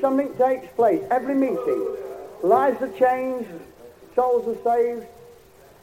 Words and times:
something 0.00 0.34
takes 0.36 0.72
place 0.74 1.02
every 1.10 1.34
meeting. 1.34 1.96
Lives 2.42 2.80
are 2.82 2.92
changed, 2.92 3.50
souls 4.14 4.46
are 4.48 4.62
saved, 4.64 5.06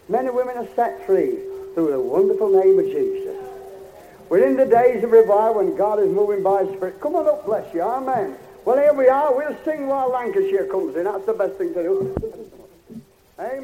men 0.10 0.28
and 0.28 0.36
women 0.36 0.58
are 0.58 0.68
set 0.76 1.06
free 1.06 1.38
through 1.74 1.92
the 1.92 2.00
wonderful 2.00 2.50
name 2.50 2.80
of 2.80 2.86
Jesus. 2.86 3.36
We're 4.30 4.46
in 4.46 4.58
the 4.58 4.66
days 4.66 5.04
of 5.04 5.12
revival 5.12 5.64
when 5.64 5.78
God 5.78 6.00
is 6.00 6.10
moving 6.10 6.44
by 6.44 6.66
His 6.66 6.76
Spirit. 6.76 7.00
Come 7.00 7.16
on 7.16 7.28
up, 7.28 7.46
bless 7.46 7.74
you. 7.74 7.82
Amen. 7.82 8.36
Well, 8.66 8.78
here 8.78 8.94
we 8.94 9.08
are. 9.08 9.34
We'll 9.34 9.56
sing 9.64 9.88
while 9.88 10.10
Lancashire 10.12 10.66
comes 10.66 10.96
in. 10.98 11.06
That's 11.06 11.26
the 11.26 11.34
best 11.34 11.56
thing 11.56 11.74
to 11.74 11.84
do. 11.84 12.67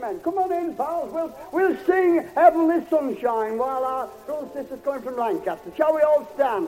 Amen. 0.03 0.19
Come 0.19 0.37
on 0.37 0.51
in, 0.51 0.75
pals. 0.75 1.13
We'll, 1.13 1.33
we'll 1.53 1.77
sing 1.85 2.27
Heavenly 2.35 2.85
Sunshine 2.89 3.57
while 3.57 3.85
our 3.85 4.09
little 4.27 4.51
sister's 4.53 4.79
coming 4.83 5.01
from 5.01 5.15
Lancaster. 5.15 5.71
Shall 5.77 5.95
we 5.95 6.01
all 6.01 6.27
stand? 6.35 6.67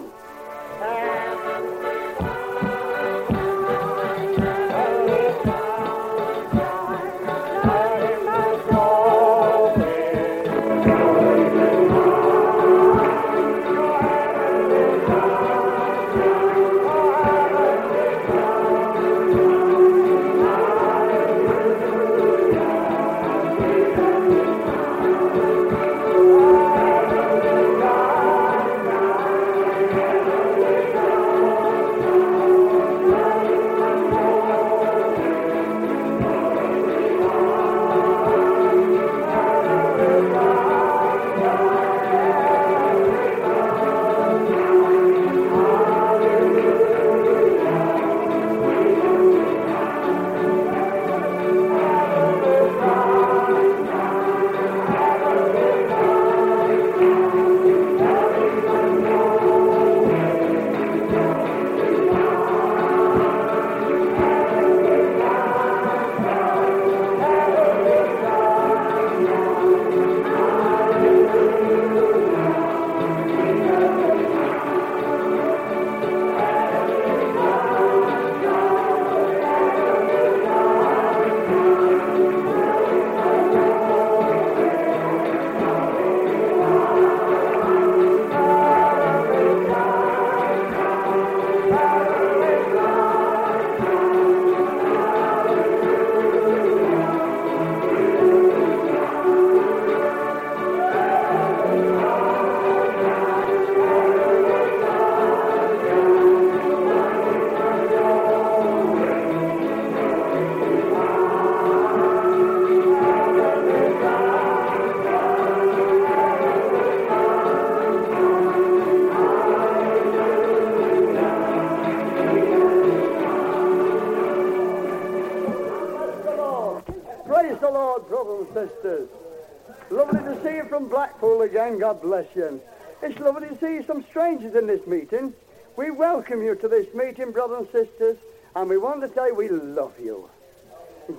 God 131.86 132.02
bless 132.02 132.26
you. 132.36 132.60
It's 133.04 133.20
lovely 133.20 133.48
to 133.48 133.60
see 133.60 133.86
some 133.86 134.04
strangers 134.06 134.56
in 134.56 134.66
this 134.66 134.88
meeting. 134.88 135.36
We 135.76 135.92
welcome 135.92 136.42
you 136.42 136.56
to 136.56 136.68
this 136.68 136.92
meeting, 136.96 137.32
brothers 137.32 137.68
and 137.72 137.86
sisters, 137.86 138.18
and 138.56 138.68
we 138.68 138.78
want 138.80 139.02
to 139.02 139.28
you 139.28 139.36
we 139.36 139.50
love 139.50 139.94
you. 140.04 140.28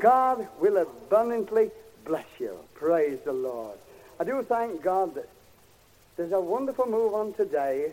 God 0.00 0.48
will 0.58 0.78
abundantly 0.78 1.70
bless 2.04 2.26
you. 2.40 2.58
Praise 2.74 3.20
the 3.24 3.32
Lord. 3.32 3.78
I 4.18 4.24
do 4.24 4.42
thank 4.42 4.82
God 4.82 5.14
that 5.14 5.28
there's 6.16 6.32
a 6.32 6.40
wonderful 6.40 6.86
move 6.86 7.14
on 7.14 7.32
today, 7.34 7.92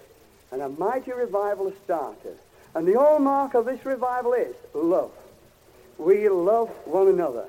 and 0.52 0.60
a 0.60 0.70
mighty 0.70 1.12
revival 1.12 1.70
has 1.70 1.78
started. 1.86 2.40
And 2.74 2.88
the 2.88 2.94
hallmark 2.94 3.54
of 3.54 3.66
this 3.66 3.86
revival 3.86 4.34
is 4.34 4.56
love. 4.74 5.12
We 6.00 6.28
love 6.28 6.70
one 6.86 7.08
another. 7.08 7.46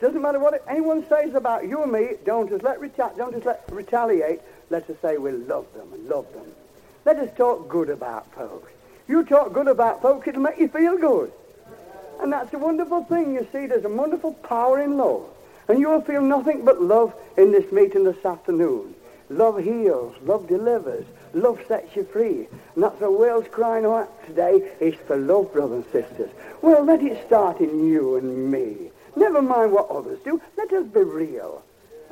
Doesn't 0.00 0.20
matter 0.20 0.38
what 0.38 0.62
anyone 0.68 1.06
says 1.08 1.34
about 1.34 1.68
you 1.68 1.82
and 1.82 1.92
me. 1.92 2.10
Don't 2.24 2.48
just 2.48 2.62
let 2.62 2.80
reta- 2.80 3.16
don't 3.16 3.32
just 3.32 3.46
let 3.46 3.64
retaliate. 3.70 4.40
Let 4.68 4.88
us 4.90 4.96
say 5.00 5.16
we 5.16 5.32
love 5.32 5.66
them 5.74 5.92
and 5.92 6.08
love 6.08 6.30
them. 6.32 6.46
Let 7.04 7.18
us 7.18 7.30
talk 7.36 7.68
good 7.68 7.88
about 7.88 8.32
folks. 8.34 8.70
You 9.08 9.24
talk 9.24 9.52
good 9.52 9.68
about 9.68 10.02
folks, 10.02 10.26
it'll 10.26 10.42
make 10.42 10.58
you 10.58 10.68
feel 10.68 10.98
good. 10.98 11.32
And 12.20 12.32
that's 12.32 12.52
a 12.52 12.58
wonderful 12.58 13.04
thing. 13.04 13.34
You 13.34 13.46
see, 13.52 13.66
there's 13.66 13.84
a 13.84 13.88
wonderful 13.88 14.32
power 14.34 14.80
in 14.82 14.96
love. 14.96 15.24
And 15.68 15.78
you 15.78 15.88
will 15.88 16.00
feel 16.00 16.22
nothing 16.22 16.64
but 16.64 16.80
love 16.80 17.14
in 17.36 17.52
this 17.52 17.70
meeting 17.72 18.04
this 18.04 18.24
afternoon. 18.24 18.94
Love 19.28 19.58
heals, 19.58 20.14
love 20.22 20.46
delivers, 20.46 21.04
love 21.34 21.60
sets 21.66 21.94
you 21.96 22.04
free. 22.04 22.48
And 22.74 22.84
that's 22.84 22.98
the 22.98 23.10
world's 23.10 23.48
crying 23.48 23.84
out 23.84 24.24
today 24.26 24.70
is 24.80 24.94
for 25.06 25.16
love, 25.16 25.52
brothers 25.52 25.84
and 25.84 26.04
sisters. 26.04 26.30
Well, 26.62 26.84
let 26.84 27.02
it 27.02 27.26
start 27.26 27.60
in 27.60 27.86
you 27.88 28.16
and 28.16 28.50
me. 28.50 28.90
Never 29.16 29.40
mind 29.40 29.72
what 29.72 29.90
others 29.90 30.18
do. 30.24 30.40
Let 30.56 30.72
us 30.72 30.86
be 30.86 31.00
real. 31.00 31.62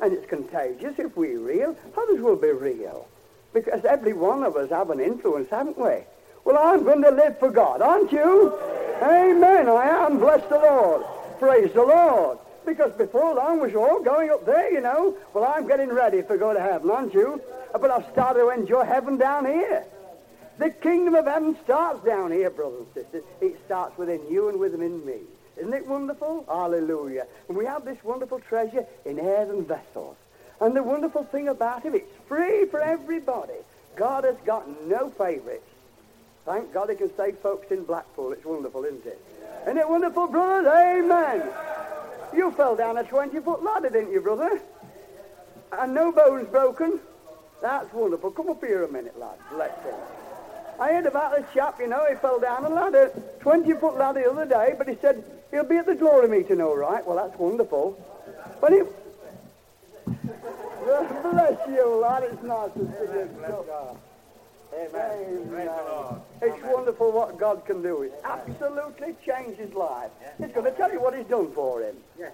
And 0.01 0.11
it's 0.11 0.27
contagious. 0.27 0.95
If 0.97 1.15
we're 1.15 1.39
real, 1.39 1.77
others 1.95 2.19
will 2.19 2.35
be 2.35 2.51
real. 2.51 3.07
Because 3.53 3.85
every 3.85 4.13
one 4.13 4.43
of 4.43 4.57
us 4.57 4.71
have 4.71 4.89
an 4.89 4.99
influence, 4.99 5.49
haven't 5.49 5.77
we? 5.77 5.99
Well, 6.43 6.57
I'm 6.57 6.83
going 6.83 7.01
to 7.03 7.11
live 7.11 7.39
for 7.39 7.49
God, 7.49 7.81
aren't 7.81 8.11
you? 8.11 8.53
Amen. 9.01 9.69
I 9.69 10.05
am. 10.05 10.19
Bless 10.19 10.47
the 10.49 10.57
Lord. 10.57 11.05
Praise 11.39 11.71
the 11.73 11.83
Lord. 11.83 12.39
Because 12.65 12.91
before 12.93 13.35
long 13.35 13.59
we're 13.59 13.75
all 13.77 14.01
going 14.01 14.31
up 14.31 14.45
there, 14.45 14.71
you 14.73 14.81
know. 14.81 15.15
Well, 15.33 15.45
I'm 15.45 15.67
getting 15.67 15.89
ready 15.89 16.23
for 16.23 16.37
going 16.37 16.55
to 16.55 16.61
heaven, 16.61 16.89
aren't 16.89 17.13
you? 17.13 17.41
But 17.71 17.91
I've 17.91 18.11
started 18.11 18.39
to 18.39 18.49
enjoy 18.49 18.83
heaven 18.83 19.17
down 19.17 19.45
here. 19.45 19.85
The 20.57 20.69
kingdom 20.69 21.15
of 21.15 21.25
heaven 21.25 21.55
starts 21.63 22.03
down 22.03 22.31
here, 22.31 22.49
brothers 22.49 22.85
and 22.95 23.05
sisters. 23.05 23.23
It 23.41 23.59
starts 23.65 23.97
within 23.97 24.21
you 24.29 24.49
and 24.49 24.59
within 24.59 25.05
me. 25.05 25.19
Isn't 25.57 25.73
it 25.73 25.87
wonderful? 25.87 26.45
Hallelujah. 26.47 27.27
And 27.47 27.57
we 27.57 27.65
have 27.65 27.85
this 27.85 28.03
wonderful 28.03 28.39
treasure 28.39 28.85
in 29.05 29.19
earthen 29.19 29.65
vessels. 29.65 30.15
And 30.59 30.75
the 30.75 30.83
wonderful 30.83 31.23
thing 31.23 31.47
about 31.47 31.85
it, 31.85 31.93
it's 31.95 32.11
free 32.27 32.65
for 32.65 32.81
everybody. 32.81 33.53
God 33.95 34.23
has 34.23 34.35
got 34.45 34.67
no 34.87 35.09
favorites. 35.11 35.67
Thank 36.45 36.73
God 36.73 36.89
he 36.89 36.95
can 36.95 37.15
save 37.15 37.37
folks 37.39 37.71
in 37.71 37.83
Blackpool. 37.85 38.31
It's 38.33 38.45
wonderful, 38.45 38.83
isn't 38.83 39.05
it? 39.05 39.19
Isn't 39.63 39.77
it 39.77 39.89
wonderful, 39.89 40.27
brothers? 40.27 40.67
Amen. 40.67 41.49
You 42.35 42.51
fell 42.51 42.75
down 42.75 42.97
a 42.97 43.03
20-foot 43.03 43.63
ladder, 43.63 43.89
didn't 43.89 44.11
you, 44.11 44.21
brother? 44.21 44.61
And 45.71 45.93
no 45.93 46.11
bones 46.11 46.47
broken. 46.49 46.99
That's 47.61 47.91
wonderful. 47.93 48.31
Come 48.31 48.49
up 48.49 48.63
here 48.63 48.83
a 48.83 48.91
minute, 48.91 49.17
lad. 49.19 49.37
Bless 49.49 49.75
him. 49.83 49.95
I 50.79 50.91
heard 50.91 51.05
about 51.05 51.35
this 51.37 51.45
chap, 51.53 51.79
you 51.79 51.87
know, 51.87 52.05
he 52.09 52.15
fell 52.15 52.39
down 52.39 52.65
a 52.65 52.69
ladder, 52.69 53.09
20-foot 53.39 53.97
ladder 53.97 54.21
the 54.21 54.29
other 54.29 54.45
day, 54.45 54.75
but 54.77 54.87
he 54.87 54.97
said 55.01 55.23
he'll 55.55 55.63
be 55.63 55.77
at 55.77 55.85
the 55.85 55.95
glory 55.95 56.27
meeting 56.27 56.61
all 56.61 56.75
right. 56.77 57.05
Well, 57.05 57.15
that's 57.15 57.39
wonderful. 57.39 57.97
But 58.59 58.73
he... 58.73 58.81
Bless 60.85 61.67
you, 61.67 61.95
lad. 62.01 62.23
It's 62.23 62.43
nice 62.43 62.71
to 62.73 62.79
see 62.79 62.85
you. 63.13 63.29
Amen. 64.77 65.47
Amen. 65.47 65.69
It's 66.41 66.63
wonderful 66.63 67.11
what 67.11 67.39
God 67.39 67.65
can 67.65 67.81
do. 67.81 68.03
It 68.03 68.13
absolutely 68.23 69.15
changed 69.25 69.59
his 69.59 69.73
life. 69.73 70.11
He's 70.37 70.51
going 70.51 70.65
to 70.65 70.71
tell 70.71 70.91
you 70.91 70.99
what 70.99 71.15
he's 71.15 71.25
done 71.25 71.51
for 71.53 71.81
him. 71.81 71.95
Yes. 72.19 72.33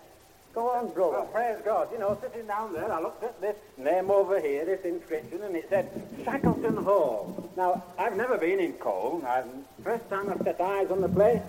Go 0.53 0.69
on, 0.69 0.89
brother. 0.89 1.11
Well, 1.11 1.25
praise 1.27 1.57
God. 1.63 1.89
You 1.93 1.99
know, 1.99 2.17
sitting 2.21 2.47
down 2.47 2.73
there, 2.73 2.91
I 2.91 2.99
looked 2.99 3.23
at 3.23 3.39
this 3.39 3.55
name 3.77 4.11
over 4.11 4.41
here, 4.41 4.65
this 4.65 4.83
inscription, 4.83 5.43
and 5.43 5.55
it 5.55 5.67
said 5.69 5.89
Shackleton 6.25 6.75
Hall. 6.77 7.49
Now, 7.55 7.83
I've 7.97 8.17
never 8.17 8.37
been 8.37 8.59
in 8.59 8.73
Cole. 8.73 9.23
I've, 9.25 9.45
first 9.83 10.09
time 10.09 10.29
I've 10.29 10.41
set 10.43 10.59
eyes 10.59 10.91
on 10.91 10.99
the 10.99 11.07
place, 11.07 11.41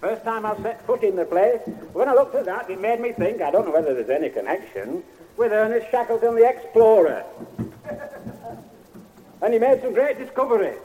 first 0.00 0.24
time 0.24 0.46
I've 0.46 0.60
set 0.62 0.84
foot 0.86 1.02
in 1.02 1.16
the 1.16 1.24
place. 1.24 1.60
When 1.92 2.08
I 2.08 2.14
looked 2.14 2.34
at 2.34 2.44
that, 2.46 2.70
it 2.70 2.80
made 2.80 3.00
me 3.00 3.12
think, 3.12 3.42
I 3.42 3.50
don't 3.50 3.66
know 3.66 3.72
whether 3.72 3.94
there's 3.94 4.10
any 4.10 4.28
connection, 4.30 5.02
with 5.36 5.52
Ernest 5.52 5.90
Shackleton 5.90 6.34
the 6.34 6.48
Explorer. 6.48 7.24
and 9.42 9.52
he 9.52 9.58
made 9.58 9.80
some 9.82 9.94
great 9.94 10.18
discoveries. 10.18 10.78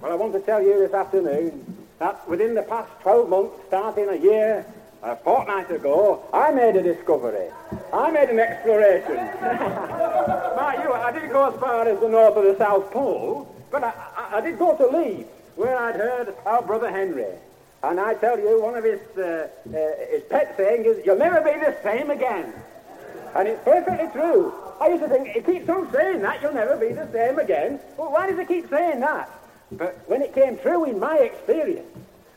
Well, 0.00 0.12
I 0.12 0.14
want 0.14 0.32
to 0.34 0.40
tell 0.40 0.62
you 0.62 0.78
this 0.78 0.92
afternoon 0.92 1.76
that 1.98 2.28
within 2.28 2.54
the 2.54 2.62
past 2.62 2.90
12 3.02 3.28
months, 3.28 3.54
starting 3.68 4.08
a 4.08 4.16
year, 4.16 4.66
a 5.02 5.16
fortnight 5.16 5.70
ago, 5.70 6.24
I 6.32 6.50
made 6.50 6.76
a 6.76 6.82
discovery. 6.82 7.50
I 7.92 8.10
made 8.10 8.28
an 8.28 8.38
exploration. 8.38 9.16
Mind 10.56 10.82
you, 10.82 10.92
I 10.92 11.10
didn't 11.12 11.30
go 11.30 11.52
as 11.52 11.60
far 11.60 11.88
as 11.88 12.00
the 12.00 12.08
North 12.08 12.36
or 12.36 12.52
the 12.52 12.58
South 12.58 12.90
Pole, 12.90 13.54
but 13.70 13.84
I, 13.84 13.92
I, 14.16 14.38
I 14.38 14.40
did 14.40 14.58
go 14.58 14.76
to 14.76 14.86
Leeds, 14.96 15.28
where 15.56 15.76
I'd 15.76 15.96
heard 15.96 16.34
our 16.44 16.62
brother 16.62 16.90
Henry. 16.90 17.26
And 17.82 18.00
I 18.00 18.14
tell 18.14 18.38
you, 18.38 18.60
one 18.60 18.74
of 18.74 18.84
his, 18.84 19.00
uh, 19.16 19.48
uh, 19.68 20.10
his 20.10 20.22
pet 20.24 20.54
saying 20.56 20.84
is, 20.84 21.04
you'll 21.06 21.18
never 21.18 21.40
be 21.40 21.58
the 21.58 21.76
same 21.82 22.10
again. 22.10 22.52
And 23.36 23.46
it's 23.46 23.62
perfectly 23.62 24.08
true. 24.12 24.52
I 24.80 24.88
used 24.88 25.02
to 25.02 25.08
think, 25.08 25.28
he 25.28 25.40
keeps 25.40 25.68
on 25.68 25.90
saying 25.92 26.22
that, 26.22 26.42
you'll 26.42 26.54
never 26.54 26.76
be 26.76 26.92
the 26.92 27.10
same 27.12 27.38
again. 27.38 27.78
Well, 27.96 28.10
why 28.10 28.28
does 28.28 28.38
he 28.38 28.44
keep 28.44 28.68
saying 28.68 29.00
that? 29.00 29.30
But 29.70 30.02
when 30.06 30.22
it 30.22 30.34
came 30.34 30.58
true 30.58 30.84
in 30.84 30.98
my 30.98 31.18
experience, 31.18 31.86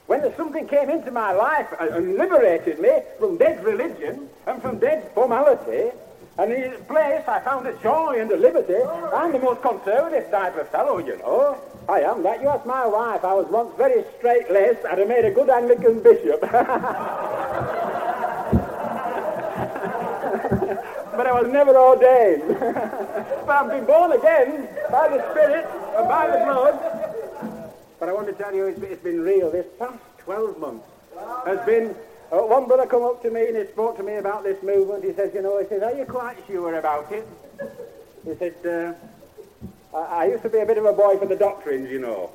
when 0.06 0.22
something 0.36 0.68
came 0.68 0.90
into 0.90 1.10
my 1.10 1.32
life 1.32 1.68
and 1.80 2.18
liberated 2.18 2.80
me 2.80 3.00
from 3.18 3.38
dead 3.38 3.64
religion 3.64 4.30
and 4.46 4.62
from 4.62 4.78
dead 4.78 5.10
formality, 5.16 5.92
and 6.38 6.52
in 6.52 6.74
its 6.74 6.84
place 6.86 7.24
I 7.28 7.40
found 7.40 7.68
a 7.68 7.74
joy 7.82 8.20
and 8.20 8.32
a 8.32 8.38
liberty. 8.38 8.76
I'm 9.14 9.32
the 9.32 9.40
most 9.40 9.62
conservative 9.62 10.30
type 10.32 10.58
of 10.58 10.70
fellow, 10.70 10.98
you 10.98 11.18
know. 11.18 11.58
I 11.90 12.02
am 12.02 12.24
that. 12.24 12.42
You 12.42 12.50
ask 12.50 12.66
my 12.66 12.86
wife. 12.86 13.24
I 13.24 13.34
was 13.34 13.48
once 13.48 13.74
very 13.78 14.04
straight-laced. 14.18 14.86
and 14.90 15.02
I'd 15.02 15.08
made 15.08 15.26
a 15.26 15.32
good 15.32 15.50
Anglican 15.50 16.02
bishop. 16.02 16.42
but 16.42 16.52
I 21.28 21.42
was 21.42 21.52
never 21.52 21.76
ordained. 21.76 22.58
but 22.60 23.50
I've 23.50 23.70
been 23.70 23.86
born 23.86 24.12
again 24.12 24.68
by 24.92 25.10
the 25.10 25.32
Spirit 25.32 25.66
and 25.98 26.08
by 26.08 26.28
the 26.28 26.44
blood. 26.46 27.72
But 28.00 28.10
I 28.10 28.14
want 28.14 28.28
to 28.28 28.34
tell 28.34 28.54
you, 28.54 28.66
it's, 28.66 28.82
it's 28.82 29.04
been 29.04 29.22
real. 29.22 29.52
This 29.52 29.68
past 29.78 30.00
12 30.20 30.60
months 30.60 30.86
has 31.46 31.60
been. 31.66 31.96
Uh, 32.32 32.38
one 32.38 32.66
brother 32.66 32.86
come 32.86 33.04
up 33.04 33.22
to 33.22 33.30
me 33.30 33.46
and 33.48 33.58
he 33.58 33.66
spoke 33.66 33.98
to 33.98 34.04
me 34.04 34.16
about 34.16 34.44
this 34.44 34.64
movement. 34.64 35.04
He 35.04 35.12
says, 35.14 35.34
you 35.34 35.42
know, 35.42 35.60
he 35.60 35.68
says, 35.68 35.84
are 35.84 35.94
you 35.94 36.06
quite 36.06 36.38
sure 36.48 36.76
about 36.76 37.12
it? 37.12 37.28
He 38.24 38.34
said, 38.36 38.56
uh, 38.66 38.94
I, 39.94 39.98
I 39.98 40.26
used 40.26 40.44
to 40.44 40.50
be 40.50 40.60
a 40.60 40.66
bit 40.66 40.78
of 40.78 40.86
a 40.86 40.94
boy 40.94 41.18
for 41.18 41.26
the 41.26 41.36
doctrines, 41.36 41.90
you 41.90 42.00
know. 42.00 42.32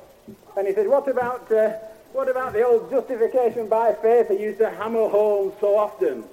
And 0.57 0.67
he 0.67 0.73
said, 0.73 0.87
what 0.87 1.07
about, 1.07 1.51
uh, 1.51 1.73
what 2.13 2.29
about 2.29 2.53
the 2.53 2.65
old 2.65 2.89
justification 2.89 3.67
by 3.67 3.93
faith 3.93 4.29
he 4.29 4.41
used 4.41 4.59
to 4.59 4.69
hammer 4.69 5.07
home 5.07 5.53
so 5.59 5.77
often? 5.77 6.23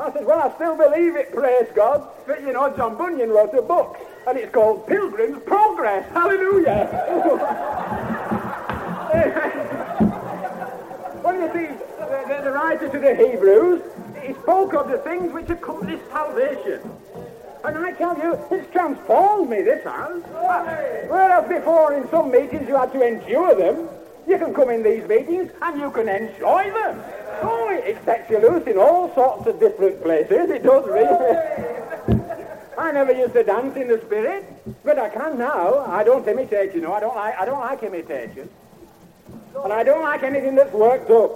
I 0.00 0.12
said, 0.12 0.24
well, 0.24 0.38
I 0.38 0.54
still 0.54 0.76
believe 0.76 1.16
it, 1.16 1.34
praise 1.34 1.66
God. 1.74 2.08
But, 2.26 2.42
you 2.42 2.52
know, 2.52 2.74
John 2.76 2.96
Bunyan 2.96 3.30
wrote 3.30 3.52
a 3.54 3.62
book, 3.62 3.98
and 4.26 4.38
it's 4.38 4.52
called 4.52 4.86
Pilgrim's 4.86 5.42
Progress. 5.44 6.08
Hallelujah. 6.12 6.88
well, 11.22 11.34
you 11.34 11.48
see, 11.52 11.66
the, 11.98 12.24
the, 12.28 12.40
the 12.44 12.52
writer 12.52 12.88
to 12.88 12.98
the 12.98 13.14
Hebrews, 13.14 13.82
he 14.24 14.32
spoke 14.34 14.74
of 14.74 14.88
the 14.88 14.98
things 14.98 15.32
which 15.32 15.50
accomplish 15.50 16.00
salvation. 16.10 16.80
And 17.64 17.78
I 17.78 17.92
tell 17.92 18.16
you, 18.18 18.38
it's 18.50 18.70
transformed 18.72 19.50
me, 19.50 19.62
this 19.62 19.84
has. 19.84 20.22
Whereas 21.08 21.48
before 21.48 21.94
in 21.94 22.08
some 22.10 22.30
meetings 22.30 22.68
you 22.68 22.76
had 22.76 22.92
to 22.92 23.06
endure 23.06 23.54
them, 23.54 23.88
you 24.26 24.38
can 24.38 24.52
come 24.54 24.70
in 24.70 24.82
these 24.82 25.06
meetings 25.08 25.50
and 25.60 25.80
you 25.80 25.90
can 25.90 26.08
enjoy 26.08 26.70
them. 26.72 27.02
Oh, 27.42 27.68
it 27.70 27.98
sets 28.04 28.30
you 28.30 28.38
loose 28.38 28.66
in 28.66 28.78
all 28.78 29.12
sorts 29.14 29.46
of 29.46 29.58
different 29.58 30.02
places. 30.02 30.50
It 30.50 30.62
does 30.62 30.86
really. 30.86 31.36
I 32.78 32.90
never 32.90 33.12
used 33.12 33.34
to 33.34 33.44
dance 33.44 33.76
in 33.76 33.88
the 33.88 34.00
spirit, 34.00 34.44
but 34.84 34.98
I 34.98 35.08
can 35.08 35.38
now. 35.38 35.80
I 35.86 36.02
don't 36.04 36.26
imitate, 36.26 36.74
you 36.74 36.80
know. 36.80 36.92
I 36.92 37.00
don't 37.00 37.14
like. 37.14 37.36
I 37.38 37.44
don't 37.44 37.60
like 37.60 37.82
imitation, 37.82 38.48
and 39.62 39.72
I 39.72 39.82
don't 39.82 40.02
like 40.02 40.22
anything 40.22 40.54
that's 40.54 40.72
worked 40.72 41.10
up. 41.10 41.30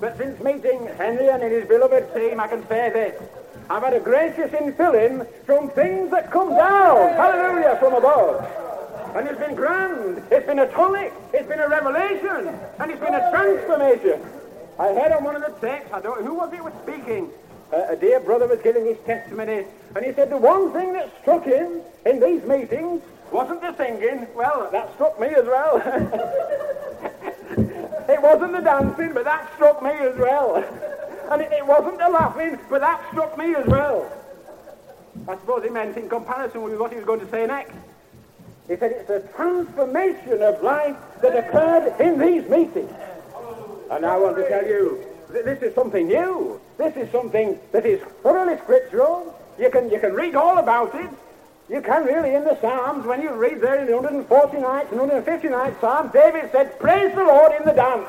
But 0.00 0.16
since 0.16 0.40
meeting 0.42 0.88
Henry 0.96 1.28
and 1.28 1.42
his 1.42 1.66
beloved 1.68 2.14
team, 2.14 2.40
I 2.40 2.48
can 2.48 2.66
say 2.68 2.90
this: 2.90 3.22
I've 3.70 3.82
had 3.82 3.94
a 3.94 4.00
gracious 4.00 4.50
infilling 4.50 5.26
from 5.46 5.70
things 5.70 6.10
that 6.10 6.30
come 6.30 6.50
down. 6.50 7.14
Hallelujah, 7.14 7.76
from 7.80 7.94
above. 7.94 8.44
And 9.16 9.26
it's 9.26 9.38
been 9.38 9.54
grand. 9.54 10.22
It's 10.30 10.46
been 10.46 10.58
a 10.58 10.70
tonic. 10.72 11.12
It's 11.32 11.48
been 11.48 11.60
a 11.60 11.68
revelation. 11.68 12.48
And 12.78 12.90
it's 12.90 13.00
been 13.00 13.14
a 13.14 13.30
transformation. 13.30 14.20
I 14.78 14.88
heard 14.88 15.12
on 15.12 15.24
one 15.24 15.36
of 15.36 15.42
the 15.42 15.52
texts, 15.66 15.92
I 15.94 16.00
don't 16.00 16.24
who 16.24 16.34
was 16.34 16.52
it 16.52 16.62
was 16.62 16.72
speaking, 16.82 17.30
a, 17.72 17.92
a 17.92 17.96
dear 17.96 18.20
brother 18.20 18.46
was 18.48 18.60
giving 18.60 18.84
his 18.84 18.98
testimony, 19.06 19.64
and 19.94 20.04
he 20.04 20.12
said 20.12 20.30
the 20.30 20.36
one 20.36 20.72
thing 20.72 20.92
that 20.94 21.10
struck 21.22 21.44
him 21.44 21.80
in 22.04 22.18
these 22.20 22.42
meetings 22.42 23.02
wasn't 23.30 23.60
the 23.60 23.74
singing. 23.76 24.26
Well, 24.34 24.68
that 24.72 24.92
struck 24.94 25.20
me 25.20 25.28
as 25.28 25.44
well. 25.44 25.76
it 28.08 28.20
wasn't 28.20 28.52
the 28.52 28.60
dancing, 28.60 29.12
but 29.14 29.24
that 29.24 29.54
struck 29.54 29.80
me 29.80 29.90
as 29.90 30.16
well. 30.16 30.64
And 31.34 31.42
it, 31.42 31.52
it 31.52 31.66
wasn't 31.66 31.98
the 31.98 32.08
laughing, 32.08 32.58
but 32.70 32.80
that 32.80 33.04
struck 33.10 33.36
me 33.36 33.54
as 33.54 33.66
well. 33.66 34.10
I 35.26 35.34
suppose 35.36 35.64
he 35.64 35.70
meant 35.70 35.96
in 35.96 36.08
comparison 36.08 36.62
with 36.62 36.78
what 36.78 36.90
he 36.90 36.96
was 36.96 37.04
going 37.04 37.20
to 37.20 37.30
say 37.30 37.46
next. 37.46 37.74
He 38.68 38.76
said 38.76 38.92
it's 38.92 39.10
a 39.10 39.20
transformation 39.34 40.42
of 40.42 40.62
life 40.62 40.96
that 41.22 41.36
occurred 41.36 42.00
in 42.00 42.18
these 42.18 42.48
meetings. 42.48 42.92
And 43.90 44.06
I 44.06 44.16
want 44.16 44.36
to 44.36 44.48
tell 44.48 44.64
you, 44.64 45.04
this 45.28 45.60
is 45.62 45.74
something 45.74 46.06
new. 46.06 46.60
This 46.78 46.96
is 46.96 47.10
something 47.10 47.58
that 47.72 47.84
is 47.84 48.00
thoroughly 48.22 48.56
scriptural. 48.58 49.38
You 49.58 49.70
can, 49.70 49.90
you 49.90 49.98
can 49.98 50.12
read 50.12 50.34
all 50.34 50.58
about 50.58 50.94
it. 50.94 51.10
You 51.68 51.80
can 51.80 52.04
really 52.04 52.34
in 52.34 52.44
the 52.44 52.60
Psalms, 52.60 53.06
when 53.06 53.22
you 53.22 53.32
read 53.32 53.60
there 53.60 53.80
in 53.80 53.86
the 53.86 53.92
149th 53.92 54.92
and 54.92 55.00
159th 55.00 55.80
Psalm, 55.80 56.10
David 56.12 56.50
said, 56.52 56.78
Praise 56.78 57.14
the 57.14 57.24
Lord 57.24 57.52
in 57.58 57.64
the 57.64 57.72
dance. 57.72 58.08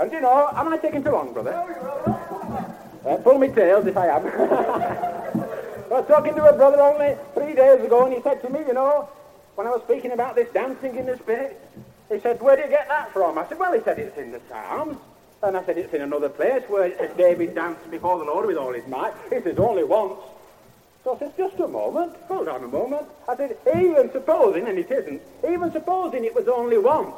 And 0.00 0.10
you 0.10 0.20
know, 0.22 0.48
am 0.54 0.68
I 0.72 0.78
taking 0.78 1.04
too 1.04 1.10
long, 1.10 1.34
brother? 1.34 1.52
Uh, 3.06 3.16
pull 3.18 3.38
me 3.38 3.48
tails 3.48 3.86
if 3.86 3.98
I 3.98 4.06
am. 4.06 4.26
I 5.90 6.00
was 6.00 6.06
talking 6.08 6.34
to 6.36 6.44
a 6.48 6.56
brother 6.56 6.80
only 6.80 7.16
three 7.34 7.54
days 7.54 7.84
ago, 7.84 8.06
and 8.06 8.14
he 8.14 8.22
said 8.22 8.40
to 8.40 8.48
me, 8.48 8.60
you 8.60 8.72
know, 8.72 9.10
when 9.56 9.66
I 9.66 9.70
was 9.70 9.82
speaking 9.82 10.12
about 10.12 10.36
this 10.36 10.48
dancing 10.54 10.96
in 10.96 11.04
the 11.04 11.18
Spirit, 11.18 11.60
he 12.08 12.18
said, 12.18 12.40
where 12.40 12.56
do 12.56 12.62
you 12.62 12.68
get 12.68 12.88
that 12.88 13.12
from? 13.12 13.36
I 13.36 13.46
said, 13.46 13.58
well, 13.58 13.74
he 13.74 13.80
said 13.82 13.98
it's 13.98 14.16
in 14.16 14.32
the 14.32 14.40
Psalms. 14.48 14.96
And 15.42 15.54
I 15.54 15.64
said, 15.64 15.76
it's 15.76 15.92
in 15.92 16.00
another 16.00 16.30
place 16.30 16.62
where 16.68 16.88
David 17.18 17.54
danced 17.54 17.90
before 17.90 18.18
the 18.18 18.24
Lord 18.24 18.46
with 18.46 18.56
all 18.56 18.72
his 18.72 18.86
might. 18.86 19.12
He 19.28 19.40
says, 19.42 19.58
only 19.58 19.84
once. 19.84 20.18
So 21.04 21.14
I 21.14 21.18
said, 21.18 21.36
just 21.36 21.58
a 21.60 21.68
moment, 21.68 22.14
hold 22.26 22.48
on 22.48 22.64
a 22.64 22.68
moment. 22.68 23.06
I 23.28 23.36
said, 23.36 23.56
even 23.76 24.10
supposing, 24.12 24.66
and 24.66 24.78
it 24.78 24.90
isn't, 24.90 25.20
even 25.46 25.72
supposing 25.72 26.24
it 26.24 26.34
was 26.34 26.48
only 26.48 26.78
once. 26.78 27.14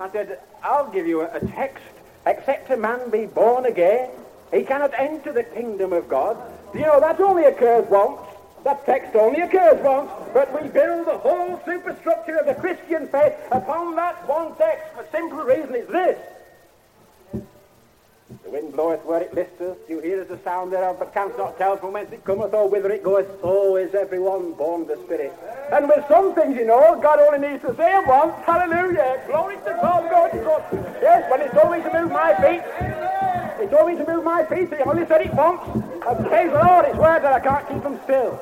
I 0.00 0.10
said, 0.10 0.40
I'll 0.62 0.90
give 0.90 1.06
you 1.06 1.22
a, 1.22 1.36
a 1.36 1.40
text. 1.40 1.84
Except 2.26 2.70
a 2.70 2.76
man 2.76 3.10
be 3.10 3.26
born 3.26 3.66
again, 3.66 4.10
he 4.52 4.62
cannot 4.62 4.92
enter 4.96 5.32
the 5.32 5.42
kingdom 5.42 5.92
of 5.92 6.08
God. 6.08 6.36
You 6.72 6.82
know, 6.82 7.00
that 7.00 7.20
only 7.20 7.44
occurs 7.44 7.88
once. 7.88 8.20
That 8.64 8.86
text 8.86 9.16
only 9.16 9.40
occurs 9.40 9.82
once, 9.82 10.10
but 10.32 10.52
we 10.62 10.68
build 10.68 11.06
the 11.08 11.18
whole 11.18 11.60
superstructure 11.64 12.36
of 12.36 12.46
the 12.46 12.54
Christian 12.54 13.08
faith 13.08 13.34
upon 13.50 13.96
that 13.96 14.28
one 14.28 14.54
text 14.54 14.94
for 14.94 15.04
simple 15.10 15.42
reason 15.42 15.74
is 15.74 15.88
this. 15.88 16.18
The 18.44 18.50
wind 18.50 18.72
bloweth 18.72 19.04
where 19.04 19.20
it 19.20 19.34
listeth, 19.34 19.78
you 19.88 20.00
hear 20.00 20.24
the 20.24 20.38
sound 20.44 20.72
thereof, 20.72 20.96
but 20.98 21.12
canst 21.14 21.36
not 21.38 21.58
tell 21.58 21.76
from 21.76 21.92
whence 21.92 22.12
it 22.12 22.24
cometh 22.24 22.54
or 22.54 22.68
whither 22.68 22.90
it 22.90 23.02
goeth. 23.02 23.28
So 23.40 23.76
is 23.76 23.94
everyone 23.94 24.52
born 24.54 24.82
of 24.82 24.88
the 24.88 24.96
Spirit. 25.04 25.32
And 25.72 25.88
with 25.88 26.04
some 26.08 26.34
things, 26.34 26.56
you 26.56 26.66
know, 26.66 26.98
God 27.00 27.18
only 27.18 27.48
needs 27.48 27.62
to 27.62 27.74
say 27.76 27.92
them 27.92 28.06
once. 28.06 28.34
Hallelujah. 28.44 29.22
Glory 29.26 29.56
to 29.56 29.78
God, 29.80 30.08
glory 30.08 30.30
to 30.32 30.44
God. 30.44 30.62
Yes, 31.00 31.22
He 31.42 31.58
told 31.58 31.72
me 31.72 31.82
to 31.82 31.92
move 31.92 32.12
my 32.12 32.34
feet, 32.42 32.62
told 33.72 33.88
me 33.88 33.96
to 33.96 34.06
move 34.06 34.24
my 34.24 34.44
feet, 34.44 34.68
He 34.68 34.82
only 34.82 35.06
said 35.06 35.22
it 35.22 35.34
once. 35.34 35.62
And 36.06 36.26
praise 36.28 36.52
the 36.52 36.58
Lord, 36.58 36.84
it's 36.84 36.98
word 36.98 37.22
that 37.22 37.32
I 37.32 37.40
can't 37.40 37.68
keep 37.68 37.82
them 37.82 37.98
still. 38.04 38.40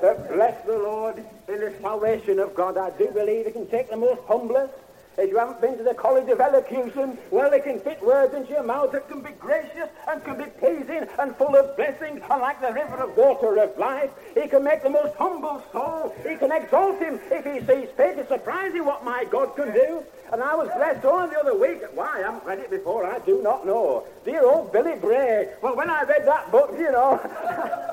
But 0.00 0.32
bless 0.32 0.64
the 0.64 0.78
Lord 0.78 1.18
in 1.48 1.60
the 1.60 1.74
salvation 1.82 2.38
of 2.38 2.54
God. 2.54 2.78
I 2.78 2.90
do 2.96 3.08
believe 3.08 3.46
He 3.46 3.52
can 3.52 3.66
take 3.68 3.90
the 3.90 3.96
most 3.96 4.20
humblest 4.28 4.72
if 5.20 5.28
you 5.30 5.38
haven't 5.38 5.60
been 5.60 5.76
to 5.76 5.84
the 5.84 5.94
College 5.94 6.28
of 6.30 6.40
Elocution, 6.40 7.18
well, 7.30 7.50
they 7.50 7.60
can 7.60 7.78
fit 7.80 8.02
words 8.02 8.34
into 8.34 8.50
your 8.52 8.62
mouth 8.62 8.92
that 8.92 9.08
can 9.08 9.20
be 9.20 9.32
gracious 9.32 9.88
and 10.08 10.24
can 10.24 10.38
be 10.38 10.44
pleasing 10.58 11.06
and 11.18 11.36
full 11.36 11.54
of 11.54 11.76
blessing, 11.76 12.22
and 12.30 12.40
like 12.40 12.60
the 12.60 12.72
river 12.72 12.96
of 12.96 13.16
water 13.16 13.58
of 13.58 13.76
life. 13.78 14.10
He 14.34 14.48
can 14.48 14.64
make 14.64 14.82
the 14.82 14.90
most 14.90 15.14
humble 15.16 15.62
soul. 15.72 16.14
He 16.26 16.36
can 16.36 16.50
exalt 16.50 16.98
him 16.98 17.20
if 17.30 17.44
he 17.44 17.60
sees 17.60 17.88
fit. 17.96 18.18
It's 18.18 18.28
surprising 18.28 18.84
what 18.84 19.04
my 19.04 19.24
God 19.24 19.54
can 19.56 19.72
do. 19.72 20.02
And 20.32 20.42
I 20.42 20.54
was 20.54 20.68
blessed 20.76 21.04
only 21.04 21.30
the 21.30 21.40
other 21.40 21.58
week. 21.58 21.82
Why? 21.94 22.18
I 22.18 22.20
haven't 22.20 22.44
read 22.44 22.60
it 22.60 22.70
before. 22.70 23.04
I 23.04 23.18
do 23.18 23.42
not 23.42 23.66
know. 23.66 24.04
Dear 24.24 24.44
old 24.44 24.72
Billy 24.72 24.96
Bray. 24.98 25.50
Well, 25.60 25.76
when 25.76 25.90
I 25.90 26.04
read 26.04 26.26
that 26.26 26.50
book, 26.50 26.72
you 26.78 26.90
know. 26.92 27.86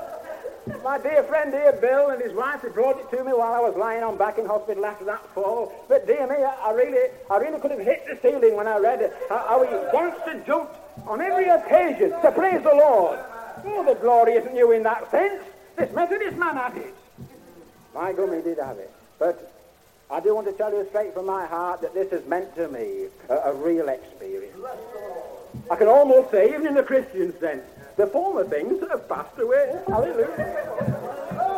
My 0.84 0.98
dear 0.98 1.22
friend 1.22 1.52
here, 1.52 1.72
Bill, 1.80 2.10
and 2.10 2.22
his 2.22 2.32
wife, 2.32 2.62
had 2.62 2.74
brought 2.74 2.98
it 2.98 3.10
to 3.16 3.24
me 3.24 3.32
while 3.32 3.54
I 3.54 3.60
was 3.60 3.76
lying 3.76 4.02
on 4.02 4.16
back 4.16 4.38
in 4.38 4.46
hospital 4.46 4.84
after 4.84 5.04
that 5.06 5.26
fall. 5.34 5.72
But 5.88 6.06
dear 6.06 6.26
me, 6.26 6.36
I, 6.36 6.54
I 6.68 6.72
really, 6.72 7.10
I 7.30 7.36
really 7.38 7.60
could 7.60 7.70
have 7.70 7.80
hit 7.80 8.06
the 8.06 8.18
ceiling 8.20 8.56
when 8.56 8.66
I 8.66 8.78
read 8.78 9.00
it. 9.00 9.14
How, 9.28 9.62
he 9.64 9.96
danced 9.96 10.26
and 10.26 10.44
jumped 10.46 10.76
on 11.06 11.20
every 11.20 11.48
occasion 11.48 12.10
to 12.10 12.32
praise 12.32 12.62
the 12.62 12.74
Lord. 12.74 13.18
Oh, 13.64 13.84
the 13.84 13.94
glory 13.94 14.34
isn't 14.34 14.54
new 14.54 14.72
in 14.72 14.82
that 14.82 15.10
sense. 15.10 15.42
This 15.76 15.92
Methodist 15.92 16.36
man 16.36 16.56
had 16.56 16.76
it. 16.76 16.94
My 17.94 18.10
he 18.10 18.42
did 18.42 18.58
have 18.58 18.78
it. 18.78 18.92
But 19.18 19.52
I 20.10 20.20
do 20.20 20.34
want 20.34 20.46
to 20.46 20.52
tell 20.52 20.72
you 20.72 20.86
straight 20.88 21.14
from 21.14 21.26
my 21.26 21.46
heart 21.46 21.80
that 21.82 21.94
this 21.94 22.10
has 22.10 22.24
meant 22.26 22.54
to 22.56 22.68
me 22.68 23.06
a, 23.28 23.34
a 23.34 23.54
real 23.54 23.88
experience. 23.88 24.56
I 25.70 25.76
can 25.76 25.88
almost 25.88 26.30
say, 26.30 26.48
even 26.50 26.66
in 26.66 26.74
the 26.74 26.82
Christian 26.82 27.38
sense, 27.38 27.64
the 27.98 28.06
former 28.06 28.44
things 28.44 28.80
have 28.88 29.08
passed 29.08 29.36
away. 29.40 29.82
Hallelujah. 29.88 30.30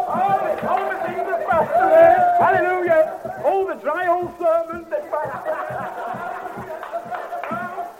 All 0.09 0.38
the 0.40 0.57
former 0.62 0.98
things 1.07 1.29
have 1.29 1.46
passed 1.46 1.76
away. 1.76 2.16
Hallelujah. 2.40 3.42
All 3.44 3.66
the 3.66 3.74
dry 3.74 4.09
old 4.09 4.33
sermons 4.38 4.88
that 4.88 5.11
passed. 5.11 5.46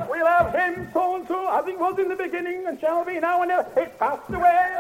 Away. 0.00 0.09
We'll 0.11 0.26
have 0.26 0.55
him 0.55 0.88
so 0.94 1.16
and 1.16 1.29
so, 1.29 1.50
as 1.50 1.68
it 1.68 1.79
was 1.79 1.98
in 1.98 2.09
the 2.09 2.16
beginning 2.16 2.66
and 2.66 2.81
shall 2.81 3.05
be 3.05 3.20
now 3.20 3.42
and 3.42 3.50
now. 3.50 3.66
It's 3.76 3.94
passed 3.98 4.31
away. 4.31 4.74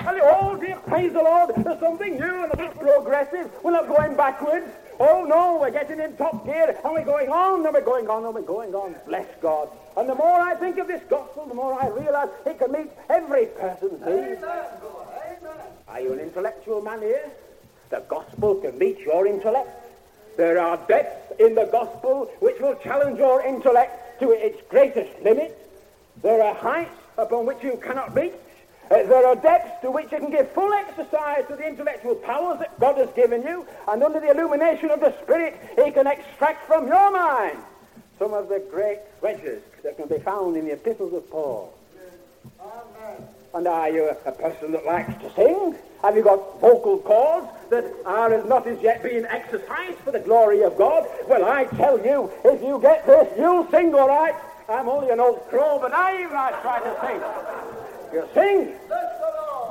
and 0.00 0.20
oh 0.20 0.58
dear, 0.60 0.78
praise 0.88 1.12
the 1.12 1.22
Lord, 1.22 1.54
there's 1.64 1.78
something 1.78 2.18
new 2.18 2.42
and 2.42 2.52
a 2.52 2.56
bit 2.56 2.76
progressive. 2.76 3.48
We're 3.62 3.70
not 3.70 3.86
going 3.86 4.16
backwards. 4.16 4.66
Oh 5.00 5.24
no, 5.24 5.58
we're 5.60 5.70
getting 5.70 6.00
in 6.00 6.16
top 6.16 6.44
gear 6.44 6.78
and 6.84 6.92
we're 6.92 7.04
going 7.04 7.28
on 7.28 7.64
and 7.64 7.74
we're 7.74 7.80
going 7.80 8.08
on 8.08 8.24
and 8.24 8.34
we're 8.34 8.42
going 8.42 8.74
on. 8.74 8.94
Bless 9.06 9.28
God. 9.40 9.68
And 9.96 10.08
the 10.08 10.14
more 10.14 10.40
I 10.40 10.54
think 10.54 10.78
of 10.78 10.86
this 10.86 11.02
gospel, 11.08 11.46
the 11.46 11.54
more 11.54 11.80
I 11.80 11.88
realize 11.88 12.28
it 12.46 12.58
can 12.58 12.72
meet 12.72 12.90
every 13.08 13.46
person's 13.46 14.00
need. 14.04 14.38
Are 15.88 16.00
you 16.00 16.12
an 16.12 16.20
intellectual 16.20 16.80
man 16.80 17.00
here? 17.00 17.30
The 17.90 18.00
gospel 18.08 18.54
can 18.56 18.78
meet 18.78 19.00
your 19.00 19.26
intellect. 19.26 19.68
There 20.36 20.58
are 20.58 20.78
depths 20.88 21.40
in 21.40 21.54
the 21.54 21.66
gospel 21.66 22.30
which 22.40 22.58
will 22.60 22.74
challenge 22.76 23.18
your 23.18 23.42
intellect 23.42 24.20
to 24.20 24.30
its 24.30 24.62
greatest 24.70 25.20
limit. 25.22 25.58
There 26.22 26.42
are 26.42 26.54
heights 26.54 26.94
upon 27.18 27.44
which 27.44 27.62
you 27.62 27.78
cannot 27.82 28.14
reach. 28.16 28.32
Uh, 28.90 29.02
there 29.04 29.26
are 29.26 29.36
depths 29.36 29.80
to 29.82 29.90
which 29.90 30.12
you 30.12 30.18
can 30.18 30.30
give 30.30 30.50
full 30.52 30.72
exercise 30.72 31.46
to 31.48 31.56
the 31.56 31.66
intellectual 31.66 32.14
powers 32.14 32.58
that 32.58 32.78
God 32.78 32.98
has 32.98 33.08
given 33.14 33.42
you, 33.42 33.66
and 33.88 34.02
under 34.02 34.20
the 34.20 34.30
illumination 34.30 34.90
of 34.90 35.00
the 35.00 35.14
Spirit, 35.22 35.58
He 35.82 35.90
can 35.90 36.06
extract 36.06 36.66
from 36.66 36.86
your 36.86 37.10
mind 37.10 37.58
some 38.18 38.34
of 38.34 38.48
the 38.48 38.62
great 38.70 38.98
treasures 39.20 39.62
that 39.82 39.96
can 39.96 40.08
be 40.08 40.18
found 40.18 40.56
in 40.56 40.66
the 40.66 40.72
epistles 40.72 41.12
of 41.12 41.28
Paul. 41.30 41.74
Amen. 42.60 43.28
And 43.54 43.66
are 43.66 43.90
you 43.90 44.04
a, 44.04 44.28
a 44.28 44.32
person 44.32 44.72
that 44.72 44.84
likes 44.84 45.12
to 45.22 45.32
sing? 45.34 45.74
Have 46.02 46.16
you 46.16 46.22
got 46.22 46.60
vocal 46.60 46.98
cords 46.98 47.46
that 47.70 47.84
are 48.04 48.32
as 48.32 48.44
not 48.46 48.66
as 48.66 48.80
yet 48.82 49.02
being 49.02 49.24
exercised 49.24 49.98
for 49.98 50.10
the 50.10 50.20
glory 50.20 50.62
of 50.62 50.76
God? 50.76 51.06
Well, 51.28 51.44
I 51.44 51.64
tell 51.64 52.04
you, 52.04 52.30
if 52.44 52.62
you 52.62 52.80
get 52.80 53.06
this, 53.06 53.28
you'll 53.38 53.70
sing 53.70 53.94
all 53.94 54.08
right. 54.08 54.34
I'm 54.68 54.88
only 54.88 55.10
an 55.10 55.20
old 55.20 55.46
crow, 55.48 55.78
but 55.80 55.92
I 55.92 56.22
even 56.22 56.36
I 56.36 56.50
try 56.62 56.80
to 56.80 56.96
sing. 57.06 57.91
You 58.12 58.28
sing. 58.34 58.74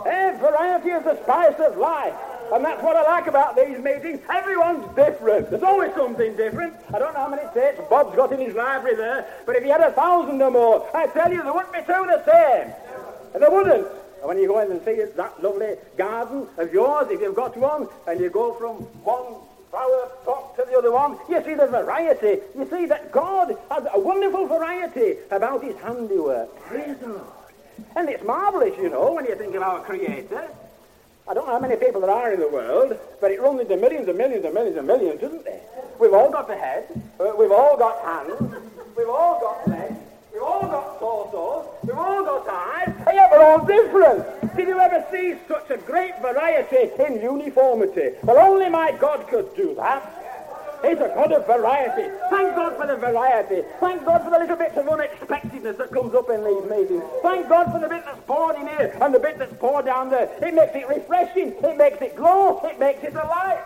And 0.05 0.39
variety 0.39 0.89
is 0.89 1.03
the 1.03 1.21
spice 1.23 1.59
of 1.59 1.77
life. 1.77 2.15
And 2.51 2.65
that's 2.65 2.83
what 2.83 2.97
I 2.97 3.03
like 3.03 3.27
about 3.27 3.55
these 3.55 3.77
meetings. 3.77 4.19
Everyone's 4.29 4.83
different. 4.95 5.49
There's 5.49 5.63
always 5.63 5.93
something 5.93 6.35
different. 6.35 6.73
I 6.93 6.99
don't 6.99 7.13
know 7.13 7.21
how 7.21 7.29
many 7.29 7.43
tapes 7.53 7.79
Bob's 7.89 8.15
got 8.15 8.33
in 8.33 8.39
his 8.39 8.55
library 8.55 8.97
there, 8.97 9.25
but 9.45 9.55
if 9.55 9.63
he 9.63 9.69
had 9.69 9.79
a 9.79 9.91
thousand 9.91 10.41
or 10.41 10.51
more, 10.51 10.89
I 10.93 11.07
tell 11.07 11.31
you, 11.31 11.43
there 11.43 11.53
wouldn't 11.53 11.71
be 11.71 11.79
two 11.79 11.85
the 11.87 12.23
same. 12.25 12.73
And 13.33 13.41
there 13.41 13.51
wouldn't. 13.51 13.87
And 13.87 14.27
when 14.27 14.37
you 14.37 14.47
go 14.47 14.59
in 14.59 14.69
and 14.69 14.83
see 14.83 14.95
that 14.95 15.41
lovely 15.41 15.75
garden 15.95 16.47
of 16.57 16.73
yours, 16.73 17.07
if 17.09 17.21
you've 17.21 17.35
got 17.35 17.55
one, 17.55 17.87
and 18.05 18.19
you 18.19 18.29
go 18.29 18.53
from 18.55 18.75
one 19.03 19.35
flower 19.69 20.11
pot 20.25 20.55
to 20.57 20.65
the 20.69 20.77
other 20.77 20.91
one, 20.91 21.17
you 21.29 21.41
see 21.45 21.53
the 21.53 21.67
variety. 21.67 22.41
You 22.57 22.67
see 22.69 22.85
that 22.87 23.13
God 23.13 23.57
has 23.69 23.87
a 23.93 23.99
wonderful 23.99 24.47
variety 24.47 25.19
about 25.31 25.63
his 25.63 25.75
handiwork. 25.77 26.53
Praise 26.65 26.97
the 26.97 27.07
Lord. 27.07 27.40
And 27.95 28.09
it's 28.09 28.23
marvelous, 28.23 28.77
you 28.77 28.89
know, 28.89 29.13
when 29.13 29.25
you 29.25 29.35
think 29.35 29.55
of 29.55 29.61
our 29.61 29.81
Creator. 29.81 30.47
I 31.27 31.33
don't 31.33 31.47
know 31.47 31.53
how 31.53 31.59
many 31.59 31.75
people 31.75 32.01
there 32.01 32.11
are 32.11 32.33
in 32.33 32.39
the 32.39 32.47
world, 32.47 32.97
but 33.21 33.31
it 33.31 33.39
runs 33.39 33.61
into 33.61 33.77
millions 33.77 34.07
and 34.07 34.17
millions 34.17 34.43
and 34.43 34.53
millions 34.53 34.77
and 34.77 34.87
millions, 34.87 35.21
doesn't 35.21 35.45
it? 35.45 35.63
We've 35.99 36.13
all 36.13 36.31
got 36.31 36.49
a 36.49 36.55
head, 36.55 36.87
uh, 37.19 37.33
we've 37.37 37.51
all 37.51 37.77
got 37.77 38.03
hands, 38.03 38.55
we've 38.97 39.07
all 39.07 39.39
got 39.39 39.67
legs, 39.67 39.95
we've 40.33 40.41
all 40.41 40.61
got 40.61 40.99
torsos, 40.99 41.67
we've 41.83 41.95
all 41.97 42.23
got 42.25 42.47
eyes, 42.49 42.93
and 43.07 43.15
yet 43.15 43.31
we're 43.31 43.45
all 43.45 43.63
different. 43.65 44.55
Did 44.57 44.67
you 44.67 44.79
ever 44.79 45.05
see 45.11 45.35
such 45.47 45.69
a 45.69 45.77
great 45.77 46.19
variety 46.21 46.91
in 47.01 47.21
uniformity? 47.21 48.17
Well, 48.23 48.39
only 48.39 48.69
my 48.69 48.91
God 48.91 49.27
could 49.27 49.55
do 49.55 49.75
that. 49.75 50.20
He's 50.81 50.97
a 50.97 51.11
God 51.13 51.31
of 51.31 51.45
variety. 51.45 52.09
Thank 52.29 52.55
God 52.55 52.75
for 52.77 52.87
the 52.87 52.95
variety. 52.97 53.61
Thank 53.79 54.03
God 54.05 54.23
for 54.23 54.31
the 54.31 54.39
little 54.39 54.55
bits 54.55 54.77
of 54.77 54.87
unexpectedness 54.87 55.77
that 55.77 55.91
comes 55.91 56.15
up 56.15 56.29
in 56.29 56.43
these 56.43 56.69
meetings. 56.69 57.03
Thank 57.21 57.47
God 57.49 57.71
for 57.71 57.79
the 57.79 57.87
bit 57.87 58.03
that's 58.03 58.23
poured 58.25 58.55
in 58.55 58.67
here 58.67 58.97
and 58.99 59.13
the 59.13 59.19
bit 59.19 59.37
that's 59.37 59.53
poured 59.55 59.85
down 59.85 60.09
there. 60.09 60.29
It 60.41 60.53
makes 60.53 60.75
it 60.75 60.87
refreshing. 60.89 61.53
It 61.63 61.77
makes 61.77 62.01
it 62.01 62.15
glow. 62.15 62.59
It 62.65 62.79
makes 62.79 63.03
it 63.03 63.13
alive. 63.13 63.63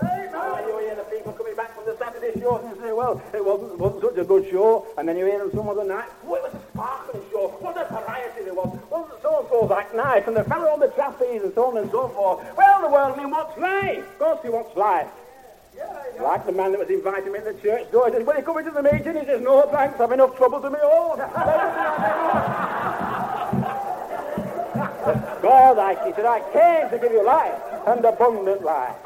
Amen. 0.00 0.68
You 0.68 0.78
hear 0.78 0.94
the 0.94 1.02
people 1.04 1.32
coming 1.32 1.56
back 1.56 1.74
from 1.74 1.86
the 1.86 1.96
Saturday 1.96 2.38
shows 2.38 2.62
and 2.64 2.76
say, 2.80 2.92
well, 2.92 3.20
it 3.34 3.44
wasn't, 3.44 3.78
wasn't 3.78 4.02
such 4.02 4.18
a 4.18 4.24
good 4.24 4.48
show. 4.50 4.86
And 4.96 5.08
then 5.08 5.16
you 5.16 5.26
hear 5.26 5.38
them 5.38 5.50
some 5.52 5.68
other 5.68 5.84
night, 5.84 6.08
oh, 6.26 6.34
it 6.34 6.42
was 6.42 6.54
a 6.54 6.60
sparkling 6.72 7.22
show. 7.32 7.48
What 7.60 7.76
a 7.76 7.88
variety 7.88 8.44
there 8.44 8.54
was. 8.54 8.78
Wasn't 8.90 9.22
so-and-so's 9.22 9.68
that 9.70 9.96
night. 9.96 10.28
And 10.28 10.36
the 10.36 10.44
fellow 10.44 10.68
on 10.68 10.80
the 10.80 10.88
trapeze 10.88 11.42
and 11.42 11.52
so 11.54 11.70
on 11.70 11.78
and 11.78 11.90
so 11.90 12.08
forth. 12.08 12.46
Well, 12.56 12.82
the 12.82 12.88
world 12.88 13.16
knew 13.16 13.28
what's 13.28 13.58
life. 13.58 13.98
Of 13.98 14.18
course 14.18 14.40
he 14.42 14.50
wants 14.50 14.76
life. 14.76 15.08
Like 16.20 16.46
the 16.46 16.52
man 16.52 16.72
that 16.72 16.80
was 16.80 16.90
inviting 16.90 17.32
me 17.32 17.38
to 17.38 17.44
the 17.52 17.54
church 17.62 17.90
door. 17.92 18.08
He 18.08 18.14
says, 18.14 18.26
will 18.26 18.36
you 18.36 18.42
come 18.42 18.58
into 18.58 18.70
the 18.70 18.82
meeting? 18.82 19.16
He 19.16 19.24
says, 19.24 19.40
no, 19.40 19.62
thanks. 19.70 20.00
I've 20.00 20.10
enough 20.12 20.36
trouble 20.36 20.60
to 20.60 20.70
me 20.70 20.78
own. 20.82 21.18
God, 25.40 25.78
I, 25.78 25.94
he 26.06 26.12
said, 26.12 26.26
I 26.26 26.40
came 26.52 26.90
to 26.90 26.98
give 26.98 27.12
you 27.12 27.24
life 27.24 27.54
and 27.86 28.04
abundant 28.04 28.62
life. 28.62 28.96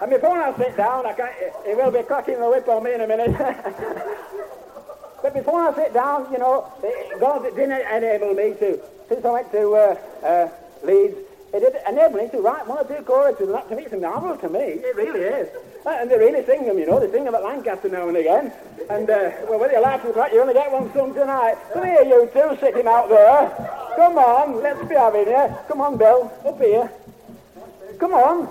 And 0.00 0.10
before 0.10 0.36
I 0.36 0.56
sit 0.56 0.76
down, 0.76 1.06
I 1.06 1.12
can't, 1.12 1.32
he 1.66 1.74
will 1.74 1.90
be 1.90 2.02
cracking 2.02 2.38
the 2.38 2.48
whip 2.48 2.68
on 2.68 2.84
me 2.84 2.94
in 2.94 3.00
a 3.00 3.06
minute. 3.06 3.32
but 5.22 5.32
before 5.32 5.60
I 5.60 5.74
sit 5.74 5.94
down, 5.94 6.30
you 6.32 6.38
know, 6.38 6.70
God 7.18 7.42
didn't 7.44 7.72
enable 7.72 8.34
me 8.34 8.54
to, 8.58 8.80
since 9.08 9.24
I 9.24 9.30
went 9.30 9.50
to 9.52 9.74
uh, 9.74 9.96
uh, 10.26 10.48
Leeds, 10.84 11.16
it 11.52 11.60
did 11.60 11.76
enable 11.86 12.18
me 12.18 12.28
to 12.30 12.40
write 12.40 12.66
one 12.66 12.78
or 12.78 12.84
two 12.84 13.02
choruses, 13.02 13.46
and 13.46 13.54
that 13.54 13.68
to 13.68 13.76
me 13.76 13.84
is 13.84 13.92
a 13.92 13.98
marvel 13.98 14.36
to 14.36 14.48
me. 14.48 14.80
It 14.80 14.96
really 14.96 15.20
is. 15.20 15.48
And 15.84 16.10
they 16.10 16.16
really 16.16 16.44
sing 16.46 16.64
them, 16.64 16.78
you 16.78 16.86
know. 16.86 16.98
They 16.98 17.10
sing 17.10 17.24
them 17.24 17.34
at 17.34 17.42
Lancaster 17.42 17.90
now 17.90 18.08
and 18.08 18.16
again. 18.16 18.52
And, 18.88 19.10
uh, 19.10 19.32
well, 19.48 19.58
whether 19.58 19.74
you 19.74 19.82
like 19.82 20.02
it 20.02 20.08
or 20.08 20.16
not, 20.16 20.32
you 20.32 20.40
only 20.40 20.54
get 20.54 20.72
one 20.72 20.90
sung 20.94 21.12
tonight. 21.12 21.56
Come 21.74 21.84
here, 21.84 22.02
you 22.02 22.30
two, 22.32 22.56
sitting 22.58 22.86
out 22.86 23.10
there. 23.10 23.50
Come 23.96 24.16
on, 24.16 24.62
let's 24.62 24.88
be 24.88 24.94
having 24.94 25.26
you. 25.26 25.56
Come 25.68 25.82
on, 25.82 25.98
Bill, 25.98 26.32
up 26.46 26.58
here. 26.58 26.90
Come 27.98 28.14
on. 28.14 28.48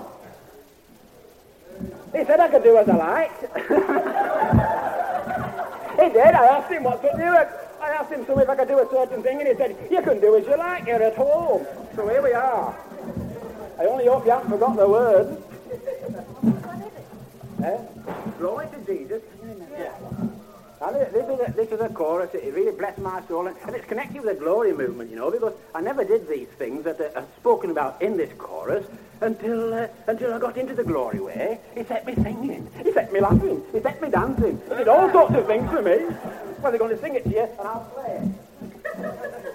He 2.12 2.24
said 2.24 2.38
I 2.38 2.48
could 2.48 2.62
do 2.62 2.76
as 2.76 2.88
I 2.88 2.96
liked. 2.96 3.40
he 6.00 6.08
did. 6.08 6.34
I 6.34 6.46
asked 6.46 6.70
him 6.70 6.84
what 6.84 7.02
to 7.02 7.10
do. 7.16 7.36
I 7.82 7.88
asked 7.88 8.12
him 8.12 8.24
so 8.26 8.38
if 8.38 8.48
I 8.48 8.54
could 8.54 8.68
do 8.68 8.78
a 8.78 8.88
certain 8.88 9.24
thing, 9.24 9.40
and 9.40 9.48
he 9.48 9.54
said, 9.56 9.76
you 9.90 10.02
can 10.02 10.20
do 10.20 10.36
as 10.36 10.46
you 10.46 10.56
like. 10.56 10.86
You're 10.86 11.02
at 11.02 11.16
home. 11.16 11.66
So 11.96 12.08
here 12.08 12.22
we 12.22 12.32
are. 12.32 12.76
I 13.82 13.86
only 13.86 14.06
hope 14.06 14.24
you 14.24 14.30
haven't 14.30 14.48
forgotten 14.48 14.76
the 14.76 14.88
words. 14.88 15.42
eh? 17.64 17.78
Glory 18.38 18.68
to 18.68 18.78
Jesus. 18.86 19.22
Yeah. 19.72 19.92
And 20.80 20.96
this 20.96 21.24
is, 21.28 21.40
a, 21.40 21.52
this 21.52 21.72
is 21.72 21.80
a 21.80 21.88
chorus, 21.88 22.32
it 22.32 22.54
really 22.54 22.70
blessed 22.70 22.98
my 22.98 23.20
soul, 23.26 23.48
and, 23.48 23.56
and, 23.66 23.74
it's 23.74 23.86
connected 23.86 24.22
with 24.22 24.38
the 24.38 24.44
glory 24.44 24.72
movement, 24.72 25.10
you 25.10 25.16
know, 25.16 25.32
because 25.32 25.54
I 25.74 25.80
never 25.80 26.04
did 26.04 26.28
these 26.28 26.46
things 26.58 26.84
that 26.84 27.00
are, 27.00 27.24
spoken 27.38 27.70
about 27.72 28.00
in 28.00 28.16
this 28.16 28.32
chorus 28.38 28.86
until 29.20 29.74
uh, 29.74 29.88
until 30.06 30.32
I 30.32 30.38
got 30.38 30.56
into 30.56 30.74
the 30.74 30.84
glory 30.84 31.18
way. 31.18 31.58
He 31.74 31.82
set 31.82 32.06
me 32.06 32.14
singing, 32.14 32.68
he 32.84 32.92
set 32.92 33.12
me 33.12 33.18
laughing, 33.20 33.62
he 33.72 33.80
set 33.80 34.00
me 34.00 34.10
dancing, 34.10 34.60
he 34.68 34.76
did 34.76 34.88
all 34.88 35.10
sorts 35.10 35.34
of 35.34 35.46
things 35.46 35.68
for 35.70 35.82
me. 35.82 36.04
Well, 36.60 36.70
they're 36.70 36.78
going 36.78 36.94
to 36.94 37.00
sing 37.00 37.16
it 37.16 37.24
to 37.24 37.30
you, 37.30 37.48
and 37.58 37.60
I'll 37.60 37.84
play 37.94 38.30
it. 39.02 39.48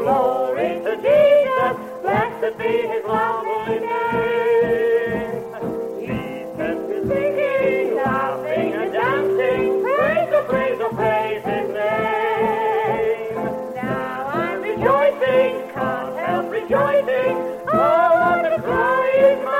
glory 0.00 0.80
to 0.84 0.96
Jesus, 0.96 1.76
blessed 2.02 2.58
be 2.58 2.72
his 2.88 3.04
lovely 3.04 3.80
name. 3.80 3.88
Laughing 7.96 8.72
and 8.72 8.92
dancing, 8.92 9.82
praise 9.82 10.30
the 10.30 10.42
praise 10.48 10.78
the 10.78 10.88
praise 10.96 11.42
his 11.44 11.68
name. 11.74 13.34
Now 13.74 14.28
I'm 14.32 14.62
rejoicing, 14.62 15.52
can't 15.74 16.16
help 16.18 16.50
rejoicing, 16.50 17.36
oh 17.72 18.42
a 18.52 18.62
cry 18.62 19.10
is 19.16 19.44
mine. 19.44 19.59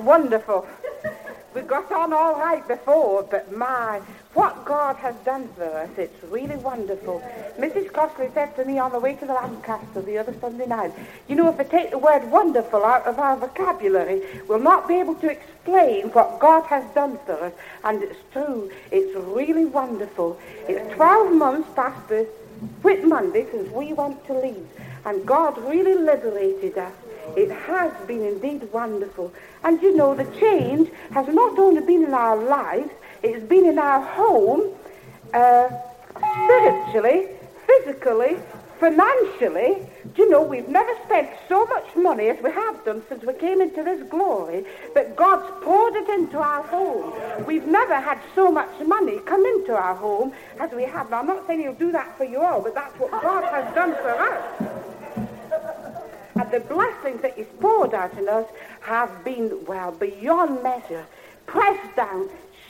wonderful. 0.00 0.66
We 1.54 1.62
got 1.62 1.90
on 1.90 2.12
all 2.12 2.34
right 2.34 2.66
before, 2.66 3.24
but 3.24 3.50
my, 3.56 4.00
what 4.34 4.64
God 4.64 4.94
has 4.96 5.16
done 5.24 5.48
for 5.56 5.64
us, 5.64 5.90
it's 5.96 6.22
really 6.24 6.54
wonderful. 6.54 7.20
Mrs. 7.58 7.92
Crossley 7.92 8.30
said 8.32 8.54
to 8.54 8.64
me 8.64 8.78
on 8.78 8.92
the 8.92 9.00
way 9.00 9.14
to 9.16 9.26
the 9.26 9.32
Lancaster 9.32 10.00
the 10.00 10.16
other 10.18 10.32
Sunday 10.40 10.66
night, 10.66 10.92
you 11.26 11.34
know, 11.34 11.48
if 11.48 11.58
I 11.58 11.64
take 11.64 11.90
the 11.90 11.98
word 11.98 12.30
wonderful 12.30 12.84
out 12.84 13.04
of 13.04 13.18
our 13.18 13.36
vocabulary, 13.36 14.22
we'll 14.46 14.60
not 14.60 14.86
be 14.86 15.00
able 15.00 15.16
to 15.16 15.30
explain 15.30 16.10
what 16.10 16.38
God 16.38 16.66
has 16.66 16.84
done 16.94 17.18
for 17.26 17.32
us. 17.32 17.52
And 17.82 18.00
it's 18.04 18.20
true, 18.32 18.70
it's 18.92 19.16
really 19.16 19.64
wonderful. 19.64 20.38
It's 20.68 20.94
12 20.94 21.34
months 21.34 21.68
past 21.74 22.08
the 22.08 22.28
Whit 22.82 23.04
Monday 23.04 23.46
since 23.50 23.70
we 23.72 23.92
went 23.92 24.24
to 24.26 24.34
Leeds, 24.34 24.70
and 25.04 25.26
God 25.26 25.56
really 25.64 25.94
liberated 25.94 26.76
us. 26.76 26.92
It 27.36 27.50
has 27.50 27.92
been 28.06 28.22
indeed 28.22 28.72
wonderful. 28.72 29.32
And 29.62 29.80
you 29.82 29.96
know, 29.96 30.14
the 30.14 30.24
change 30.38 30.90
has 31.12 31.26
not 31.28 31.58
only 31.58 31.80
been 31.80 32.04
in 32.04 32.14
our 32.14 32.36
lives, 32.36 32.90
it's 33.22 33.44
been 33.46 33.66
in 33.66 33.78
our 33.78 34.00
home, 34.00 34.74
uh, 35.34 35.68
spiritually, 36.44 37.28
physically, 37.66 38.36
financially. 38.80 39.86
You 40.16 40.30
know, 40.30 40.42
we've 40.42 40.68
never 40.68 40.92
spent 41.04 41.30
so 41.48 41.64
much 41.66 41.94
money 41.94 42.28
as 42.28 42.42
we 42.42 42.50
have 42.50 42.84
done 42.84 43.02
since 43.08 43.22
we 43.24 43.34
came 43.34 43.60
into 43.60 43.82
this 43.82 44.02
glory, 44.08 44.64
but 44.94 45.14
God's 45.14 45.46
poured 45.62 45.94
it 45.94 46.08
into 46.08 46.38
our 46.38 46.62
home. 46.62 47.12
We've 47.46 47.66
never 47.66 47.94
had 47.94 48.18
so 48.34 48.50
much 48.50 48.70
money 48.80 49.18
come 49.26 49.44
into 49.44 49.74
our 49.74 49.94
home 49.94 50.32
as 50.58 50.72
we 50.72 50.84
have. 50.84 51.10
Now, 51.10 51.20
I'm 51.20 51.26
not 51.26 51.46
saying 51.46 51.60
he'll 51.60 51.74
do 51.74 51.92
that 51.92 52.16
for 52.16 52.24
you 52.24 52.40
all, 52.40 52.62
but 52.62 52.74
that's 52.74 52.98
what 52.98 53.10
God 53.22 53.44
has 53.44 53.72
done 53.74 53.92
for 53.94 54.10
us. 54.10 54.99
The 56.44 56.60
blessings 56.60 57.22
that 57.22 57.36
He's 57.36 57.46
poured 57.60 57.94
out 57.94 58.16
on 58.16 58.28
us 58.28 58.46
have 58.80 59.24
been, 59.24 59.64
well, 59.66 59.92
beyond 59.92 60.62
measure. 60.62 61.06
Pressed 61.46 61.96
down, 61.96 62.28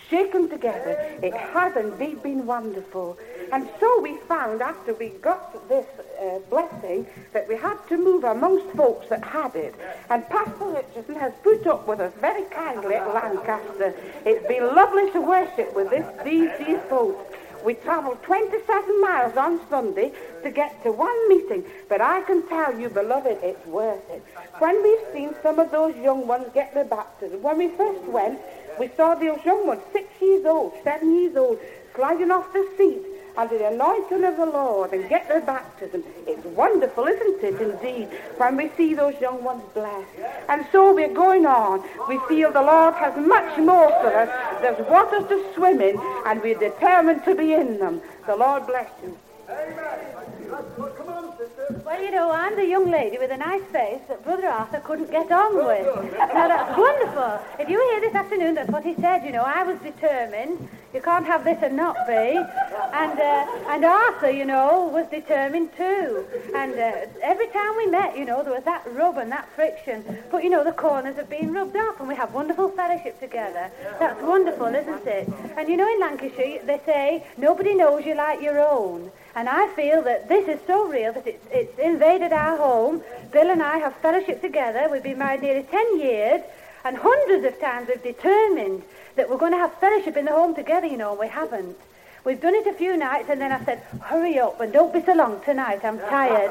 shaken 0.09 0.49
together. 0.49 0.93
It 1.23 1.35
has 1.35 1.77
indeed 1.77 2.23
been 2.23 2.47
wonderful. 2.47 3.19
And 3.53 3.69
so 3.79 4.01
we 4.01 4.17
found 4.29 4.63
after 4.63 4.95
we 4.95 5.11
got 5.21 5.69
this 5.69 5.87
uh, 6.21 6.39
blessing 6.51 7.07
that 7.33 7.49
we 7.49 7.57
had 7.57 7.77
to 7.89 7.97
move 7.97 8.25
amongst 8.25 8.75
folks 8.77 9.09
that 9.09 9.25
had 9.25 9.55
it. 9.55 9.75
And 10.09 10.27
Pastor 10.29 10.67
Richardson 10.67 11.15
has 11.17 11.33
put 11.43 11.67
up 11.67 11.87
with 11.87 12.01
us 12.01 12.13
very 12.21 12.45
kindly 12.45 12.95
at 12.95 13.13
Lancaster. 13.15 13.95
It's 14.25 14.47
been 14.47 14.67
lovely 14.75 15.11
to 15.13 15.21
worship 15.21 15.75
with 15.75 15.91
this, 15.91 16.07
these, 16.25 16.51
these 16.59 16.81
folks. 16.89 17.30
We 17.65 17.75
travelled 17.75 18.23
27 18.23 19.01
miles 19.01 19.37
on 19.37 19.61
Sunday 19.69 20.13
to 20.43 20.51
get 20.51 20.83
to 20.83 20.93
one 20.93 21.29
meeting, 21.29 21.65
but 21.89 22.01
I 22.01 22.23
can 22.23 22.47
tell 22.49 22.79
you, 22.79 22.89
beloved, 22.89 23.39
it's 23.43 23.67
worth 23.67 24.09
it. 24.11 24.25
When 24.59 24.83
we've 24.83 25.13
seen 25.13 25.35
some 25.43 25.59
of 25.59 25.71
those 25.71 25.97
young 25.97 26.27
ones 26.27 26.47
get 26.55 26.73
their 26.75 26.85
baptism, 26.85 27.43
when 27.43 27.59
we 27.59 27.69
first 27.69 28.03
went, 28.05 28.39
we 28.79 28.89
saw 28.97 29.15
those 29.15 29.45
young 29.45 29.67
ones, 29.67 29.83
six 29.93 30.09
years 30.21 30.47
old, 30.47 30.73
seven 30.83 31.15
years 31.15 31.37
old, 31.37 31.59
sliding 31.95 32.31
off 32.31 32.53
the 32.53 32.67
seat 32.79 33.10
under 33.37 33.59
the 33.59 33.69
anointing 33.69 34.25
of 34.25 34.37
the 34.37 34.47
Lord 34.47 34.93
and 34.93 35.09
get 35.09 35.29
their 35.29 35.41
baptism. 35.41 36.05
It's 36.27 36.45
wonderful, 36.45 37.07
isn't 37.07 37.43
it, 37.43 37.61
indeed, 37.61 38.09
when 38.37 38.57
we 38.57 38.71
see 38.77 38.95
those 38.95 39.19
young 39.21 39.43
ones 39.43 39.63
blessed. 39.75 40.09
And 40.49 40.67
so 40.73 40.95
we're 40.95 41.13
going 41.13 41.47
on. 41.47 41.83
We 42.09 42.19
feel 42.29 42.53
the 42.53 42.63
Lord 42.63 42.95
has 42.95 43.17
much 43.17 43.59
more 43.59 43.89
for 44.01 44.15
us. 44.15 44.61
There's 44.61 44.87
waters 44.89 45.29
to 45.29 45.55
swim 45.55 45.81
in, 45.81 45.99
and 46.27 46.41
we're 46.43 46.59
determined 46.59 47.25
to 47.25 47.35
be 47.35 47.55
in 47.55 47.79
them. 47.79 48.01
The 48.27 48.37
Lord 48.37 48.67
bless 48.67 48.91
you. 49.03 49.17
Amen. 49.49 50.21
Come 50.51 51.09
on, 51.09 51.37
sister. 51.39 51.81
Well, 51.85 52.03
you 52.03 52.11
know, 52.11 52.31
I'm 52.31 52.57
the 52.57 52.67
young 52.67 52.91
lady 52.91 53.19
with 53.19 53.31
a 53.31 53.37
nice 53.37 53.63
face 53.73 54.01
that 54.09 54.23
Brother 54.25 54.49
Arthur 54.49 54.81
couldn't 54.81 55.11
get 55.11 55.31
on 55.31 55.57
with. 55.57 55.87
Now, 56.31 56.49
that's 56.49 56.79
wonderful. 56.79 57.41
If 57.59 57.69
you 57.69 57.79
were 57.79 57.91
here 57.93 58.01
this 58.01 58.15
afternoon, 58.15 58.55
that's 58.55 58.71
what 58.71 58.85
he 58.85 58.95
said, 58.95 59.25
you 59.25 59.33
know. 59.33 59.43
I 59.43 59.63
was 59.63 59.79
determined. 59.81 60.69
You 60.93 61.01
can't 61.01 61.25
have 61.27 61.45
this 61.45 61.59
and 61.63 61.77
not 61.77 61.97
be. 62.07 62.13
And, 62.13 63.19
uh, 63.19 63.47
and 63.69 63.85
Arthur, 63.85 64.31
you 64.31 64.45
know, 64.45 64.91
was 64.93 65.07
determined 65.07 65.71
too. 65.77 66.27
And 66.55 66.75
uh, 66.75 67.07
every 67.23 67.47
time 67.49 67.77
we 67.77 67.87
met, 67.87 68.19
you 68.19 68.25
know, 68.25 68.43
there 68.43 68.53
was 68.53 68.65
that 68.65 68.83
rub 68.93 69.17
and 69.19 69.31
that 69.31 69.49
friction. 69.55 70.05
But, 70.33 70.43
you 70.43 70.51
know, 70.51 70.65
the 70.65 70.73
corners 70.73 71.17
have 71.17 71.31
been 71.31 71.53
rubbed 71.53 71.77
off 71.77 72.01
and 72.01 72.09
we 72.09 72.17
have 72.17 72.35
wonderful 72.35 72.71
fellowship 72.71 73.21
together. 73.21 73.71
That's 74.01 74.21
wonderful, 74.21 74.67
isn't 74.67 75.07
it? 75.07 75.29
And, 75.57 75.69
you 75.69 75.77
know, 75.77 75.89
in 75.89 76.01
Lancashire, 76.01 76.65
they 76.65 76.81
say, 76.85 77.25
nobody 77.37 77.75
knows 77.75 78.05
you 78.05 78.17
like 78.17 78.43
your 78.43 78.61
own. 78.61 79.13
And 79.37 79.49
I 79.49 79.69
feel 79.75 80.03
that 80.03 80.29
this 80.29 80.49
is 80.49 80.59
so 80.67 80.89
real 80.89 81.13
that 81.13 81.27
it's, 81.27 81.47
it's 81.53 81.79
invaded 81.79 82.33
our 82.33 82.57
home. 82.57 83.03
Bill 83.31 83.51
and 83.51 83.63
I 83.63 83.79
have 83.79 83.95
fellowship 83.97 84.41
together. 84.41 84.89
We've 84.91 85.05
been 85.05 85.19
married 85.19 85.43
nearly 85.43 85.63
10 85.63 86.01
years. 86.01 86.43
And 86.85 86.97
hundreds 86.97 87.45
of 87.45 87.61
times 87.61 87.89
we've 87.89 88.03
determined 88.03 88.83
that 89.17 89.29
we're 89.29 89.39
going 89.39 89.53
to 89.53 89.59
have 89.59 89.75
fellowship 89.75 90.17
in 90.17 90.25
the 90.25 90.33
home 90.33 90.55
together, 90.55 90.87
you 90.87 90.97
know, 90.97 91.11
and 91.11 91.21
we 91.21 91.29
haven't. 91.29 91.77
We've 92.25 92.41
done 92.41 92.55
it 92.55 92.67
a 92.67 92.75
few 92.75 92.97
nights, 92.97 93.31
and 93.31 93.41
then 93.41 93.51
I 93.51 93.65
said, 93.65 93.83
hurry 94.03 94.39
up 94.39 94.61
and 94.61 94.73
don't 94.73 94.93
be 94.93 95.03
so 95.03 95.15
long 95.15 95.41
tonight. 95.43 95.85
I'm 95.85 95.99
tired. 95.99 96.51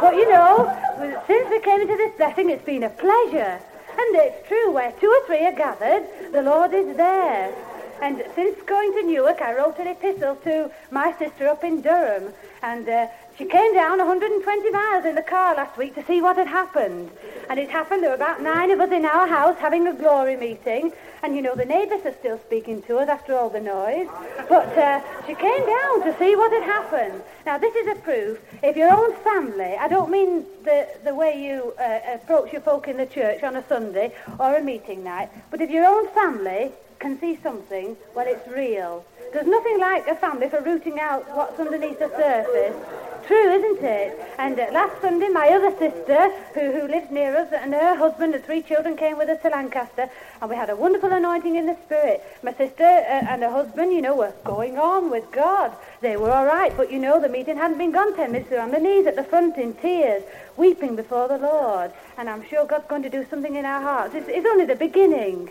but, 0.00 0.14
you 0.14 0.30
know, 0.30 1.22
since 1.26 1.50
we 1.50 1.60
came 1.60 1.80
into 1.80 1.96
this 1.96 2.16
blessing, 2.16 2.48
it's 2.48 2.64
been 2.64 2.84
a 2.84 2.90
pleasure. 2.90 3.60
And 3.98 4.16
it's 4.16 4.48
true, 4.48 4.72
where 4.72 4.92
two 4.92 5.08
or 5.08 5.26
three 5.26 5.44
are 5.44 5.52
gathered, 5.52 6.32
the 6.32 6.42
Lord 6.42 6.72
is 6.72 6.96
there. 6.96 7.54
And 8.00 8.24
since 8.34 8.62
going 8.62 8.92
to 8.94 9.02
Newark, 9.02 9.42
I 9.42 9.54
wrote 9.54 9.78
an 9.78 9.88
epistle 9.88 10.36
to 10.36 10.70
my 10.90 11.12
sister 11.18 11.48
up 11.48 11.64
in 11.64 11.82
Durham. 11.82 12.32
And 12.62 12.88
uh, 12.88 13.08
she 13.40 13.46
came 13.46 13.72
down 13.72 13.96
120 13.96 14.70
miles 14.70 15.06
in 15.06 15.14
the 15.14 15.22
car 15.22 15.54
last 15.54 15.78
week 15.78 15.94
to 15.94 16.04
see 16.04 16.20
what 16.20 16.36
had 16.36 16.46
happened. 16.46 17.10
And 17.48 17.58
it 17.58 17.70
happened, 17.70 18.02
there 18.02 18.10
were 18.10 18.16
about 18.16 18.42
nine 18.42 18.70
of 18.70 18.80
us 18.80 18.92
in 18.92 19.06
our 19.06 19.26
house 19.26 19.56
having 19.56 19.86
a 19.86 19.94
glory 19.94 20.36
meeting. 20.36 20.92
And 21.22 21.34
you 21.34 21.40
know, 21.40 21.54
the 21.54 21.64
neighbours 21.64 22.04
are 22.04 22.12
still 22.12 22.38
speaking 22.38 22.82
to 22.82 22.98
us 22.98 23.08
after 23.08 23.34
all 23.34 23.48
the 23.48 23.58
noise. 23.60 24.08
But 24.46 24.76
uh, 24.76 25.00
she 25.26 25.34
came 25.34 25.64
down 25.64 26.02
to 26.04 26.14
see 26.18 26.36
what 26.36 26.52
had 26.52 26.64
happened. 26.64 27.22
Now, 27.46 27.56
this 27.56 27.74
is 27.74 27.86
a 27.86 27.94
proof. 28.02 28.38
If 28.62 28.76
your 28.76 28.90
own 28.90 29.14
family, 29.24 29.74
I 29.74 29.88
don't 29.88 30.10
mean 30.10 30.44
the, 30.64 30.86
the 31.02 31.14
way 31.14 31.42
you 31.42 31.72
uh, 31.80 32.16
approach 32.16 32.52
your 32.52 32.60
folk 32.60 32.88
in 32.88 32.98
the 32.98 33.06
church 33.06 33.42
on 33.42 33.56
a 33.56 33.66
Sunday 33.68 34.14
or 34.38 34.56
a 34.56 34.62
meeting 34.62 35.02
night, 35.02 35.30
but 35.50 35.62
if 35.62 35.70
your 35.70 35.86
own 35.86 36.08
family 36.08 36.72
can 36.98 37.18
see 37.18 37.38
something, 37.42 37.96
well, 38.14 38.26
it's 38.28 38.46
real. 38.48 39.02
There's 39.32 39.46
nothing 39.46 39.80
like 39.80 40.06
a 40.08 40.16
family 40.16 40.50
for 40.50 40.60
rooting 40.60 41.00
out 41.00 41.24
what's 41.34 41.58
underneath 41.58 41.98
the 42.00 42.10
surface. 42.10 43.09
True, 43.26 43.52
isn't 43.52 43.84
it? 43.84 44.18
And 44.38 44.58
uh, 44.58 44.66
last 44.72 45.00
Sunday, 45.00 45.28
my 45.28 45.48
other 45.48 45.70
sister, 45.78 46.30
who, 46.54 46.72
who 46.72 46.88
lives 46.88 47.10
near 47.10 47.36
us, 47.36 47.48
and 47.52 47.72
her 47.72 47.94
husband 47.94 48.34
and 48.34 48.44
three 48.44 48.62
children 48.62 48.96
came 48.96 49.18
with 49.18 49.28
us 49.28 49.40
to 49.42 49.48
Lancaster, 49.48 50.08
and 50.40 50.50
we 50.50 50.56
had 50.56 50.70
a 50.70 50.76
wonderful 50.76 51.12
anointing 51.12 51.56
in 51.56 51.66
the 51.66 51.76
Spirit. 51.86 52.22
My 52.42 52.52
sister 52.54 52.84
uh, 52.84 53.26
and 53.28 53.42
her 53.42 53.50
husband, 53.50 53.92
you 53.92 54.02
know, 54.02 54.16
were 54.16 54.34
going 54.44 54.78
on 54.78 55.10
with 55.10 55.30
God. 55.30 55.72
They 56.00 56.16
were 56.16 56.30
all 56.30 56.46
right, 56.46 56.76
but 56.76 56.90
you 56.90 56.98
know, 56.98 57.20
the 57.20 57.28
meeting 57.28 57.56
hadn't 57.56 57.78
been 57.78 57.92
gone 57.92 58.16
ten 58.16 58.32
minutes. 58.32 58.50
They 58.50 58.56
were 58.56 58.62
on 58.62 58.70
their 58.70 58.80
knees 58.80 59.06
at 59.06 59.16
the 59.16 59.24
front 59.24 59.56
in 59.58 59.74
tears, 59.74 60.24
weeping 60.56 60.96
before 60.96 61.28
the 61.28 61.38
Lord. 61.38 61.92
And 62.18 62.28
I'm 62.28 62.44
sure 62.48 62.66
God's 62.66 62.88
going 62.88 63.02
to 63.02 63.10
do 63.10 63.26
something 63.28 63.54
in 63.54 63.64
our 63.64 63.80
hearts. 63.80 64.14
It's, 64.14 64.28
it's 64.28 64.46
only 64.46 64.64
the 64.64 64.76
beginning. 64.76 65.50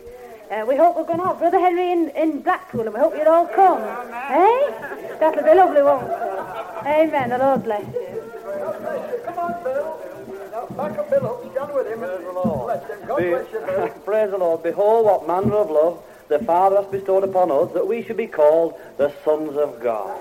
Uh, 0.50 0.66
we 0.68 0.76
hope 0.76 0.96
we're 0.96 1.04
going 1.04 1.20
to 1.20 1.26
have 1.26 1.38
Brother 1.38 1.60
Henry 1.60 1.92
in, 1.92 2.10
in 2.10 2.42
Blackpool, 2.42 2.82
and 2.82 2.94
we 2.94 3.00
hope 3.00 3.16
you'll 3.16 3.28
all 3.28 3.46
come. 3.46 3.82
Eh? 3.82 5.18
That'll 5.20 5.44
be 5.44 5.50
a 5.50 5.56
lovely, 5.56 5.84
won't 5.84 6.10
it? 6.10 6.88
Amen. 6.88 7.30
The 7.30 7.38
Lord 7.38 7.64
bless 7.64 7.86
you. 7.94 8.24
Come 9.26 9.38
on, 9.38 9.64
Bill. 9.64 10.00
Now, 10.52 10.66
back 10.76 10.98
up 10.98 11.10
Bill 11.12 11.26
up. 11.28 11.52
Stand 11.52 11.74
with 11.74 11.88
him. 11.88 12.00
Praise 12.00 12.26
the 12.26 12.32
Lord. 12.32 12.82
Bless 13.06 13.48
bless. 13.52 14.04
Praise 14.04 14.32
the 14.32 14.38
Lord. 14.40 14.64
Behold, 14.64 15.06
what 15.06 15.28
manner 15.28 15.56
of 15.56 15.70
love 15.70 16.04
the 16.30 16.40
Father 16.40 16.78
has 16.78 16.86
bestowed 16.88 17.24
upon 17.24 17.52
us, 17.52 17.72
that 17.74 17.86
we 17.86 18.04
should 18.04 18.18
be 18.18 18.28
called 18.28 18.74
the 18.98 19.14
sons 19.24 19.56
of 19.56 19.80
God. 19.82 20.20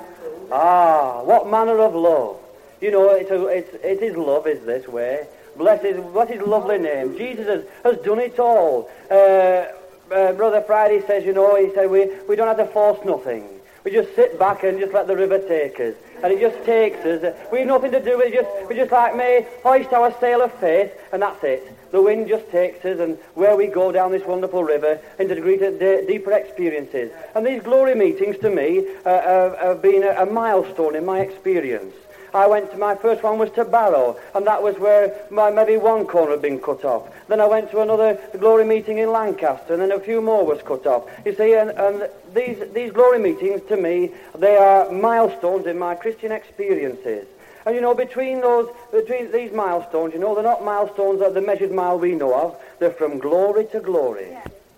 Ah, 0.53 1.23
what 1.23 1.49
manner 1.49 1.79
of 1.79 1.95
love. 1.95 2.39
You 2.81 2.91
know, 2.91 3.11
it's, 3.11 3.31
a, 3.31 3.47
it's, 3.47 3.75
it 3.83 4.03
is 4.03 4.17
love 4.17 4.47
is 4.47 4.65
this 4.65 4.87
way. 4.89 5.27
Bless 5.57 5.83
his, 5.83 5.99
what 5.99 6.29
his 6.29 6.41
lovely 6.43 6.79
name. 6.79 7.17
Jesus 7.17 7.47
has, 7.47 7.65
has 7.83 8.05
done 8.05 8.21
it 8.21 8.39
all. 8.39 8.91
Uh, 9.11 9.67
uh, 10.13 10.33
Brother 10.33 10.63
Friday 10.63 11.05
says, 11.07 11.25
you 11.25 11.33
know, 11.33 11.57
he 11.57 11.73
said, 11.75 11.91
we, 11.91 12.11
we 12.29 12.37
don't 12.37 12.49
have 12.49 12.57
to 12.57 12.73
force 12.73 12.99
nothing. 13.05 13.49
We 13.85 13.93
just 13.93 14.15
sit 14.15 14.39
back 14.39 14.65
and 14.65 14.79
just 14.79 14.93
let 14.93 15.07
the 15.07 15.17
river 15.17 15.39
take 15.39 15.81
us. 15.81 15.95
And 16.23 16.33
it 16.33 16.41
just 16.41 16.63
takes 16.65 16.99
us. 17.07 17.35
We've 17.53 17.67
nothing 17.67 17.93
to 17.93 18.05
do 18.05 18.19
with 18.19 18.27
it. 18.27 18.35
Just, 18.35 18.69
we 18.69 18.75
just 18.75 18.91
like 18.91 19.17
me, 19.17 19.47
hoist 19.63 19.93
our 19.93 20.13
sail 20.19 20.43
of 20.43 20.53
faith, 20.55 20.93
and 21.13 21.23
that's 21.23 21.43
it. 21.45 21.75
The 21.91 22.03
wind 22.03 22.29
just 22.29 22.51
takes 22.51 22.85
us, 22.85 22.99
and 22.99 23.17
where 23.35 23.57
we 23.57 23.69
go 23.69 23.93
down 23.93 24.11
this 24.11 24.27
wonderful 24.27 24.65
river 24.65 25.01
into 25.19 25.41
greater, 25.41 25.71
de- 25.71 26.07
deeper 26.07 26.33
experiences. 26.33 27.13
And 27.35 27.47
these 27.47 27.63
glory 27.63 27.95
meetings, 27.95 28.37
to 28.39 28.51
me, 28.51 28.85
uh, 29.07 29.55
have, 29.57 29.81
been 29.81 30.03
a, 30.03 30.23
a 30.23 30.27
milestone 30.27 30.97
in 30.97 31.07
my 31.07 31.21
experience. 31.21 31.95
I 32.35 32.47
went 32.47 32.71
to 32.73 32.79
my 32.79 32.95
first 32.95 33.23
one 33.23 33.39
was 33.39 33.51
to 33.53 33.65
Barrow, 33.65 34.19
and 34.35 34.47
that 34.47 34.63
was 34.63 34.79
where 34.79 35.15
my, 35.31 35.51
maybe 35.51 35.77
one 35.77 36.07
corner 36.07 36.33
had 36.33 36.43
been 36.43 36.61
cut 36.61 36.85
off. 36.85 37.09
Then 37.29 37.41
I 37.41 37.47
went 37.47 37.71
to 37.71 37.81
another 37.81 38.19
glory 38.39 38.65
meeting 38.65 38.99
in 38.99 39.11
Lancaster, 39.11 39.73
and 39.73 39.83
then 39.83 39.93
a 39.93 40.01
few 40.01 40.21
more 40.21 40.45
was 40.45 40.63
cut 40.63 40.87
off. 40.87 41.09
You 41.25 41.35
see, 41.35 41.55
and, 41.55 41.71
and 41.71 42.09
these 42.35 42.59
these 42.73 42.93
glory 42.93 43.19
meetings 43.19 43.63
to 43.69 43.77
me 43.77 44.11
they 44.37 44.57
are 44.57 44.91
milestones 44.91 45.67
in 45.67 45.79
my 45.79 45.95
Christian 45.95 46.33
experiences. 46.33 47.27
And 47.67 47.75
you 47.75 47.81
know, 47.81 47.95
between 47.95 48.41
those, 48.41 48.69
between 48.93 49.31
these 49.33 49.53
milestones, 49.53 50.15
you 50.15 50.21
know, 50.21 50.35
they're 50.35 50.45
not 50.45 50.65
milestones 50.65 51.21
of 51.21 51.35
the 51.35 51.41
measured 51.41 51.73
mile 51.73 51.99
we 51.99 52.15
know 52.15 52.35
of. 52.35 52.57
They're 52.79 52.91
from 52.91 53.19
glory 53.19 53.67
to 53.73 53.81
glory. 53.81 54.37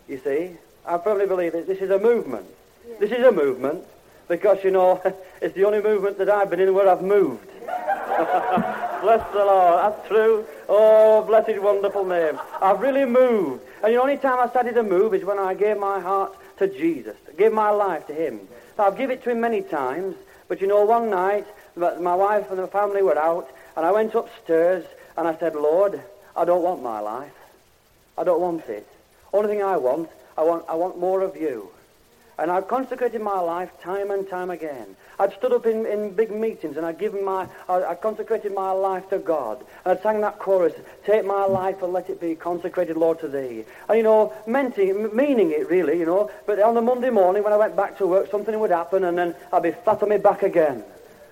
You 0.09 0.19
see, 0.19 0.57
I 0.87 0.99
firmly 0.99 1.27
believe 1.27 1.53
that 1.53 1.67
this 1.67 1.79
is 1.79 1.91
a 1.91 1.99
movement. 1.99 2.47
This 2.99 3.13
is 3.13 3.25
a 3.25 3.31
movement 3.31 3.85
because 4.31 4.63
you 4.65 4.71
know 4.71 5.03
it's 5.43 5.55
the 5.55 5.65
only 5.65 5.83
movement 5.83 6.17
that 6.19 6.31
I've 6.31 6.49
been 6.49 6.61
in 6.61 6.73
where 6.73 6.89
I've 6.89 7.03
moved. 7.03 7.47
bless 9.03 9.33
the 9.33 9.45
Lord. 9.45 9.93
That's 9.93 10.09
true. 10.09 10.47
Oh, 10.69 11.23
blessed, 11.23 11.61
wonderful 11.61 12.05
name. 12.05 12.39
I've 12.63 12.81
really 12.81 13.05
moved. 13.05 13.63
And 13.83 13.93
the 13.93 14.01
only 14.01 14.17
time 14.17 14.39
I 14.39 14.49
started 14.49 14.75
to 14.77 14.83
move 14.83 15.13
is 15.15 15.25
when 15.25 15.39
I 15.39 15.55
gave 15.55 15.79
my 15.79 16.01
heart 16.01 16.35
to 16.59 16.69
Jesus, 16.69 17.17
gave 17.37 17.53
my 17.53 17.71
life 17.71 18.07
to 18.07 18.15
Him. 18.15 18.41
I've 18.79 18.97
given 18.97 19.19
it 19.19 19.25
to 19.25 19.31
Him 19.31 19.41
many 19.41 19.63
times. 19.63 20.17
But 20.49 20.61
you 20.61 20.67
know, 20.67 20.85
one 20.85 21.11
night, 21.11 21.47
my 21.77 22.15
wife 22.15 22.51
and 22.51 22.59
the 22.59 22.67
family 22.67 23.03
were 23.03 23.19
out, 23.19 23.51
and 23.77 23.85
I 23.85 23.93
went 23.93 24.15
upstairs 24.15 24.85
and 25.17 25.29
I 25.29 25.37
said, 25.37 25.55
Lord, 25.55 26.01
I 26.37 26.45
don't 26.45 26.63
want 26.63 26.83
my 26.83 27.01
life. 27.01 27.33
I 28.17 28.25
don't 28.25 28.41
want 28.41 28.67
it. 28.69 28.87
Only 29.33 29.49
thing 29.49 29.63
I 29.63 29.77
want, 29.77 30.09
I 30.37 30.43
want, 30.43 30.65
I 30.69 30.75
want 30.75 30.99
more 30.99 31.21
of 31.21 31.37
you. 31.37 31.71
And 32.41 32.51
I've 32.51 32.69
consecrated 32.69 33.21
my 33.21 33.39
life 33.39 33.71
time 33.83 34.11
and 34.11 34.27
time 34.27 34.49
again. 34.49 34.97
I'd 35.19 35.35
stood 35.35 35.53
up 35.53 35.67
in, 35.67 35.85
in 35.85 36.15
big 36.15 36.31
meetings 36.31 36.79
and 36.79 36.87
I'd 36.87 36.99
given 36.99 37.23
my, 37.23 37.47
I, 37.69 37.85
I 37.85 37.95
consecrated 37.95 38.55
my 38.55 38.71
life 38.71 39.11
to 39.11 39.19
God. 39.19 39.63
And 39.85 39.93
I'd 39.93 40.03
sang 40.03 40.23
that 40.23 40.39
chorus, 40.39 40.73
take 41.05 41.27
my 41.27 41.45
life 41.45 41.83
and 41.83 41.93
let 41.93 42.09
it 42.09 42.19
be 42.19 42.35
consecrated, 42.35 42.97
Lord, 42.97 43.21
to 43.21 43.29
thee. 43.29 43.67
And, 43.91 43.99
you 43.99 44.03
know, 44.03 44.33
meant 44.47 44.79
it, 44.79 45.15
meaning 45.15 45.51
it 45.51 45.69
really, 45.69 45.99
you 45.99 46.07
know. 46.07 46.31
But 46.47 46.59
on 46.61 46.75
the 46.75 46.81
Monday 46.81 47.11
morning 47.11 47.45
when 47.45 47.53
I 47.53 47.59
went 47.59 47.77
back 47.77 47.99
to 47.99 48.07
work, 48.07 48.31
something 48.31 48.59
would 48.59 48.71
happen 48.71 49.05
and 49.05 49.19
then 49.19 49.35
I'd 49.53 49.63
be 49.63 49.73
flat 49.73 50.03
on 50.03 50.09
my 50.09 50.17
back 50.17 50.43
again. 50.43 50.83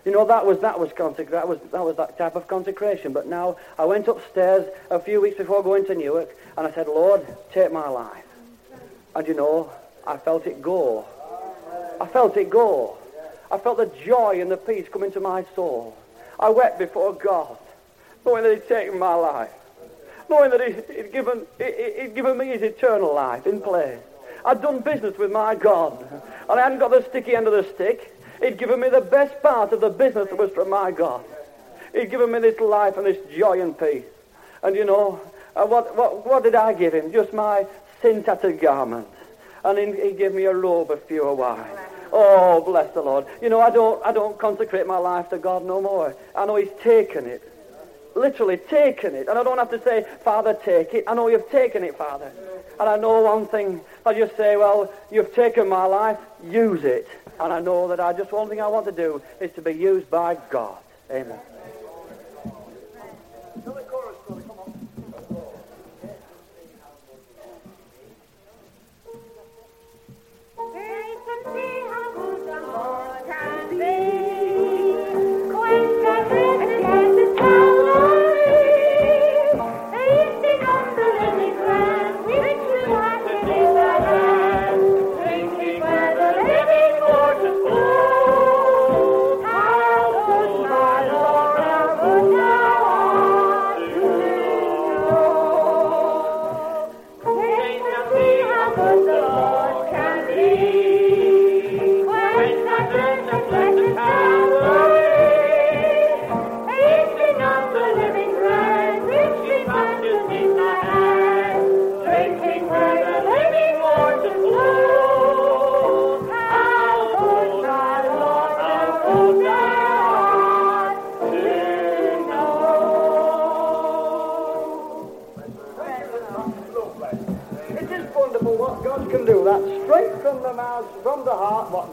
You 0.04 0.12
know, 0.12 0.26
that 0.26 0.44
was, 0.44 0.60
that 0.60 0.78
was, 0.78 0.90
consec- 0.90 1.30
that 1.30 1.48
was, 1.48 1.58
that 1.72 1.82
was 1.82 1.96
that 1.96 2.18
type 2.18 2.36
of 2.36 2.46
consecration. 2.48 3.14
But 3.14 3.26
now 3.26 3.56
I 3.78 3.86
went 3.86 4.08
upstairs 4.08 4.66
a 4.90 5.00
few 5.00 5.22
weeks 5.22 5.38
before 5.38 5.62
going 5.62 5.86
to 5.86 5.94
Newark, 5.94 6.28
and 6.58 6.66
I 6.66 6.70
said, 6.70 6.86
Lord, 6.86 7.26
take 7.52 7.72
my 7.72 7.88
life. 7.88 8.24
And 9.14 9.26
you 9.26 9.34
know, 9.34 9.72
I 10.08 10.16
felt 10.16 10.46
it 10.46 10.62
go. 10.62 11.04
I 12.00 12.06
felt 12.06 12.36
it 12.36 12.48
go. 12.48 12.96
I 13.50 13.58
felt 13.58 13.76
the 13.76 13.90
joy 14.04 14.40
and 14.40 14.50
the 14.50 14.56
peace 14.56 14.86
come 14.90 15.04
into 15.04 15.20
my 15.20 15.44
soul. 15.54 15.96
I 16.40 16.48
wept 16.48 16.78
before 16.78 17.12
God, 17.12 17.56
knowing 18.24 18.42
that 18.44 18.54
He'd 18.54 18.68
taken 18.68 18.98
my 18.98 19.14
life, 19.14 19.50
knowing 20.30 20.50
that 20.50 20.60
He- 20.66 20.94
He'd 20.94 21.12
given, 21.12 21.46
He- 21.58 22.00
He'd 22.00 22.14
given 22.14 22.38
me 22.38 22.46
His 22.46 22.62
eternal 22.62 23.14
life 23.14 23.46
in 23.46 23.60
place. 23.60 23.98
I'd 24.44 24.62
done 24.62 24.78
business 24.80 25.18
with 25.18 25.30
my 25.30 25.54
God, 25.54 26.06
and 26.48 26.58
I 26.58 26.62
hadn't 26.62 26.78
got 26.78 26.90
the 26.90 27.02
sticky 27.02 27.34
end 27.36 27.46
of 27.46 27.52
the 27.52 27.64
stick. 27.74 28.14
He'd 28.40 28.56
given 28.56 28.80
me 28.80 28.88
the 28.88 29.00
best 29.00 29.42
part 29.42 29.72
of 29.72 29.80
the 29.80 29.90
business 29.90 30.28
that 30.28 30.38
was 30.38 30.50
from 30.52 30.70
my 30.70 30.90
God. 30.90 31.24
He'd 31.92 32.10
given 32.10 32.30
me 32.30 32.38
this 32.38 32.58
life 32.60 32.96
and 32.96 33.04
this 33.04 33.18
joy 33.36 33.60
and 33.60 33.76
peace. 33.78 34.04
And 34.62 34.74
you 34.76 34.84
know, 34.84 35.20
uh, 35.56 35.66
what, 35.66 35.94
what, 35.96 36.24
what 36.24 36.42
did 36.44 36.54
I 36.54 36.72
give 36.72 36.94
him? 36.94 37.12
Just 37.12 37.32
my 37.32 37.66
sin-tattered 38.00 38.60
garment. 38.60 39.08
And 39.64 39.78
he, 39.78 40.08
he 40.08 40.12
gave 40.12 40.34
me 40.34 40.44
a 40.44 40.54
robe 40.54 40.90
of 40.90 41.06
pure 41.08 41.34
wine. 41.34 41.64
Oh, 42.12 42.62
bless 42.64 42.92
the 42.94 43.02
Lord. 43.02 43.26
You 43.42 43.48
know, 43.48 43.60
I 43.60 43.70
don't, 43.70 44.04
I 44.04 44.12
don't 44.12 44.38
consecrate 44.38 44.86
my 44.86 44.96
life 44.98 45.28
to 45.30 45.38
God 45.38 45.64
no 45.64 45.80
more. 45.80 46.16
I 46.34 46.46
know 46.46 46.56
he's 46.56 46.72
taken 46.82 47.26
it. 47.26 47.42
Literally 48.14 48.56
taken 48.56 49.14
it. 49.14 49.28
And 49.28 49.38
I 49.38 49.42
don't 49.42 49.58
have 49.58 49.70
to 49.70 49.82
say, 49.82 50.06
Father, 50.24 50.54
take 50.64 50.94
it. 50.94 51.04
I 51.06 51.14
know 51.14 51.28
you've 51.28 51.50
taken 51.50 51.84
it, 51.84 51.96
Father. 51.96 52.32
And 52.80 52.88
I 52.88 52.96
know 52.96 53.22
one 53.22 53.46
thing. 53.46 53.80
I 54.06 54.14
just 54.14 54.36
say, 54.36 54.56
well, 54.56 54.92
you've 55.10 55.34
taken 55.34 55.68
my 55.68 55.84
life. 55.84 56.18
Use 56.42 56.84
it. 56.84 57.06
And 57.38 57.52
I 57.52 57.60
know 57.60 57.88
that 57.88 58.00
I 58.00 58.12
just 58.12 58.32
one 58.32 58.48
thing 58.48 58.60
I 58.60 58.66
want 58.66 58.86
to 58.86 58.92
do 58.92 59.22
is 59.40 59.52
to 59.52 59.62
be 59.62 59.72
used 59.72 60.10
by 60.10 60.36
God. 60.50 60.78
Amen. 61.10 61.38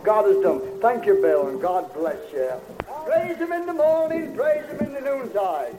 God 0.06 0.28
has 0.28 0.38
done. 0.44 0.62
Thank 0.82 1.08
you, 1.08 1.16
Bill, 1.16 1.48
and 1.48 1.60
God 1.60 1.92
bless 1.96 2.20
you. 2.32 2.52
Praise 3.06 3.38
Him 3.38 3.52
in 3.52 3.66
the 3.66 3.74
morning, 3.74 4.36
praise 4.36 4.66
Him 4.68 4.80
in 4.82 4.94
the 4.94 5.02
noontide. 5.02 5.76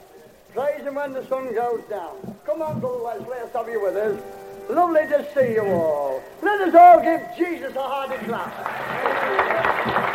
Praise 0.53 0.83
Him 0.83 0.97
when 0.97 1.12
the 1.12 1.25
sun 1.29 1.55
goes 1.55 1.83
down. 1.89 2.37
Come 2.45 2.61
on, 2.61 2.81
Brother 2.81 3.05
Wesley, 3.05 3.29
let's 3.31 3.53
have 3.53 3.69
you 3.69 3.81
with 3.81 3.95
us. 3.95 4.21
Lovely 4.69 5.07
to 5.07 5.25
see 5.33 5.55
you 5.55 5.62
all. 5.62 6.21
Let 6.43 6.61
us 6.61 6.75
all 6.75 7.01
give 7.01 7.23
Jesus 7.39 7.77
a 7.77 7.83
hearty 7.83 8.25
clap. 8.27 10.06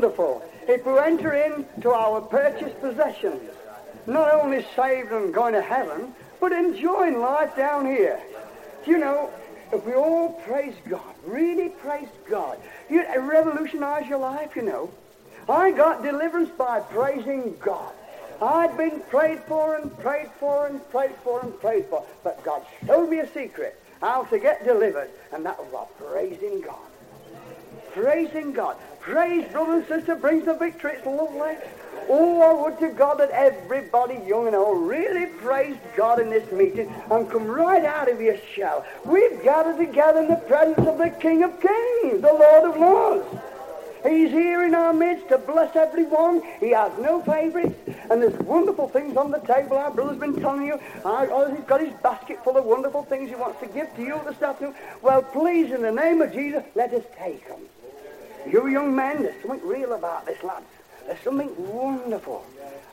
Wonderful 0.00 0.42
if 0.66 0.86
we 0.86 0.98
enter 0.98 1.34
into 1.34 1.90
our 1.90 2.22
purchased 2.22 2.80
possessions. 2.80 3.42
Not 4.06 4.32
only 4.32 4.64
saved 4.74 5.12
and 5.12 5.32
going 5.32 5.52
to 5.52 5.60
heaven, 5.60 6.14
but 6.40 6.52
enjoying 6.52 7.20
life 7.20 7.54
down 7.54 7.84
here. 7.84 8.18
You 8.86 8.96
know, 8.96 9.30
if 9.72 9.84
we 9.84 9.92
all 9.92 10.40
praise 10.46 10.74
God, 10.88 11.14
really 11.26 11.68
praise 11.68 12.08
God, 12.30 12.58
you'd 12.88 13.04
revolutionize 13.14 14.08
your 14.08 14.20
life, 14.20 14.56
you 14.56 14.62
know. 14.62 14.90
I 15.50 15.70
got 15.70 16.02
deliverance 16.02 16.50
by 16.56 16.80
praising 16.80 17.54
God. 17.60 17.92
I'd 18.40 18.74
been 18.78 19.00
prayed 19.10 19.40
for 19.40 19.76
and 19.76 19.94
prayed 19.98 20.30
for 20.40 20.66
and 20.66 20.80
prayed 20.90 21.14
for 21.22 21.42
and 21.42 21.60
prayed 21.60 21.84
for, 21.90 22.06
but 22.24 22.42
God 22.42 22.64
showed 22.86 23.10
me 23.10 23.18
a 23.18 23.30
secret 23.34 23.78
how 24.00 24.24
to 24.24 24.38
get 24.38 24.64
delivered, 24.64 25.10
and 25.30 25.44
that 25.44 25.58
was 25.58 25.70
by 25.70 26.06
praising 26.06 26.62
God. 26.62 26.88
Praising 27.92 28.52
God. 28.52 28.78
Praise, 29.10 29.50
brother 29.50 29.78
and 29.78 29.86
sister, 29.88 30.14
brings 30.14 30.44
the 30.44 30.54
victory. 30.54 30.92
It's 30.94 31.04
lovely. 31.04 31.56
Oh, 32.08 32.42
I 32.42 32.52
would 32.62 32.78
to 32.78 32.90
God 32.90 33.18
that 33.18 33.30
everybody, 33.30 34.14
young 34.24 34.46
and 34.46 34.54
old, 34.54 34.86
really 34.86 35.26
praise 35.26 35.76
God 35.96 36.20
in 36.20 36.30
this 36.30 36.50
meeting 36.52 36.88
and 37.10 37.28
come 37.28 37.48
right 37.48 37.84
out 37.84 38.08
of 38.08 38.20
your 38.20 38.36
shell. 38.54 38.86
We've 39.04 39.42
gathered 39.42 39.78
together 39.84 40.20
in 40.20 40.28
the 40.28 40.36
presence 40.36 40.86
of 40.86 40.98
the 40.98 41.10
King 41.10 41.42
of 41.42 41.60
Kings, 41.60 42.22
the 42.22 42.32
Lord 42.32 42.70
of 42.70 42.76
Lords. 42.80 43.26
He's 44.04 44.30
here 44.30 44.64
in 44.64 44.76
our 44.76 44.92
midst 44.92 45.28
to 45.30 45.38
bless 45.38 45.74
everyone. 45.74 46.42
He 46.60 46.70
has 46.70 46.96
no 47.00 47.20
favorites. 47.20 47.74
And 48.12 48.22
there's 48.22 48.38
wonderful 48.38 48.88
things 48.90 49.16
on 49.16 49.32
the 49.32 49.40
table. 49.40 49.76
Our 49.76 49.90
brother's 49.90 50.20
been 50.20 50.40
telling 50.40 50.66
you. 50.66 50.78
oh, 51.04 51.52
he's 51.52 51.64
got 51.64 51.80
his 51.80 51.92
basket 51.94 52.44
full 52.44 52.56
of 52.56 52.64
wonderful 52.64 53.02
things 53.02 53.28
he 53.28 53.34
wants 53.34 53.58
to 53.58 53.66
give 53.66 53.92
to 53.96 54.02
you 54.02 54.20
this 54.24 54.40
afternoon. 54.40 54.76
Well, 55.02 55.22
please, 55.22 55.72
in 55.72 55.82
the 55.82 55.90
name 55.90 56.22
of 56.22 56.32
Jesus, 56.32 56.62
let 56.76 56.94
us 56.94 57.02
take 57.18 57.48
them. 57.48 57.58
You 58.46 58.68
young 58.68 58.94
men, 58.94 59.22
there's 59.22 59.40
something 59.42 59.66
real 59.66 59.92
about 59.92 60.26
this, 60.26 60.42
lads. 60.42 60.64
There's 61.06 61.20
something 61.20 61.50
wonderful. 61.72 62.44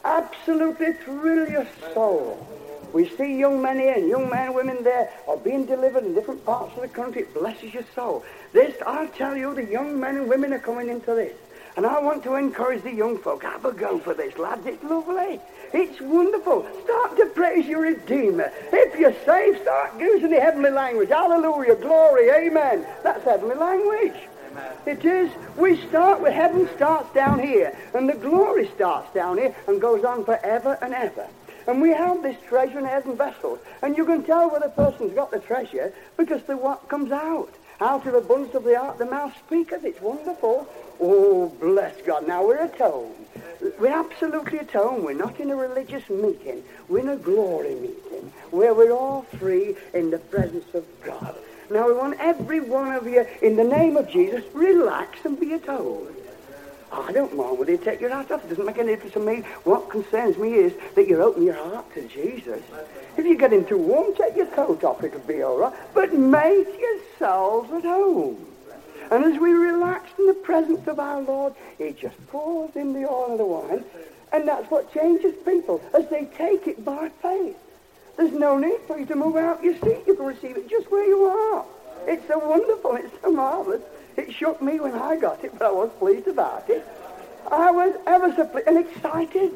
Absolutely 0.04 0.93
thrill 0.93 1.50
your 1.50 1.68
soul. 1.93 2.45
We 2.93 3.10
see 3.10 3.38
young 3.38 3.62
men 3.62 3.80
here 3.80 3.93
and 3.93 4.08
young 4.08 4.30
men 4.30 4.48
and 4.48 4.56
women 4.56 4.84
there 4.84 5.12
are 5.28 5.38
being 5.38 5.66
delivered 5.66 6.06
in 6.06 6.14
different 6.14 6.45
parts 6.45 6.76
of 6.76 6.82
the 6.82 6.88
country. 6.88 7.24
It 7.24 7.34
blesses 7.34 7.74
your 7.74 7.84
soul. 7.93 8.24
This, 8.54 8.76
I'll 8.86 9.10
tell 9.10 9.36
you, 9.36 9.54
the 9.54 9.66
young 9.66 10.00
men 10.00 10.18
and 10.18 10.30
women 10.30 10.54
are 10.54 10.60
coming 10.60 10.89
into 10.89 11.14
this. 11.14 11.36
And 11.76 11.86
I 11.86 12.00
want 12.00 12.24
to 12.24 12.36
encourage 12.36 12.84
the 12.84 12.93
young 12.93 13.20
folk, 13.20 13.43
have 13.43 13.66
a 13.66 13.72
go 13.72 14.00
for 14.00 14.14
this, 14.14 14.38
lads. 14.38 14.66
It's 14.66 14.84
lovely. 14.84 15.39
It's 15.74 16.02
wonderful. 16.02 16.66
Start 16.86 17.18
to 17.18 17.26
praise 17.28 17.68
your 17.68 17.82
Redeemer. 17.82 18.52
If 18.72 18.98
you're 19.00 19.14
saved, 19.26 19.62
start 19.62 20.00
using 20.00 20.32
the 20.32 20.39
heavenly 20.39 20.72
language. 20.72 21.10
Hallelujah, 21.10 21.76
glory, 21.76 22.30
amen. 22.30 22.86
That's 23.04 23.24
heavenly 23.26 23.56
language. 23.56 24.16
It 24.86 25.03
is. 25.03 25.32
We 25.58 25.78
start 25.88 26.22
with 26.22 26.34
heaven 26.34 26.70
starts 26.76 27.14
down 27.14 27.39
here, 27.39 27.76
and 27.93 28.08
the 28.08 28.14
glory 28.14 28.70
starts 28.76 29.14
down 29.14 29.38
here 29.38 29.55
and 29.68 29.82
goes 29.82 30.03
on 30.03 30.24
forever 30.24 30.78
and 30.82 30.93
ever. 30.93 31.28
And 31.68 31.82
we 31.82 31.89
have 31.89 32.24
this 32.24 32.38
treasure 32.47 32.80
in 32.80 32.86
earthen 32.86 33.18
vessels, 33.18 33.60
and 33.82 33.97
you 33.97 34.05
can 34.05 34.24
tell 34.24 34.49
whether 34.49 34.68
a 34.68 34.70
person's 34.70 35.14
got 35.14 35.32
the 35.32 35.39
treasure 35.39 35.93
because 36.16 36.41
the 36.43 36.55
what 36.55 36.88
comes 36.88 37.12
out. 37.12 37.53
Out 37.80 38.08
of 38.08 38.14
the 38.14 38.20
abundance 38.20 38.55
of 38.55 38.64
the 38.64 38.80
heart, 38.80 38.97
the 38.97 39.05
mouth 39.05 39.38
speaketh. 39.45 39.84
It's 39.84 40.01
wonderful. 40.01 40.68
Oh, 40.99 41.49
bless 41.60 41.95
God. 42.01 42.28
Now 42.28 42.47
we're 42.47 42.64
atoned. 42.64 43.14
We're 43.80 43.93
absolutely 43.93 44.60
atoned. 44.60 45.03
We're 45.03 45.14
not 45.14 45.39
in 45.39 45.51
a 45.51 45.55
religious 45.55 46.10
meeting. 46.10 46.64
We're 46.88 46.99
in 46.99 47.10
a 47.10 47.18
glory 47.18 47.76
meeting 47.76 48.32
where 48.49 48.74
we're 48.74 48.93
all 48.93 49.24
free 49.38 49.76
in 49.93 50.10
the 50.10 50.18
presence 50.18 50.74
of 50.74 50.86
God. 51.03 51.36
Now 51.70 51.88
we 51.88 51.93
want 51.93 52.18
every 52.20 52.61
one 52.61 52.93
of 52.93 53.07
you, 53.07 53.26
in 53.41 53.55
the 53.55 53.63
name 53.63 53.97
of 53.97 54.09
Jesus, 54.09 54.43
relax 54.53 55.20
and 55.26 55.39
be 55.39 55.53
at 55.53 55.65
home. 55.65 56.07
Oh, 56.91 57.01
I 57.03 57.11
don't 57.11 57.36
mind 57.36 57.59
whether 57.59 57.72
you 57.72 57.78
take 57.78 57.99
your 57.99 58.09
hat 58.09 58.32
off. 58.32 58.45
It 58.45 58.49
doesn't 58.49 58.65
make 58.65 58.78
any 58.78 58.93
difference 58.93 59.13
to 59.13 59.20
me. 59.20 59.43
What 59.65 59.89
concerns 59.89 60.38
me 60.38 60.53
is 60.53 60.74
that 60.95 61.07
you 61.07 61.22
open 61.22 61.43
your 61.43 61.55
heart 61.55 61.93
to 61.95 62.07
Jesus. 62.07 62.61
If 63.18 63.26
you 63.26 63.38
get 63.38 63.68
too 63.68 63.78
warm, 63.78 64.15
take 64.15 64.38
your 64.38 64.45
coat 64.47 64.84
off. 64.86 65.03
It'll 65.03 65.20
be 65.22 65.41
all 65.41 65.57
right. 65.57 65.74
But 65.93 66.13
make 66.13 66.68
yourselves 66.80 67.72
at 67.74 67.84
home. 67.84 68.45
And 69.11 69.26
as 69.26 69.39
we 69.39 69.51
relax 69.51 70.09
in 70.18 70.28
the 70.28 70.34
presence 70.34 70.88
of 70.88 70.99
our 70.99 71.22
Lord, 71.22 71.53
He 71.78 71.91
just 71.91 72.15
pours 72.28 72.76
in 72.76 72.93
the 72.93 73.09
oil 73.09 73.32
and 73.32 73.39
the 73.39 73.45
wine. 73.45 73.84
And 74.32 74.47
that's 74.47 74.70
what 74.72 74.93
changes 74.93 75.36
people 75.43 75.82
as 75.93 76.09
they 76.09 76.26
take 76.38 76.68
it 76.68 76.86
by 76.86 77.09
faith. 77.22 77.57
There's 78.18 78.34
no 78.34 78.57
need 78.57 78.80
for 78.88 78.99
you 78.99 79.05
to 79.05 79.15
move 79.15 79.36
out 79.36 79.63
your 79.63 79.76
seat. 79.76 80.03
You 80.07 80.15
can 80.15 80.26
receive 80.26 80.57
it 80.57 80.68
just 80.70 80.91
where 80.91 81.05
you 81.05 81.26
are. 81.26 81.65
It's 82.07 82.28
so 82.28 82.39
wonderful. 82.39 82.95
It's 82.95 83.13
so 83.22 83.32
marvelous. 83.32 83.82
It 84.15 84.34
shook 84.34 84.61
me 84.61 84.80
when 84.80 84.95
I 84.95 85.15
got 85.18 85.43
it, 85.43 85.57
but 85.57 85.68
I 85.68 85.72
was 85.72 85.91
pleased 85.99 86.28
about 86.28 86.68
it. 86.70 86.86
I 87.51 87.70
was 87.72 87.95
ever 88.07 88.34
so 88.36 88.45
pleased 88.47 88.68
and 88.68 88.78
excited. 88.80 89.51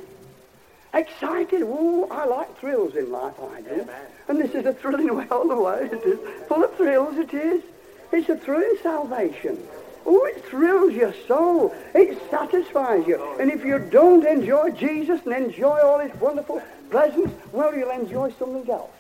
Excited. 0.94 1.62
Oh, 1.64 2.08
I 2.12 2.26
like 2.26 2.60
thrills 2.60 2.96
in 2.96 3.12
life, 3.12 3.34
I 3.40 3.62
do. 3.62 3.82
Amen. 3.82 4.06
And 4.28 4.40
this 4.40 4.54
is 4.54 4.66
a 4.66 4.74
thrilling 4.74 5.16
way 5.18 5.26
all 5.32 5.48
the 5.48 5.60
way. 5.60 5.90
It 5.92 6.04
is. 6.04 6.20
Full 6.48 6.64
of 6.64 6.76
thrills, 6.76 7.18
it 7.18 7.34
is. 7.34 7.64
It's 8.12 8.30
a 8.30 8.38
thrilling 8.38 8.78
salvation. 8.84 9.58
Oh, 10.06 10.24
it 10.26 10.44
thrills 10.46 10.94
your 10.94 11.14
soul. 11.28 11.74
It 11.96 12.22
satisfies 12.30 13.08
you. 13.08 13.24
And 13.40 13.52
if 13.52 13.64
you 13.64 13.80
don't 13.80 14.26
enjoy 14.26 14.72
Jesus 14.72 15.22
and 15.26 15.34
enjoy 15.34 15.80
all 15.80 16.00
his 16.00 16.14
wonderful 16.20 16.62
presence, 16.92 17.32
well, 17.52 17.76
you'll 17.76 17.90
enjoy 17.90 18.32
something 18.38 18.70
else. 18.70 18.92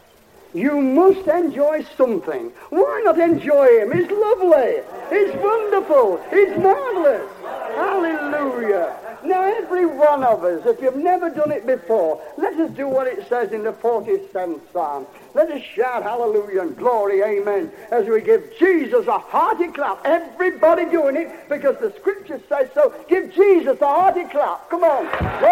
You 0.54 0.82
must 0.82 1.28
enjoy 1.28 1.84
something. 1.96 2.52
Why 2.70 3.02
not 3.06 3.20
enjoy 3.20 3.80
him? 3.80 3.92
He's 3.92 4.10
lovely. 4.10 4.82
He's 5.10 5.34
wonderful. 5.36 6.18
He's 6.30 6.58
marvelous. 6.58 7.30
Hallelujah. 7.76 8.98
Now, 9.24 9.44
every 9.44 9.86
one 9.86 10.24
of 10.24 10.44
us, 10.44 10.66
if 10.66 10.82
you've 10.82 10.96
never 10.96 11.30
done 11.30 11.52
it 11.52 11.66
before, 11.68 12.20
let 12.38 12.60
us 12.60 12.72
do 12.72 12.88
what 12.88 13.06
it 13.08 13.28
says 13.30 13.52
in 13.52 13.64
the 13.64 13.72
47th 13.72 14.60
Psalm. 14.74 15.06
Let 15.36 15.52
us 15.52 15.62
shout 15.62 16.02
hallelujah 16.04 16.62
and 16.62 16.76
glory, 16.76 17.22
amen, 17.22 17.72
as 17.92 18.08
we 18.08 18.22
give 18.22 18.52
Jesus 18.58 19.06
a 19.08 19.20
hearty 19.20 19.68
clap. 19.68 20.04
Everybody 20.06 20.86
doing 20.86 21.16
it 21.16 21.48
because 21.50 21.78
the 21.80 21.94
scripture 22.00 22.42
says 22.50 22.70
so. 22.74 22.94
Give 23.08 23.32
Jesus 23.34 23.80
a 23.80 23.88
hearty 23.88 24.24
clap. 24.26 24.70
Come 24.70 24.84
on. 24.84 25.06
hallelujah. 25.06 25.48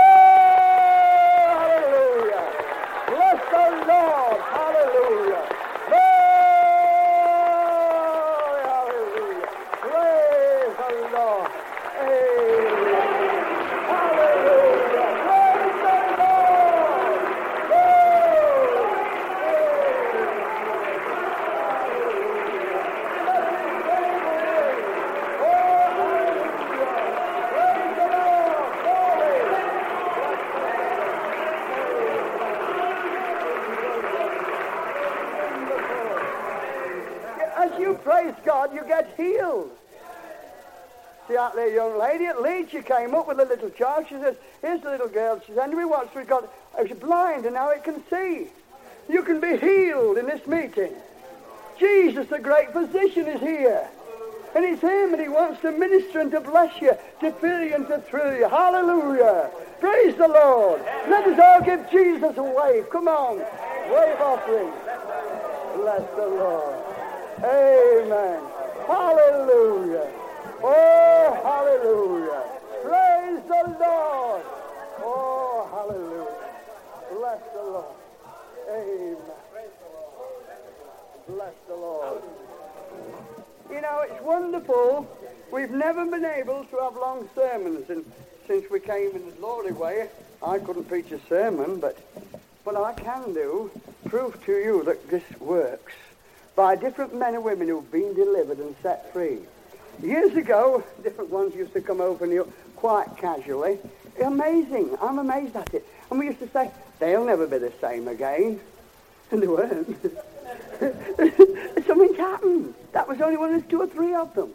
Bless 3.07 3.39
the 3.51 3.78
Lord. 3.89 4.41
Hallelujah. 4.41 5.45
hallelujah. 8.77 9.49
Praise 9.81 10.75
the 10.77 11.17
Lord. 11.17 11.49
God, 38.43 38.73
you 38.73 38.83
get 38.87 39.13
healed. 39.15 39.69
See 41.27 41.37
out 41.37 41.55
there, 41.55 41.73
young 41.73 41.99
lady 41.99 42.25
at 42.25 42.41
Leeds, 42.41 42.68
came 42.81 43.13
up 43.15 43.27
with 43.27 43.39
a 43.39 43.45
little 43.45 43.69
child. 43.69 44.05
She 44.09 44.15
says, 44.15 44.35
here's 44.61 44.81
the 44.81 44.91
little 44.91 45.07
girl. 45.07 45.39
She 45.41 45.53
says, 45.53 45.61
Henry 45.61 45.85
Watts, 45.85 46.15
we've 46.15 46.27
got, 46.27 46.51
oh, 46.77 46.85
she's 46.85 46.97
blind 46.97 47.45
and 47.45 47.55
now 47.55 47.69
it 47.69 47.83
can 47.83 48.03
see. 48.09 48.47
You 49.09 49.23
can 49.23 49.39
be 49.39 49.57
healed 49.57 50.17
in 50.17 50.25
this 50.25 50.45
meeting. 50.45 50.93
Jesus, 51.79 52.27
the 52.27 52.39
great 52.39 52.71
physician, 52.73 53.27
is 53.27 53.39
here. 53.39 53.87
And 54.55 54.65
it's 54.65 54.81
him 54.81 55.13
and 55.13 55.21
he 55.21 55.29
wants 55.29 55.61
to 55.61 55.71
minister 55.71 56.19
and 56.19 56.31
to 56.31 56.41
bless 56.41 56.81
you, 56.81 56.91
to 57.21 57.31
fill 57.33 57.61
you 57.61 57.75
and 57.75 57.87
to 57.87 57.99
thrill 57.99 58.35
you. 58.35 58.49
Hallelujah. 58.49 59.49
Praise 59.79 60.15
the 60.15 60.27
Lord. 60.27 60.81
Let 61.07 61.25
us 61.27 61.39
all 61.39 61.61
give 61.61 61.89
Jesus 61.89 62.35
a 62.37 62.43
wave. 62.43 62.89
Come 62.89 63.07
on. 63.07 63.37
Wave 63.37 64.19
offering. 64.19 64.71
Bless 65.75 66.09
the 66.15 66.27
Lord. 66.27 66.75
Amen. 67.43 68.41
Hallelujah. 68.85 70.11
Oh, 70.61 71.39
hallelujah. 71.43 72.58
Praise 73.29 73.43
the 73.47 73.77
Lord. 73.79 74.41
Oh, 75.03 75.69
hallelujah. 75.71 76.25
Bless 77.13 77.41
the 77.53 77.61
Lord. 77.61 77.95
Amen. 78.71 79.17
Bless 81.27 81.53
the 81.67 81.75
Lord. 81.75 82.23
You 83.69 83.81
know, 83.81 84.01
it's 84.09 84.23
wonderful. 84.23 85.07
We've 85.51 85.69
never 85.69 86.07
been 86.07 86.25
able 86.25 86.63
to 86.65 86.77
have 86.77 86.95
long 86.95 87.29
sermons, 87.35 87.91
and 87.91 88.03
since 88.47 88.67
we 88.71 88.79
came 88.79 89.15
in 89.15 89.27
the 89.27 89.31
glory 89.33 89.73
way, 89.73 90.09
I 90.41 90.57
couldn't 90.57 90.85
preach 90.85 91.11
a 91.11 91.19
sermon, 91.27 91.79
but 91.79 91.99
what 92.63 92.75
I 92.77 92.93
can 92.93 93.35
do, 93.35 93.69
prove 94.05 94.43
to 94.45 94.53
you 94.53 94.83
that 94.85 95.07
this 95.07 95.39
works 95.39 95.93
by 96.55 96.75
different 96.75 97.13
men 97.13 97.35
and 97.35 97.43
women 97.43 97.67
who've 97.67 97.91
been 97.91 98.15
delivered 98.15 98.57
and 98.57 98.75
set 98.81 99.13
free. 99.13 99.37
Years 100.01 100.33
ago, 100.35 100.83
different 101.03 101.29
ones 101.29 101.53
used 101.53 101.73
to 101.73 101.81
come 101.81 102.01
over 102.01 102.23
and 102.23 102.33
you 102.33 102.51
quite 102.79 103.17
casually. 103.17 103.77
Amazing. 104.23 104.97
I'm 105.01 105.19
amazed 105.19 105.55
at 105.55 105.73
it. 105.73 105.85
And 106.09 106.19
we 106.19 106.27
used 106.27 106.39
to 106.39 106.49
say, 106.49 106.71
they'll 106.99 107.25
never 107.25 107.45
be 107.45 107.57
the 107.57 107.73
same 107.81 108.07
again. 108.07 108.59
And 109.31 109.43
they 109.43 109.47
weren't. 109.47 109.85
Something's 111.85 112.17
happened. 112.17 112.73
That 112.93 113.07
was 113.07 113.21
only 113.21 113.37
one 113.37 113.53
of 113.53 113.69
two 113.69 113.79
or 113.79 113.85
three 113.85 114.15
of 114.15 114.33
them. 114.33 114.51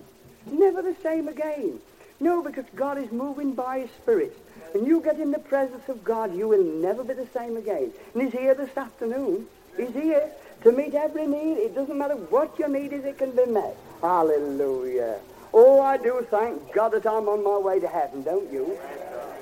Never 0.51 0.83
the 0.83 0.97
same 1.01 1.29
again. 1.29 1.79
No, 2.19 2.43
because 2.43 2.65
God 2.75 2.99
is 2.99 3.13
moving 3.13 3.55
by 3.55 3.81
His 3.81 3.91
Spirit. 4.03 4.37
When 4.73 4.85
you 4.85 5.01
get 5.01 5.21
in 5.21 5.31
the 5.31 5.39
presence 5.39 5.89
of 5.89 6.03
God, 6.03 6.37
you 6.37 6.49
will 6.49 6.65
never 6.65 7.05
be 7.05 7.15
the 7.15 7.29
same 7.33 7.57
again. 7.57 7.93
And 8.15 8.23
He's 8.25 8.33
here 8.33 8.57
this 8.57 8.77
afternoon. 8.77 9.47
He's 9.77 9.93
here 9.93 10.29
to 10.65 10.73
meet 10.73 10.95
every 10.95 11.29
need. 11.29 11.59
It 11.59 11.77
doesn't 11.77 11.97
matter 11.97 12.17
what 12.17 12.59
your 12.59 12.69
need 12.69 12.93
is, 12.93 13.05
it 13.05 13.17
can 13.17 13.31
be 13.31 13.47
met. 13.47 13.77
Hallelujah. 14.01 15.21
Oh, 15.57 15.81
I 15.81 15.97
do 15.99 16.27
thank 16.33 16.73
God 16.73 16.91
that 16.95 17.07
I'm 17.07 17.29
on 17.29 17.45
my 17.45 17.57
way 17.59 17.79
to 17.79 17.87
heaven, 17.87 18.25
don't 18.25 18.53
you? 18.53 18.77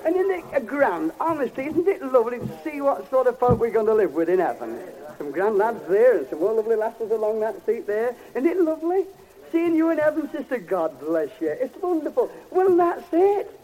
And 0.05 0.15
isn't 0.15 0.55
it 0.55 0.67
grand, 0.67 1.11
honestly, 1.19 1.65
isn't 1.65 1.89
it 1.89 2.03
lovely 2.03 2.39
to 2.39 2.59
see 2.63 2.83
what 2.83 3.09
sort 3.09 3.29
of 3.29 3.39
folk 3.39 3.59
we're 3.59 3.71
going 3.71 3.87
to 3.87 3.95
live 3.95 4.13
with 4.13 4.29
in 4.29 4.39
heaven? 4.39 4.79
Some 5.17 5.31
grand 5.31 5.57
lads 5.57 5.81
there 5.89 6.19
and 6.19 6.29
some 6.29 6.41
more 6.41 6.53
lovely 6.53 6.77
lasses 6.77 7.11
along 7.11 7.41
that 7.41 7.65
seat 7.65 7.87
there. 7.87 8.15
Isn't 8.35 8.47
it 8.47 8.59
lovely? 8.59 9.07
Seeing 9.53 9.75
you 9.75 9.89
in 9.89 9.97
heaven, 9.97 10.31
sister, 10.31 10.59
God 10.59 11.01
bless 11.01 11.31
you. 11.41 11.49
It's 11.49 11.81
wonderful. 11.81 12.31
Well, 12.51 12.77
that's 12.77 13.07
it. 13.13 13.62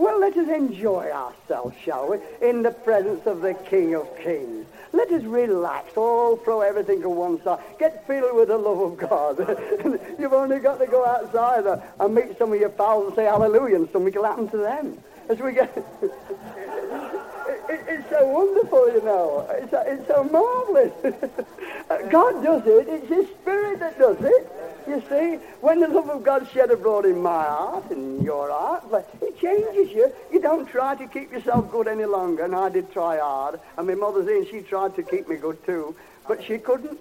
Well, 0.00 0.18
let 0.18 0.34
us 0.34 0.48
enjoy 0.48 1.10
ourselves, 1.10 1.76
shall 1.84 2.08
we, 2.08 2.20
in 2.40 2.62
the 2.62 2.70
presence 2.70 3.26
of 3.26 3.42
the 3.42 3.52
King 3.52 3.94
of 3.94 4.08
Kings. 4.16 4.64
Let 4.94 5.12
us 5.12 5.22
relax, 5.24 5.94
all 5.94 6.38
throw 6.38 6.62
everything 6.62 7.02
to 7.02 7.10
one 7.10 7.42
side. 7.42 7.58
Get 7.78 8.06
filled 8.06 8.34
with 8.34 8.48
the 8.48 8.56
love 8.56 8.80
of 8.80 8.96
God. 8.96 9.38
You've 10.18 10.32
only 10.32 10.58
got 10.58 10.78
to 10.78 10.86
go 10.86 11.04
outside 11.04 11.82
and 12.00 12.14
meet 12.14 12.38
some 12.38 12.50
of 12.50 12.58
your 12.58 12.70
pals 12.70 13.08
and 13.08 13.14
say 13.16 13.24
hallelujah, 13.24 13.76
and 13.76 13.90
something 13.90 14.14
will 14.14 14.24
happen 14.24 14.48
to 14.48 14.56
them. 14.56 14.96
As 15.28 15.38
we 15.38 15.52
get... 15.52 15.70
it, 17.68 17.72
it, 17.72 17.84
it's 17.88 18.10
so 18.10 18.26
wonderful, 18.26 18.92
you 18.92 19.02
know. 19.02 19.46
It's, 19.50 19.72
it's 19.72 20.08
so 20.08 20.24
marvelous. 20.24 20.92
Uh, 21.90 21.98
God 22.02 22.44
does 22.44 22.62
it. 22.66 22.86
It's 22.88 23.08
His 23.08 23.26
Spirit 23.40 23.80
that 23.80 23.98
does 23.98 24.16
it. 24.20 24.48
You 24.86 25.02
see, 25.08 25.44
when 25.60 25.80
the 25.80 25.88
love 25.88 26.08
of 26.08 26.22
God 26.22 26.48
shed 26.52 26.70
abroad 26.70 27.04
in 27.04 27.20
my 27.20 27.42
heart 27.42 27.90
and 27.90 28.22
your 28.22 28.48
heart, 28.48 28.84
it 29.20 29.40
changes 29.40 29.90
you. 29.90 30.12
You 30.32 30.40
don't 30.40 30.68
try 30.68 30.94
to 30.94 31.06
keep 31.08 31.32
yourself 31.32 31.68
good 31.72 31.88
any 31.88 32.04
longer, 32.04 32.44
and 32.44 32.54
I 32.54 32.68
did 32.68 32.92
try 32.92 33.18
hard. 33.18 33.58
And 33.76 33.88
my 33.88 33.94
mother's 33.94 34.28
in, 34.28 34.46
she 34.48 34.60
tried 34.62 34.94
to 34.96 35.02
keep 35.02 35.28
me 35.28 35.34
good 35.34 35.64
too, 35.66 35.96
but 36.28 36.44
she 36.44 36.58
couldn't. 36.58 37.00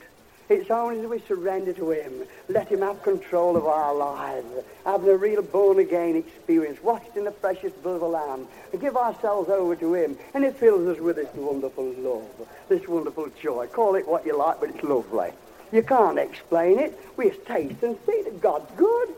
It's 0.50 0.72
only 0.72 1.02
as 1.02 1.06
we 1.06 1.20
surrender 1.20 1.74
to 1.74 1.92
Him, 1.92 2.24
let 2.48 2.70
Him 2.70 2.82
have 2.82 3.04
control 3.04 3.56
of 3.56 3.68
our 3.68 3.94
lives, 3.94 4.48
having 4.84 5.10
a 5.10 5.16
real 5.16 5.44
born-again 5.44 6.16
experience, 6.16 6.82
washed 6.82 7.16
in 7.16 7.26
the 7.26 7.32
precious 7.32 7.72
blood 7.72 7.96
of 7.96 8.02
the 8.02 8.08
Lamb, 8.08 8.48
and 8.72 8.82
give 8.82 8.98
ourselves 8.98 9.50
over 9.50 9.76
to 9.76 9.94
Him, 9.94 10.18
and 10.34 10.44
it 10.44 10.56
fills 10.56 10.88
us 10.88 11.00
with 11.00 11.18
this 11.18 11.32
wonderful 11.36 11.94
love, 12.00 12.48
this 12.68 12.88
wonderful 12.88 13.30
joy. 13.40 13.68
Call 13.68 13.94
it 13.94 14.08
what 14.08 14.26
you 14.26 14.36
like, 14.36 14.60
but 14.60 14.72
it's 14.72 14.84
lovely. 14.84 15.30
You 15.72 15.84
can't 15.84 16.18
explain 16.18 16.80
it. 16.80 17.00
We 17.16 17.30
taste 17.30 17.84
and 17.84 17.96
see 18.08 18.24
that 18.24 18.42
God's 18.42 18.72
good. 18.76 19.10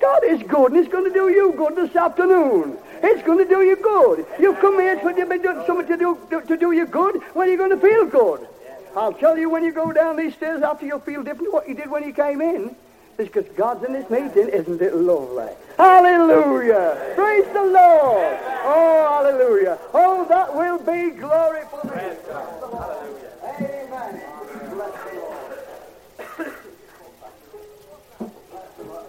God 0.00 0.24
is 0.24 0.42
good, 0.44 0.72
and 0.72 0.78
it's 0.78 0.90
going 0.90 1.04
to 1.04 1.12
do 1.12 1.28
you 1.28 1.52
good 1.52 1.76
this 1.76 1.94
afternoon. 1.94 2.78
It's 3.02 3.22
going 3.24 3.38
to 3.38 3.44
do 3.44 3.60
you 3.62 3.76
good. 3.76 4.24
You've 4.40 4.58
come 4.58 4.80
here 4.80 4.94
to 4.94 5.38
do 5.38 5.64
something 5.66 5.86
to 5.86 5.96
do, 5.98 6.42
to 6.46 6.56
do 6.56 6.72
you 6.72 6.86
good. 6.86 7.16
When 7.34 7.46
are 7.46 7.50
you 7.50 7.58
going 7.58 7.70
to 7.70 7.76
feel 7.76 8.06
good? 8.06 8.48
I'll 8.96 9.12
tell 9.12 9.36
you 9.38 9.48
when 9.50 9.62
you 9.64 9.72
go 9.72 9.92
down 9.92 10.16
these 10.16 10.34
stairs 10.34 10.62
after 10.62 10.86
you'll 10.86 11.00
feel 11.00 11.22
different 11.22 11.52
what 11.52 11.68
you 11.68 11.74
did 11.74 11.90
when 11.90 12.02
you 12.04 12.12
came 12.12 12.40
in. 12.40 12.74
It's 13.18 13.28
because 13.32 13.48
God's 13.56 13.84
in 13.84 13.92
this 13.92 14.08
meeting. 14.10 14.48
Isn't 14.48 14.80
it 14.80 14.94
lovely? 14.94 15.48
Hallelujah. 15.76 17.12
Praise 17.16 17.44
the 17.52 17.64
Lord. 17.64 18.38
Oh, 18.64 19.06
hallelujah. 19.10 19.78
Oh, 19.92 20.24
that 20.28 20.54
will 20.54 20.78
be 20.78 21.10
glory 21.18 21.62
for 21.70 21.82
me. 21.84 21.90
Hallelujah! 22.30 23.32
Amen. 23.60 24.20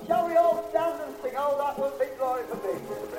Shall 0.07 0.27
we 0.27 0.36
all 0.38 0.65
stand 0.71 1.01
and 1.05 1.15
sing, 1.21 1.34
oh, 1.38 1.55
that 1.59 1.77
will 1.77 1.93
be 1.99 2.05
glory 2.17 2.43
for 2.49 2.55
me? 2.55 2.80
Glory, 2.88 3.09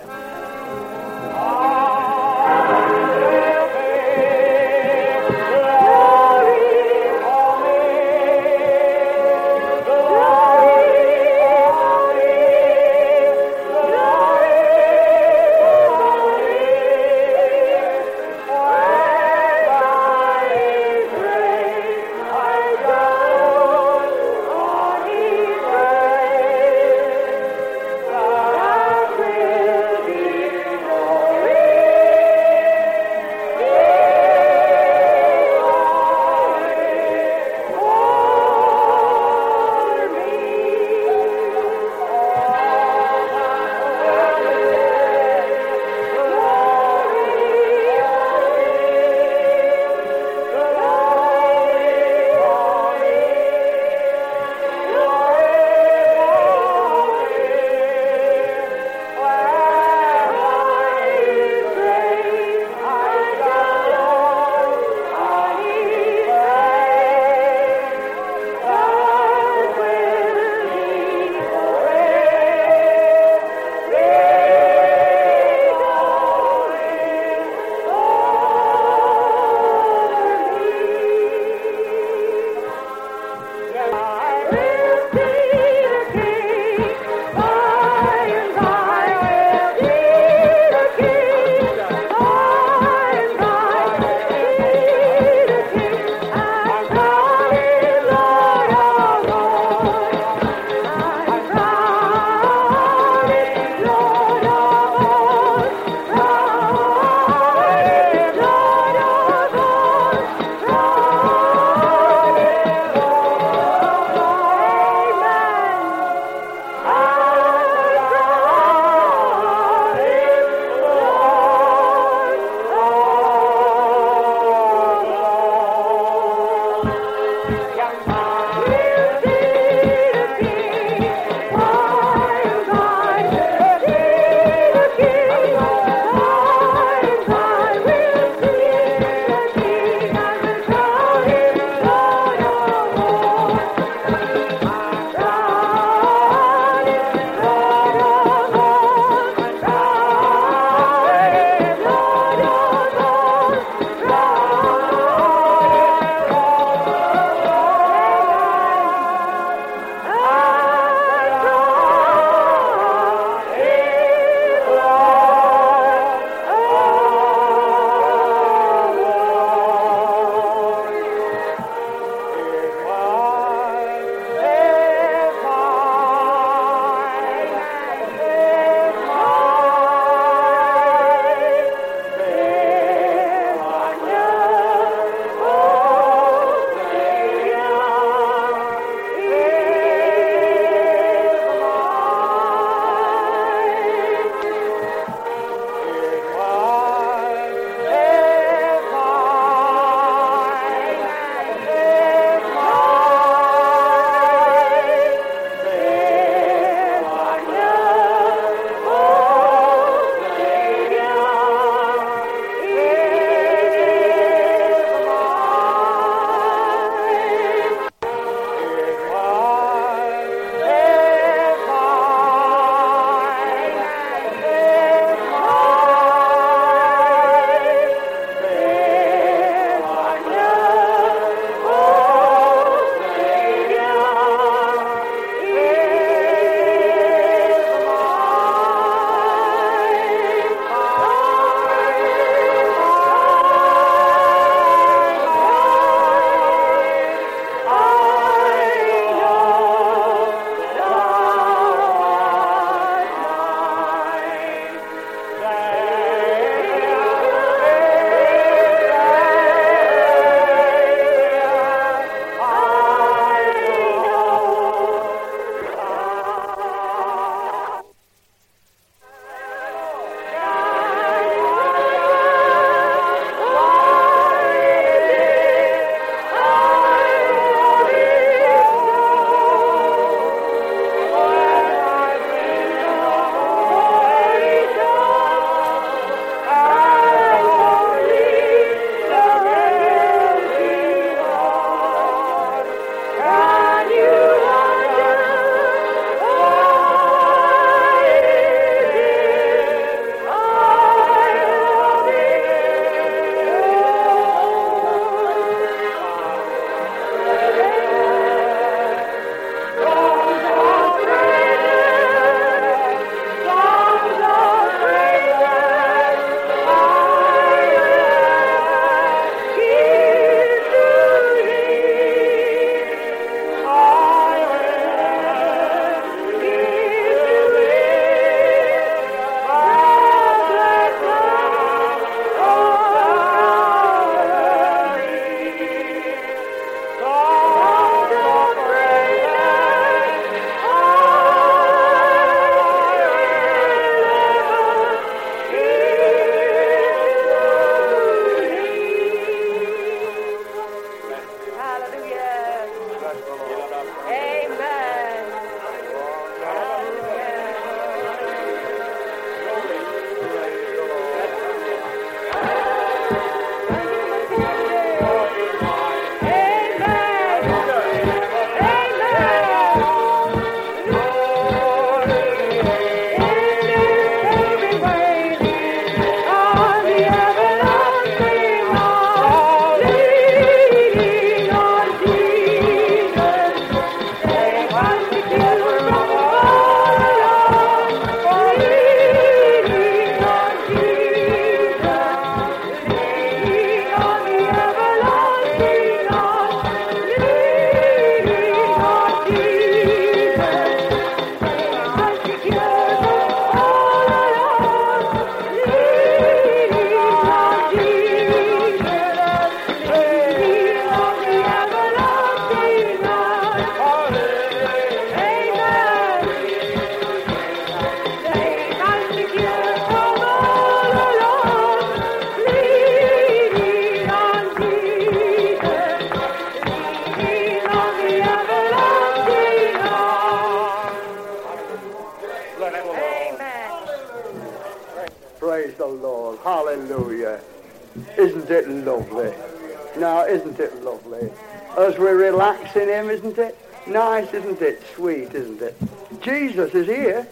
Isn't 445.22 445.62
it? 445.62 445.76
Jesus 446.22 446.74
is 446.74 446.86
here. 446.86 447.26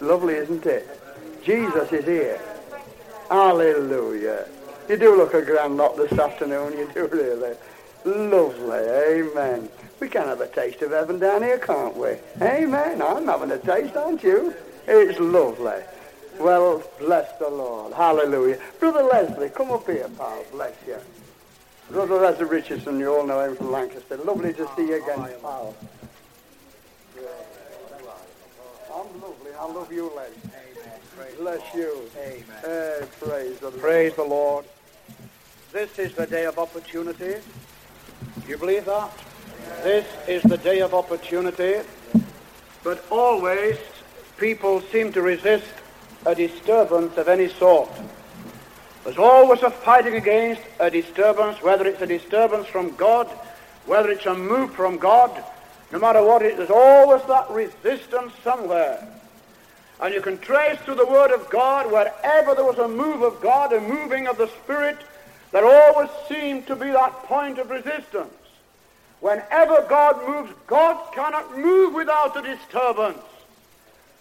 Lovely, 0.00 0.34
isn't 0.34 0.66
it? 0.66 0.88
Jesus 1.44 1.92
is 1.92 2.04
here. 2.04 2.40
Hallelujah. 3.30 4.46
You 4.88 4.96
do 4.96 5.16
look 5.16 5.34
a 5.34 5.42
grand 5.42 5.76
lot 5.76 5.96
this 5.96 6.12
afternoon, 6.12 6.76
you 6.78 6.88
do 6.94 7.06
really. 7.08 7.56
Lovely, 8.04 8.78
amen. 8.78 9.68
We 9.98 10.08
can 10.08 10.28
have 10.28 10.40
a 10.40 10.46
taste 10.46 10.82
of 10.82 10.92
heaven 10.92 11.18
down 11.18 11.42
here, 11.42 11.58
can't 11.58 11.96
we? 11.96 12.16
Amen. 12.40 13.02
I'm 13.02 13.26
having 13.26 13.50
a 13.50 13.58
taste, 13.58 13.96
aren't 13.96 14.22
you? 14.22 14.54
It's 14.86 15.18
lovely. 15.18 15.82
Well, 16.38 16.82
bless 16.98 17.36
the 17.38 17.48
Lord. 17.48 17.94
Hallelujah. 17.94 18.58
Brother 18.78 19.02
Leslie, 19.02 19.48
come 19.48 19.70
up 19.70 19.86
here, 19.86 20.08
pal. 20.16 20.44
Bless 20.52 20.74
you. 20.86 20.98
Brother 21.90 22.16
Leslie 22.16 22.44
Richardson, 22.44 23.00
you 23.00 23.12
all 23.14 23.26
know 23.26 23.40
him 23.40 23.56
from 23.56 23.72
Lancaster. 23.72 24.18
Lovely 24.18 24.52
to 24.52 24.68
see 24.76 24.88
you 24.88 25.02
again, 25.02 25.28
pal. 25.40 25.74
I'm 28.92 29.20
lovely. 29.20 29.45
I 29.58 29.66
love 29.66 29.92
you, 29.92 30.12
Les. 30.14 31.36
Bless 31.38 31.74
you. 31.74 32.02
Amen. 32.18 33.08
Praise 33.20 33.58
the 33.58 33.70
Lord. 33.70 33.80
Praise 33.80 34.14
the 34.14 34.24
Lord. 34.24 34.64
This 35.72 35.98
is 35.98 36.14
the 36.14 36.26
day 36.26 36.44
of 36.44 36.58
opportunity. 36.58 37.36
You 38.46 38.58
believe 38.58 38.84
that? 38.84 39.10
This 39.82 40.06
is 40.28 40.42
the 40.42 40.58
day 40.58 40.80
of 40.80 40.94
opportunity. 40.94 41.86
But 42.84 43.04
always 43.10 43.76
people 44.36 44.80
seem 44.92 45.12
to 45.12 45.22
resist 45.22 45.66
a 46.26 46.34
disturbance 46.34 47.16
of 47.16 47.28
any 47.28 47.48
sort. 47.48 47.90
There's 49.04 49.18
always 49.18 49.62
a 49.62 49.70
fighting 49.70 50.14
against 50.14 50.62
a 50.80 50.90
disturbance, 50.90 51.62
whether 51.62 51.86
it's 51.86 52.02
a 52.02 52.06
disturbance 52.06 52.66
from 52.66 52.94
God, 52.96 53.28
whether 53.86 54.10
it's 54.10 54.26
a 54.26 54.34
move 54.34 54.74
from 54.74 54.98
God, 54.98 55.44
no 55.92 55.98
matter 55.98 56.22
what 56.22 56.42
it 56.42 56.52
is, 56.52 56.56
there's 56.58 56.70
always 56.70 57.22
that 57.26 57.48
resistance 57.50 58.32
somewhere. 58.42 59.15
And 60.00 60.12
you 60.12 60.20
can 60.20 60.38
trace 60.38 60.78
through 60.80 60.96
the 60.96 61.06
Word 61.06 61.30
of 61.30 61.48
God, 61.48 61.90
wherever 61.90 62.54
there 62.54 62.64
was 62.64 62.78
a 62.78 62.88
move 62.88 63.22
of 63.22 63.40
God, 63.40 63.72
a 63.72 63.80
moving 63.80 64.26
of 64.26 64.36
the 64.36 64.48
Spirit, 64.48 64.98
there 65.52 65.64
always 65.64 66.10
seemed 66.28 66.66
to 66.66 66.76
be 66.76 66.90
that 66.90 67.22
point 67.24 67.58
of 67.58 67.70
resistance. 67.70 68.32
Whenever 69.20 69.86
God 69.88 70.28
moves, 70.28 70.52
God 70.66 71.12
cannot 71.14 71.56
move 71.56 71.94
without 71.94 72.36
a 72.36 72.42
disturbance. 72.42 73.18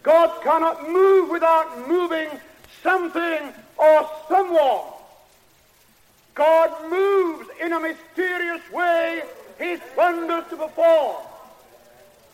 God 0.02 0.42
cannot 0.44 0.90
move 0.90 1.30
without 1.30 1.88
moving 1.90 2.30
something 2.82 3.54
or 3.78 4.10
someone. 4.30 4.94
God 6.36 6.90
moves 6.90 7.50
in 7.60 7.74
a 7.74 7.80
mysterious 7.80 8.62
way 8.72 9.24
his 9.58 9.80
wonders 9.98 10.44
to 10.50 10.58
perform. 10.58 11.18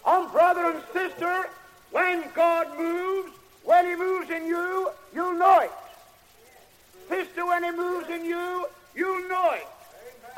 And 0.05 0.31
brother 0.31 0.65
and 0.65 0.83
sister, 0.93 1.45
when 1.91 2.23
God 2.33 2.77
moves, 2.77 3.31
when 3.63 3.85
he 3.85 3.95
moves 3.95 4.29
in 4.29 4.45
you, 4.47 4.89
you'll 5.13 5.33
know 5.33 5.59
it. 5.59 5.71
Sister, 7.09 7.45
when 7.45 7.63
he 7.63 7.71
moves 7.71 8.09
in 8.09 8.25
you, 8.25 8.65
you'll 8.95 9.27
know 9.27 9.51
it. 9.51 9.67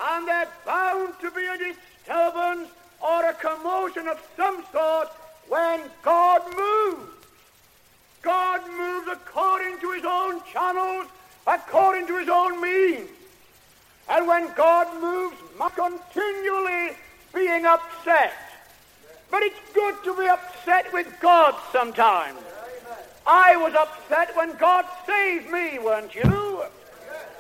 And 0.02 0.28
there's 0.28 0.48
bound 0.66 1.14
to 1.22 1.32
be 1.32 1.46
a 1.46 1.58
disturbance 1.58 2.70
or 3.00 3.30
a 3.30 3.34
commotion 3.34 4.08
of 4.08 4.20
some 4.36 4.64
sort 4.72 5.10
when 5.48 5.82
God 6.02 6.42
moves. 6.56 7.12
God 8.22 8.62
moves 8.78 9.08
according 9.12 9.80
to 9.80 9.92
his 9.92 10.06
own 10.06 10.42
channels, 10.52 11.08
according 11.46 12.08
to 12.08 12.18
his 12.18 12.30
own 12.30 12.62
means. 12.62 13.10
And 14.10 14.28
when 14.28 14.52
God 14.56 14.88
moves, 15.02 15.36
not 15.60 15.76
continually 15.76 16.96
being 17.34 17.66
upset. 17.66 18.34
But 19.34 19.42
it's 19.42 19.74
good 19.74 19.96
to 20.04 20.16
be 20.16 20.28
upset 20.28 20.94
with 20.94 21.08
God 21.20 21.56
sometimes. 21.72 22.38
I 23.26 23.58
was 23.58 23.74
upset 23.74 24.36
when 24.36 24.56
God 24.58 24.86
saved 25.08 25.50
me, 25.50 25.80
weren't 25.80 26.14
you? 26.14 26.62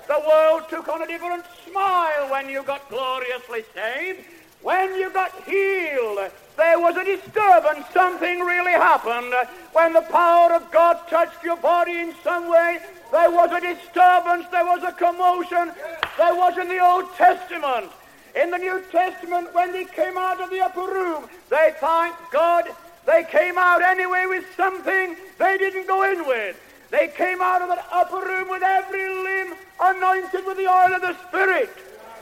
The 0.08 0.24
world 0.28 0.64
took 0.72 0.88
on 0.88 1.04
a 1.04 1.08
different 1.08 1.46
smile 1.70 2.32
when 2.32 2.50
you 2.50 2.64
got 2.64 2.90
gloriously 2.90 3.64
saved. 3.76 4.22
When 4.64 4.96
you 4.96 5.12
got 5.12 5.32
healed, 5.44 6.32
there 6.58 6.80
was 6.80 6.98
a 6.98 7.04
disturbance. 7.04 7.86
Something 7.94 8.40
really 8.40 8.72
happened. 8.72 9.32
When 9.74 9.94
the 9.94 10.02
power 10.02 10.52
of 10.52 10.72
God 10.72 11.00
touched 11.12 11.44
your 11.44 11.58
body 11.58 12.00
in 12.00 12.16
some 12.24 12.50
way, 12.50 12.80
there 13.12 13.30
was 13.30 13.52
a 13.52 13.62
disturbance. 13.62 14.48
There 14.52 14.66
was 14.66 14.82
a 14.82 14.94
commotion. 14.94 15.72
There 16.18 16.34
was 16.34 16.58
in 16.58 16.70
the 16.70 16.80
Old 16.80 17.14
Testament. 17.18 17.92
In 18.36 18.50
the 18.50 18.58
New 18.58 18.82
Testament, 18.92 19.54
when 19.54 19.72
they 19.72 19.86
came 19.86 20.18
out 20.18 20.42
of 20.42 20.50
the 20.50 20.62
upper 20.62 20.82
room, 20.82 21.26
they 21.50 21.74
thanked 21.80 22.32
God. 22.32 22.66
They 23.06 23.26
came 23.30 23.58
out 23.58 23.82
anyway 23.82 24.26
with 24.28 24.46
something 24.56 25.16
they 25.38 25.58
didn't 25.58 25.88
go 25.88 26.04
in 26.04 26.26
with. 26.26 26.60
They 26.90 27.10
came 27.16 27.42
out 27.42 27.62
of 27.62 27.70
that 27.70 27.86
upper 27.92 28.26
room 28.26 28.50
with 28.50 28.64
every 28.64 29.08
limb 29.10 29.56
anointed 29.82 30.46
with 30.46 30.58
the 30.58 30.68
oil 30.68 30.94
of 30.94 31.02
the 31.02 31.16
Spirit, 31.28 31.70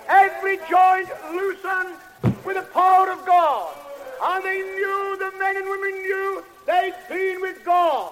every 0.08 0.58
joint 0.70 1.10
loosened 1.34 1.96
with 2.46 2.56
the 2.56 2.68
power 2.74 3.12
of 3.12 3.26
God. 3.26 3.76
And 4.24 4.46
they 4.46 4.58
knew, 4.58 5.18
the 5.18 5.32
men 5.40 5.58
and 5.58 5.66
women 5.66 6.02
knew, 6.02 6.44
they'd 6.66 6.96
been 7.10 7.42
with 7.42 7.64
God. 7.66 8.12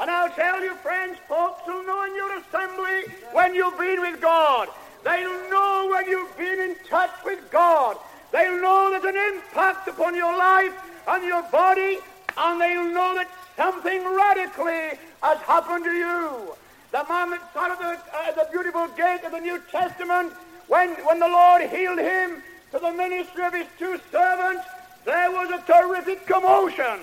And 0.00 0.10
I'll 0.10 0.30
tell 0.30 0.62
you, 0.62 0.74
friends, 0.76 1.18
folks 1.28 1.60
will 1.66 1.84
know 1.84 2.04
in 2.04 2.14
your 2.16 2.38
assembly 2.38 3.14
when 3.32 3.54
you've 3.54 3.78
been 3.78 4.00
with 4.00 4.20
God. 4.20 4.68
They'll 5.04 5.50
know 5.50 5.88
when 5.90 6.06
you've 6.06 6.36
been 6.36 6.60
in 6.60 6.76
touch 6.88 7.10
with 7.24 7.50
God. 7.50 7.96
They'll 8.32 8.60
know 8.60 8.90
there's 8.90 9.14
an 9.14 9.34
impact 9.34 9.88
upon 9.88 10.14
your 10.14 10.36
life 10.36 10.72
and 11.08 11.24
your 11.24 11.42
body, 11.50 11.98
and 12.36 12.60
they'll 12.60 12.84
know 12.84 13.14
that 13.14 13.28
something 13.56 14.04
radically 14.04 14.98
has 15.22 15.38
happened 15.38 15.84
to 15.84 15.92
you. 15.92 16.54
The 16.92 17.04
man 17.08 17.30
that 17.30 17.52
sat 17.54 17.70
at 17.70 17.78
the, 17.78 18.16
uh, 18.16 18.44
the 18.44 18.50
beautiful 18.50 18.88
gate 18.88 19.24
of 19.24 19.32
the 19.32 19.40
New 19.40 19.60
Testament, 19.70 20.32
when, 20.68 20.90
when 21.06 21.18
the 21.18 21.28
Lord 21.28 21.62
healed 21.62 21.98
him 21.98 22.42
to 22.72 22.78
the 22.78 22.92
ministry 22.92 23.44
of 23.44 23.54
his 23.54 23.66
two 23.78 23.98
servants, 24.12 24.64
there 25.04 25.30
was 25.30 25.50
a 25.50 25.62
terrific 25.66 26.26
commotion, 26.26 27.00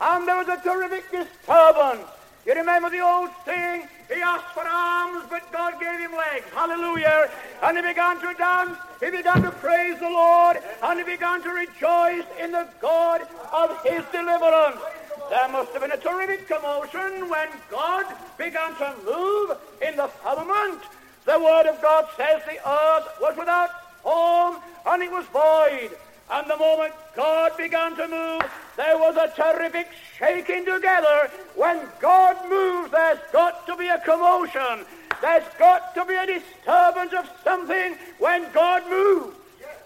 and 0.00 0.26
there 0.26 0.36
was 0.36 0.48
a 0.48 0.60
terrific 0.62 1.10
disturbance. 1.10 2.02
You 2.46 2.54
remember 2.54 2.90
the 2.90 3.00
old 3.00 3.30
saying, 3.44 3.88
he 4.12 4.20
asked 4.20 4.52
for 4.54 4.66
arms, 4.66 5.24
but 5.30 5.50
God 5.52 5.80
gave 5.80 5.98
him 5.98 6.12
legs. 6.12 6.46
Hallelujah. 6.52 7.30
And 7.62 7.76
he 7.76 7.82
began 7.82 8.20
to 8.20 8.34
dance. 8.34 8.76
He 9.00 9.10
began 9.10 9.42
to 9.42 9.50
praise 9.50 9.98
the 9.98 10.10
Lord. 10.10 10.58
And 10.82 10.98
he 10.98 11.04
began 11.04 11.42
to 11.42 11.50
rejoice 11.50 12.24
in 12.40 12.52
the 12.52 12.68
God 12.80 13.22
of 13.52 13.82
his 13.82 14.04
deliverance. 14.12 14.80
There 15.30 15.48
must 15.48 15.72
have 15.72 15.80
been 15.80 15.92
a 15.92 15.96
terrific 15.96 16.48
commotion 16.48 17.30
when 17.30 17.48
God 17.70 18.04
began 18.36 18.74
to 18.76 18.94
move 19.04 19.56
in 19.80 19.96
the 19.96 20.08
firmament. 20.08 20.82
The 21.24 21.38
Word 21.38 21.66
of 21.66 21.80
God 21.80 22.06
says 22.16 22.42
the 22.44 22.68
earth 22.68 23.08
was 23.20 23.36
without 23.38 23.70
form 24.02 24.56
and 24.84 25.02
it 25.02 25.10
was 25.10 25.24
void. 25.26 25.96
And 26.30 26.50
the 26.50 26.56
moment 26.56 26.94
God 27.14 27.56
began 27.56 27.96
to 27.96 28.08
move, 28.08 28.50
there 28.76 28.98
was 28.98 29.16
a 29.16 29.28
terrific 29.36 29.88
shaking 30.18 30.64
together. 30.64 31.30
When 31.54 31.80
God 32.00 32.36
moves, 32.48 32.90
there's 32.90 33.18
got 33.32 33.66
to 33.66 33.76
be 33.76 33.88
a 33.88 33.98
commotion. 34.00 34.86
There's 35.20 35.44
got 35.58 35.94
to 35.94 36.04
be 36.04 36.14
a 36.14 36.26
disturbance 36.26 37.12
of 37.12 37.28
something 37.42 37.96
when 38.18 38.50
God 38.52 38.82
moves. 38.88 39.36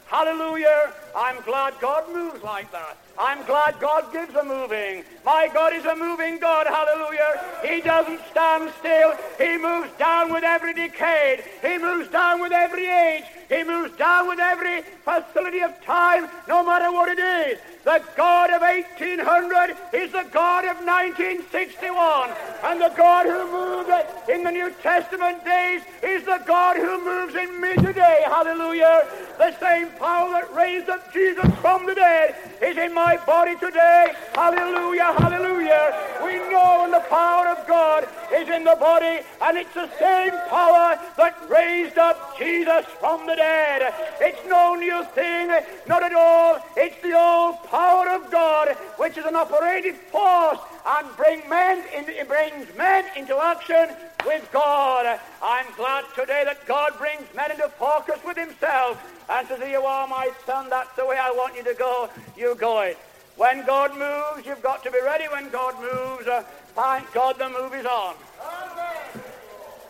Hallelujah. 0.07 0.93
I'm 1.15 1.41
glad 1.43 1.75
God 1.81 2.11
moves 2.15 2.43
like 2.43 2.73
that. 2.73 2.97
I'm 3.19 3.45
glad 3.45 3.79
God 3.79 4.11
gives 4.11 4.35
a 4.35 4.43
moving. 4.43 5.05
My 5.25 5.51
God 5.53 5.75
is 5.75 5.85
a 5.85 5.95
moving 5.95 6.39
God. 6.39 6.67
Hallelujah. 6.67 7.45
He 7.63 7.83
doesn't 7.83 8.21
stand 8.31 8.73
still. 8.79 9.15
He 9.37 9.59
moves 9.59 9.91
down 9.99 10.33
with 10.33 10.45
every 10.45 10.73
decade. 10.73 11.45
He 11.61 11.77
moves 11.77 12.09
down 12.09 12.41
with 12.41 12.53
every 12.53 12.87
age. 12.87 13.25
He 13.49 13.65
moves 13.65 13.97
down 13.97 14.29
with 14.29 14.39
every 14.39 14.83
facility 15.05 15.61
of 15.61 15.83
time, 15.83 16.29
no 16.49 16.63
matter 16.65 16.93
what 16.93 17.09
it 17.09 17.19
is. 17.19 17.59
The 17.85 18.03
God 18.17 18.51
of 18.51 18.61
1800 18.61 19.75
is 19.95 20.13
the 20.13 20.27
God 20.31 20.65
of 20.65 20.77
1961. 20.85 22.31
And 22.65 22.81
the 22.81 22.93
God 22.95 23.25
who 23.25 23.51
moved 23.51 23.91
in 24.29 24.45
the 24.45 24.51
New 24.51 24.71
Testament 24.83 25.43
days 25.45 25.81
is 26.03 26.25
the 26.25 26.43
God 26.47 26.77
who 26.77 27.03
moves 27.03 27.35
in 27.35 27.59
me 27.59 27.75
today. 27.77 28.25
Hallelujah. 28.27 29.09
The 29.39 29.59
same 29.59 29.89
power 29.99 30.33
that 30.33 30.53
raised 30.55 30.91
up 30.91 31.11
Jesus 31.15 31.47
from 31.63 31.87
the 31.87 31.95
dead 31.95 32.35
is 32.61 32.77
in 32.77 32.93
my 32.93 33.17
body 33.25 33.57
today. 33.57 34.13
Hallelujah. 34.35 35.15
Hallelujah. 35.17 36.19
We 36.23 36.37
know 36.51 36.81
when 36.83 36.91
the 36.91 37.05
power 37.09 37.47
of 37.47 37.67
God 37.67 38.07
is 38.35 38.49
in 38.51 38.65
the 38.65 38.77
body, 38.79 39.21
and 39.41 39.57
it's 39.57 39.73
the 39.73 39.89
same 39.99 40.33
power 40.51 41.01
that 41.17 41.39
raised 41.49 41.97
up 41.97 42.37
Jesus 42.37 42.85
from 43.01 43.27
the 43.27 43.37
dead. 43.39 43.95
It's 44.21 44.45
no 44.49 44.75
new 44.75 45.05
thing, 45.15 45.49
not 45.87 46.03
at 46.03 46.13
all. 46.13 46.59
It's 46.77 47.01
the 47.03 47.15
old 47.17 47.63
power 47.71 48.09
of 48.09 48.31
God, 48.31 48.77
which 48.97 49.17
is 49.17 49.25
an 49.25 49.37
operative 49.37 49.97
force 50.11 50.59
and 50.85 51.07
bring 51.17 51.49
men 51.49 51.85
in, 51.95 52.27
brings 52.27 52.67
men 52.77 53.05
into 53.17 53.37
action 53.39 53.95
with 54.27 54.47
God. 54.53 55.21
I'm 55.41 55.67
glad 55.77 56.05
today 56.17 56.43
that 56.45 56.67
God 56.67 56.99
brings 56.99 57.23
men 57.35 57.53
into 57.53 57.69
focus 57.69 58.19
with 58.27 58.37
himself 58.37 58.99
and 59.31 59.47
says, 59.47 59.61
you 59.71 59.83
are, 59.83 60.09
my 60.09 60.31
son, 60.45 60.69
that's 60.69 60.95
the 60.97 61.07
way 61.07 61.17
I 61.17 61.31
want 61.31 61.55
you 61.57 61.63
to 61.63 61.75
go. 61.75 62.11
You 62.37 62.57
go 62.57 62.81
it. 62.81 62.99
When 63.37 63.65
God 63.65 63.93
moves, 63.93 64.47
you've 64.47 64.63
got 64.63 64.83
to 64.83 64.91
be 64.91 65.01
ready 65.01 65.27
when 65.31 65.49
God 65.51 65.75
moves. 65.81 66.27
Uh, 66.27 66.43
thank 66.75 67.13
God 67.13 67.39
the 67.39 67.49
move 67.49 67.73
is 67.73 67.87
on. 67.87 68.17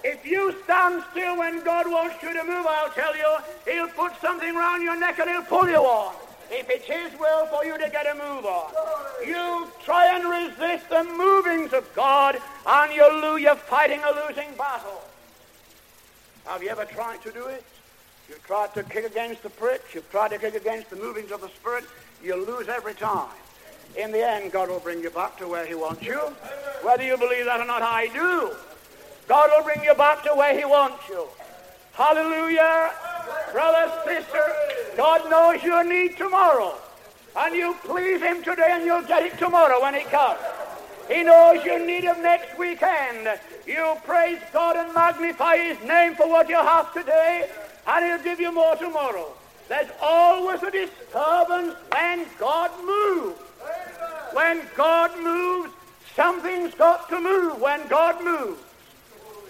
If 0.04 0.24
you 0.24 0.54
stand 0.64 1.02
still 1.10 1.38
when 1.38 1.64
God 1.64 1.90
wants 1.90 2.22
you 2.22 2.32
to 2.32 2.44
move, 2.44 2.66
I'll 2.66 2.90
tell 2.90 3.16
you, 3.16 3.36
he'll 3.66 3.88
put 3.88 4.12
something 4.20 4.54
round 4.54 4.82
your 4.82 4.98
neck 4.98 5.18
and 5.18 5.28
he'll 5.28 5.42
pull 5.42 5.68
you 5.68 5.78
on. 5.78 6.14
If 6.50 6.70
it's 6.70 6.86
his 6.86 7.18
will 7.18 7.46
for 7.46 7.64
you 7.64 7.76
to 7.76 7.90
get 7.90 8.06
a 8.06 8.14
move 8.14 8.46
on. 8.46 8.72
You 9.26 9.68
try 9.84 10.16
and 10.16 10.24
resist 10.24 10.88
the 10.88 11.04
movings 11.04 11.72
of 11.72 11.92
God 11.94 12.40
and 12.66 12.92
you'll 12.92 13.20
lose, 13.20 13.42
you're 13.42 13.56
fighting 13.56 14.00
a 14.02 14.26
losing 14.26 14.54
battle. 14.56 15.02
Have 16.46 16.62
you 16.62 16.70
ever 16.70 16.86
tried 16.86 17.20
to 17.22 17.30
do 17.30 17.46
it? 17.46 17.64
You've 18.28 18.44
tried 18.44 18.72
to 18.74 18.82
kick 18.82 19.04
against 19.04 19.42
the 19.42 19.50
pricks. 19.50 19.94
You've 19.94 20.10
tried 20.10 20.28
to 20.28 20.38
kick 20.38 20.54
against 20.54 20.90
the 20.90 20.96
movings 20.96 21.30
of 21.30 21.40
the 21.40 21.48
Spirit. 21.48 21.84
You'll 22.22 22.46
lose 22.46 22.68
every 22.68 22.94
time. 22.94 23.28
In 23.96 24.12
the 24.12 24.26
end, 24.26 24.52
God 24.52 24.68
will 24.68 24.80
bring 24.80 25.02
you 25.02 25.10
back 25.10 25.38
to 25.38 25.48
where 25.48 25.66
he 25.66 25.74
wants 25.74 26.02
you. 26.02 26.18
Whether 26.82 27.04
you 27.04 27.16
believe 27.16 27.46
that 27.46 27.60
or 27.60 27.66
not, 27.66 27.82
I 27.82 28.06
do. 28.08 28.54
God 29.28 29.50
will 29.54 29.62
bring 29.62 29.84
you 29.84 29.94
back 29.94 30.22
to 30.24 30.30
where 30.30 30.58
He 30.58 30.64
wants 30.64 31.06
you. 31.08 31.26
Hallelujah. 31.92 32.90
Brother, 33.52 33.92
sister, 34.04 34.42
God 34.96 35.28
knows 35.30 35.62
your 35.62 35.84
need 35.84 36.16
tomorrow. 36.16 36.74
And 37.36 37.54
you 37.54 37.76
please 37.84 38.22
Him 38.22 38.42
today 38.42 38.68
and 38.70 38.84
you'll 38.84 39.02
get 39.02 39.22
it 39.22 39.38
tomorrow 39.38 39.82
when 39.82 39.94
He 39.94 40.04
comes. 40.04 40.40
He 41.08 41.22
knows 41.22 41.62
your 41.64 41.84
need 41.84 42.06
of 42.06 42.18
next 42.18 42.58
weekend. 42.58 43.28
You 43.66 43.96
praise 44.04 44.40
God 44.52 44.76
and 44.76 44.94
magnify 44.94 45.58
His 45.58 45.80
name 45.86 46.14
for 46.14 46.26
what 46.28 46.48
you 46.48 46.56
have 46.56 46.92
today, 46.94 47.50
and 47.86 48.04
He'll 48.04 48.24
give 48.24 48.40
you 48.40 48.52
more 48.52 48.76
tomorrow. 48.76 49.28
There's 49.68 49.90
always 50.00 50.62
a 50.62 50.70
disturbance 50.70 51.74
when 51.92 52.26
God 52.38 52.70
moves. 52.84 53.38
When 54.32 54.62
God 54.74 55.18
moves, 55.18 55.72
something's 56.14 56.74
got 56.74 57.08
to 57.10 57.20
move 57.20 57.60
when 57.60 57.86
God 57.88 58.24
moves. 58.24 58.60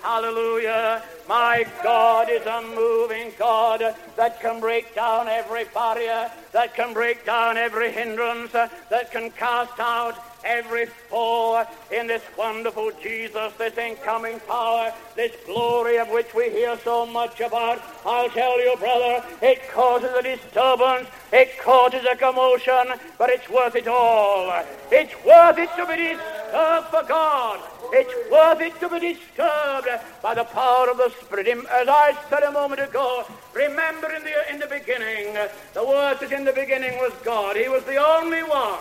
Hallelujah. 0.03 1.03
My 1.28 1.66
God 1.82 2.30
is 2.30 2.46
a 2.46 2.62
moving 2.62 3.32
God 3.38 3.82
that 4.16 4.40
can 4.40 4.61
break 4.61 4.94
down 4.94 5.28
every 5.28 5.64
barrier, 5.74 6.30
that 6.53 6.74
can 6.74 6.94
break 6.94 7.26
down 7.26 7.57
every 7.57 7.92
hindrance, 7.92 8.53
that 8.53 9.11
can 9.11 9.30
cast 9.32 9.78
out 9.78 10.18
every 10.44 10.86
foe 10.86 11.64
in 11.90 12.07
this 12.07 12.22
wonderful 12.36 12.90
Jesus, 13.03 13.53
this 13.59 13.76
incoming 13.76 14.40
power, 14.40 14.92
this 15.16 15.32
glory 15.44 15.99
of 15.99 16.09
which 16.09 16.32
we 16.34 16.49
hear 16.51 16.78
so 16.84 17.05
much 17.05 17.40
about. 17.40 17.82
I'll 18.07 18.30
tell 18.30 18.59
you, 18.61 18.76
brother, 18.76 19.22
it 19.42 19.68
causes 19.70 20.11
a 20.14 20.22
disturbance, 20.22 21.09
it 21.32 21.59
causes 21.59 22.07
a 22.11 22.16
commotion, 22.16 22.94
but 23.18 23.30
it's 23.30 23.49
worth 23.51 23.76
it 23.76 23.88
all. 23.88 24.64
It's 24.90 25.12
worth 25.24 25.59
it 25.59 25.70
to 25.76 25.86
be 25.86 25.96
disturbed 25.96 26.86
for 26.88 27.03
God. 27.07 27.61
It's 27.93 28.30
worth 28.30 28.61
it 28.61 28.78
to 28.80 28.89
be 28.89 29.14
disturbed 29.14 29.89
by 30.22 30.34
the 30.34 30.45
power 30.45 30.91
of 30.91 30.99
the 30.99 31.11
Spirit. 31.20 31.49
As 31.49 31.89
I 31.89 32.16
said 32.28 32.43
a 32.43 32.53
moment 32.53 32.80
ago, 32.80 33.24
remember 33.55 34.12
in 34.12 34.22
the, 34.24 34.53
in 34.53 34.59
the 34.61 34.66
beginning, 34.66 35.34
the 35.74 35.84
word 35.84 36.18
that 36.20 36.32
in 36.32 36.45
the 36.45 36.53
beginning 36.53 36.99
was 36.99 37.12
God. 37.24 37.57
He 37.57 37.68
was 37.68 37.84
the 37.84 37.97
only 37.97 38.43
one. 38.43 38.80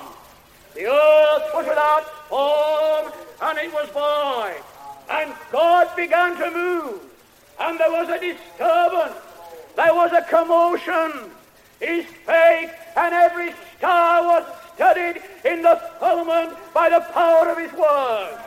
The 0.76 0.86
earth 0.86 1.50
was 1.54 1.66
without 1.68 2.06
form, 2.28 3.12
and 3.42 3.58
it 3.58 3.74
was 3.74 3.90
void. 3.90 4.62
And 5.10 5.34
God 5.52 5.96
began 5.96 6.36
to 6.38 6.52
move, 6.52 7.00
and 7.60 7.80
there 7.80 7.92
was 7.92 8.10
a 8.10 8.20
disturbance. 8.20 9.16
There 9.76 9.94
was 9.94 10.12
a 10.12 10.22
commotion. 10.24 11.32
His 11.80 12.06
face 12.06 12.72
and 12.96 13.14
every 13.14 13.54
star 13.78 14.24
was 14.24 14.44
studied 14.74 15.22
in 15.46 15.62
the 15.62 15.80
firmament 16.00 16.58
by 16.74 16.90
the 16.90 17.02
power 17.14 17.50
of 17.50 17.58
his 17.58 17.72
word. 17.74 18.47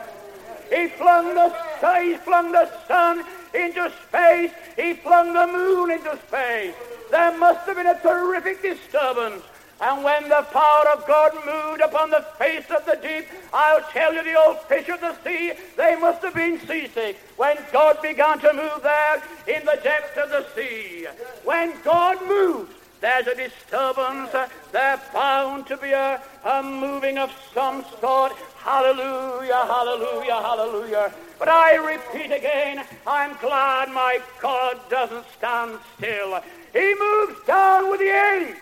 He 0.73 0.87
flung 0.87 1.35
the 1.35 1.53
sun, 1.79 2.05
he 2.05 2.15
flung 2.15 2.51
the 2.51 2.69
sun 2.87 3.25
into 3.53 3.91
space. 4.07 4.51
He 4.77 4.93
flung 4.93 5.33
the 5.33 5.47
moon 5.47 5.91
into 5.91 6.17
space. 6.27 6.73
There 7.09 7.37
must 7.37 7.67
have 7.67 7.75
been 7.75 7.87
a 7.87 7.99
terrific 7.99 8.61
disturbance. 8.61 9.43
And 9.81 10.03
when 10.03 10.29
the 10.29 10.45
power 10.53 10.89
of 10.89 11.07
God 11.07 11.33
moved 11.43 11.81
upon 11.81 12.11
the 12.11 12.23
face 12.37 12.69
of 12.69 12.85
the 12.85 12.99
deep, 13.01 13.25
I'll 13.51 13.81
tell 13.91 14.13
you 14.13 14.23
the 14.23 14.39
old 14.39 14.61
fish 14.61 14.87
of 14.89 15.01
the 15.01 15.15
sea, 15.23 15.53
they 15.75 15.95
must 15.95 16.21
have 16.21 16.35
been 16.35 16.59
seasick 16.67 17.17
when 17.35 17.57
God 17.73 17.99
began 18.01 18.39
to 18.39 18.53
move 18.53 18.83
there 18.83 19.23
in 19.47 19.65
the 19.65 19.79
depths 19.83 20.17
of 20.17 20.29
the 20.29 20.45
sea. 20.55 21.07
When 21.43 21.73
God 21.83 22.25
moves, 22.27 22.71
there's 23.01 23.25
a 23.25 23.35
disturbance. 23.35 24.29
There's 24.71 24.99
bound 25.11 25.65
to 25.67 25.77
be 25.77 25.89
a, 25.89 26.21
a 26.45 26.61
moving 26.61 27.17
of 27.17 27.31
some 27.51 27.83
sort. 27.99 28.33
Hallelujah, 28.63 29.65
hallelujah, 29.65 30.35
hallelujah. 30.35 31.13
But 31.39 31.47
I 31.47 31.75
repeat 31.75 32.31
again, 32.31 32.85
I'm 33.07 33.35
glad 33.37 33.89
my 33.89 34.19
God 34.39 34.79
doesn't 34.89 35.25
stand 35.37 35.79
still. 35.97 36.39
He 36.71 36.93
moves 36.93 37.43
down 37.47 37.89
with 37.89 37.99
the 37.99 38.09
age. 38.09 38.55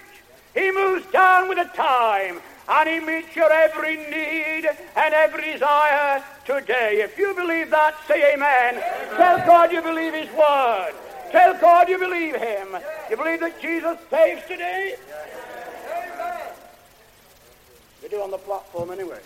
He 0.54 0.72
moves 0.72 1.06
down 1.12 1.50
with 1.50 1.58
the 1.58 1.66
time. 1.76 2.40
And 2.70 2.88
he 2.88 3.00
meets 3.00 3.36
your 3.36 3.52
every 3.52 3.98
need 3.98 4.70
and 4.96 5.14
every 5.14 5.54
desire 5.54 6.24
today. 6.46 7.02
If 7.02 7.18
you 7.18 7.34
believe 7.34 7.70
that, 7.72 7.96
say 8.08 8.34
amen. 8.34 8.76
amen. 8.76 9.18
Tell 9.18 9.38
God 9.46 9.72
you 9.72 9.82
believe 9.82 10.14
his 10.14 10.30
word. 10.30 10.94
Tell 11.32 11.60
God 11.60 11.90
you 11.90 11.98
believe 11.98 12.36
him. 12.36 12.78
You 13.10 13.18
believe 13.18 13.40
that 13.42 13.60
Jesus 13.62 13.98
saves 14.10 14.44
today? 14.48 14.96
Amen. 15.92 16.54
You 18.02 18.10
do 18.10 18.22
on 18.22 18.32
the 18.32 18.38
platform 18.38 18.92
anyway. 18.92 19.20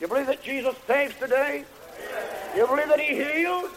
You 0.00 0.06
believe 0.06 0.26
that 0.26 0.42
Jesus 0.42 0.76
saves 0.86 1.14
today? 1.16 1.64
You 2.56 2.66
believe 2.66 2.88
that 2.88 3.00
he 3.00 3.16
heals? 3.16 3.70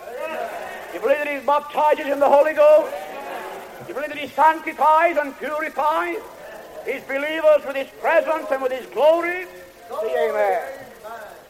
You 0.94 1.00
believe 1.00 1.18
that 1.18 1.28
he 1.28 1.46
baptizes 1.46 2.06
in 2.06 2.20
the 2.20 2.30
Holy 2.30 2.54
Ghost? 2.54 2.94
You 3.88 3.94
believe 3.94 4.10
that 4.10 4.20
he 4.20 4.28
sanctifies 4.28 5.18
and 5.18 5.38
purifies 5.40 6.18
his 6.86 7.02
believers 7.04 7.66
with 7.66 7.76
his 7.76 7.88
presence 8.00 8.48
and 8.52 8.62
with 8.62 8.72
his 8.72 8.86
glory? 8.88 9.46
Say 9.90 10.30
amen. 10.30 10.62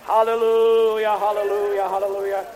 Hallelujah, 0.04 1.18
hallelujah, 1.18 1.90
hallelujah. 1.90 2.48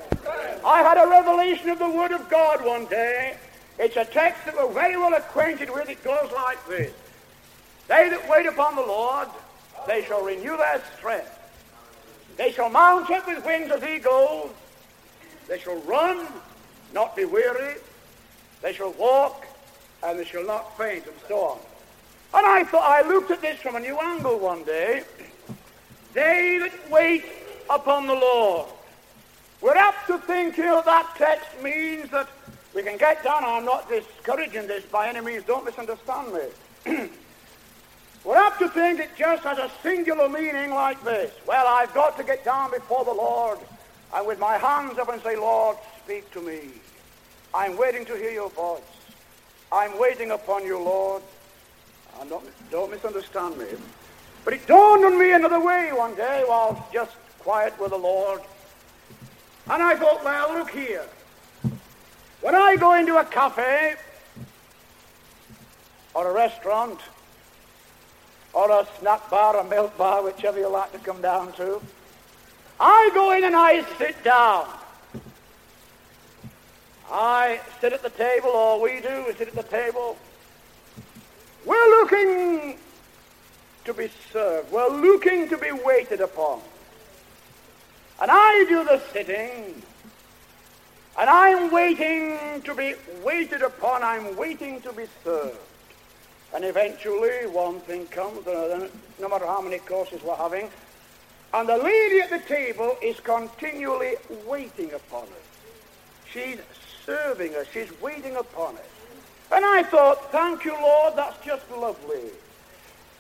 I 0.66 0.82
had 0.82 0.98
a 0.98 1.08
revelation 1.10 1.70
of 1.70 1.80
the 1.80 1.90
Word 1.90 2.12
of 2.12 2.30
God 2.30 2.66
one 2.66 2.86
day. 2.86 3.38
It's 3.78 3.98
a 3.98 4.06
text 4.06 4.46
that 4.46 4.56
we're 4.56 4.72
very 4.74 4.96
well 4.96 5.14
acquainted 5.14 5.70
with. 5.70 5.90
It 5.90 6.04
goes 6.04 6.32
like 6.34 6.66
this. 6.68 6.94
They 7.88 8.10
that 8.10 8.30
wait 8.30 8.46
upon 8.46 8.76
the 8.76 8.82
Lord, 8.82 9.28
they 9.86 10.04
shall 10.06 10.24
renew 10.24 10.58
their 10.58 10.82
strength. 10.98 11.35
They 12.38 12.52
shall 12.52 12.70
mount 12.70 13.10
up 13.12 13.28
with 13.28 13.46
wings 13.46 13.72
as 13.72 13.84
eagles. 13.84 14.52
They 15.48 15.60
shall 15.60 15.78
run, 15.82 16.28
not 16.94 17.16
be 17.16 17.26
weary. 17.26 17.76
They 18.62 18.74
shall 18.74 18.92
walk, 18.94 19.46
and 20.04 20.20
they 20.20 20.26
shall 20.26 20.46
not 20.46 20.78
faint, 20.78 21.06
and 21.06 21.16
so 21.28 21.40
on. 21.40 21.60
And 22.34 22.46
I 22.46 22.64
thought 22.64 22.84
I 22.84 23.08
looked 23.08 23.32
at 23.32 23.42
this 23.42 23.60
from 23.60 23.76
a 23.76 23.80
new 23.80 23.98
angle 23.98 24.38
one 24.40 24.64
day. 24.64 25.04
They 26.14 26.58
that 26.60 26.92
wait 26.92 27.24
upon 27.70 28.08
the 28.08 28.14
Lord. 28.14 28.68
We're 29.62 29.76
apt 29.76 30.08
to 30.08 30.18
think 30.18 30.58
you 30.58 30.66
know, 30.66 30.82
that 30.86 31.16
text 31.18 31.62
means 31.64 32.10
that 32.12 32.28
we 32.74 32.84
can 32.84 32.98
get 32.98 33.24
down. 33.24 33.44
I'm 33.44 33.66
not 33.66 33.88
discouraging 33.88 34.68
this 34.68 34.84
by 34.86 35.08
any 35.08 35.22
means. 35.22 35.44
Don't 35.46 35.66
misunderstand 35.66 36.34
me. 36.34 37.10
Think 38.76 39.00
it 39.00 39.12
just 39.18 39.42
has 39.44 39.58
a 39.58 39.72
singular 39.82 40.28
meaning 40.28 40.72
like 40.72 41.02
this. 41.06 41.32
Well, 41.48 41.66
I've 41.66 41.94
got 41.94 42.18
to 42.18 42.26
get 42.26 42.44
down 42.44 42.72
before 42.72 43.06
the 43.06 43.14
Lord 43.14 43.58
and 44.14 44.28
with 44.28 44.38
my 44.38 44.58
hands 44.58 45.00
up 45.00 45.08
and 45.08 45.22
say, 45.24 45.38
Lord, 45.38 45.78
speak 46.04 46.30
to 46.32 46.42
me. 46.42 46.60
I'm 47.54 47.78
waiting 47.78 48.04
to 48.04 48.18
hear 48.18 48.32
your 48.32 48.50
voice. 48.50 48.82
I'm 49.72 49.98
waiting 49.98 50.32
upon 50.32 50.66
you, 50.66 50.78
Lord. 50.78 51.24
Ah, 52.16 52.22
and 52.22 52.30
don't, 52.30 52.46
don't 52.70 52.92
misunderstand 52.92 53.58
me. 53.58 53.68
But 54.44 54.56
it 54.56 54.68
dawned 54.68 55.06
on 55.06 55.18
me 55.18 55.32
another 55.32 55.62
way 55.62 55.92
one 55.94 56.14
day 56.16 56.44
while 56.46 56.86
just 56.92 57.16
quiet 57.40 57.80
with 57.80 57.92
the 57.92 57.98
Lord. 57.98 58.42
And 59.70 59.82
I 59.82 59.96
thought, 59.96 60.22
well, 60.22 60.54
look 60.54 60.72
here. 60.72 61.06
When 62.42 62.56
I 62.56 62.76
go 62.76 62.96
into 62.96 63.16
a 63.20 63.24
cafe 63.24 63.96
or 66.14 66.30
a 66.30 66.34
restaurant 66.34 67.00
or 68.56 68.72
a 68.72 68.88
snack 69.00 69.30
bar, 69.30 69.58
a 69.58 69.64
milk 69.66 69.96
bar, 69.98 70.24
whichever 70.24 70.58
you 70.58 70.70
like 70.70 70.92
to 70.94 71.00
come 71.00 71.22
down 71.22 71.52
to, 71.54 71.82
I 72.80 73.12
go 73.14 73.32
in 73.34 73.44
and 73.44 73.56
I 73.56 73.84
sit 73.98 74.24
down. 74.24 74.68
I 77.12 77.60
sit 77.82 77.94
at 77.94 78.02
the 78.02 78.10
table, 78.10 78.50
or 78.50 78.82
we 78.82 79.02
do, 79.02 79.26
we 79.28 79.34
sit 79.34 79.50
at 79.50 79.56
the 79.56 79.64
table. 79.64 80.18
We're 81.66 81.90
looking 82.00 82.78
to 83.84 83.94
be 83.94 84.10
served. 84.32 84.72
We're 84.72 84.90
looking 84.90 85.50
to 85.50 85.58
be 85.58 85.72
waited 85.72 86.22
upon. 86.22 86.62
And 88.22 88.32
I 88.32 88.66
do 88.70 88.84
the 88.86 89.02
sitting. 89.12 89.82
And 91.18 91.30
I'm 91.30 91.72
waiting 91.72 92.62
to 92.64 92.74
be 92.74 92.96
waited 93.24 93.62
upon. 93.62 94.04
I'm 94.04 94.36
waiting 94.36 94.82
to 94.82 94.94
be 94.94 95.06
served. 95.24 95.58
And 96.56 96.64
eventually 96.64 97.48
one 97.48 97.82
thing 97.82 98.06
comes, 98.08 98.48
uh, 98.48 98.88
no 99.20 99.28
matter 99.28 99.46
how 99.46 99.60
many 99.60 99.78
courses 99.80 100.24
we're 100.24 100.38
having, 100.38 100.70
and 101.54 101.68
the 101.68 101.78
lady 101.78 102.22
at 102.22 102.30
the 102.30 102.40
table 102.40 102.96
is 103.02 103.20
continually 103.20 104.16
waiting 104.48 104.94
upon 104.94 105.24
us. 105.24 105.30
She's 106.32 106.60
serving 107.06 107.54
us. 107.56 107.68
She's 107.74 107.92
waiting 108.02 108.38
upon 108.38 108.76
us. 108.76 108.88
And 109.52 109.66
I 109.66 109.84
thought, 109.84 110.32
thank 110.32 110.64
you, 110.64 110.72
Lord, 110.72 111.18
that's 111.18 111.44
just 111.46 111.70
lovely. 111.72 112.30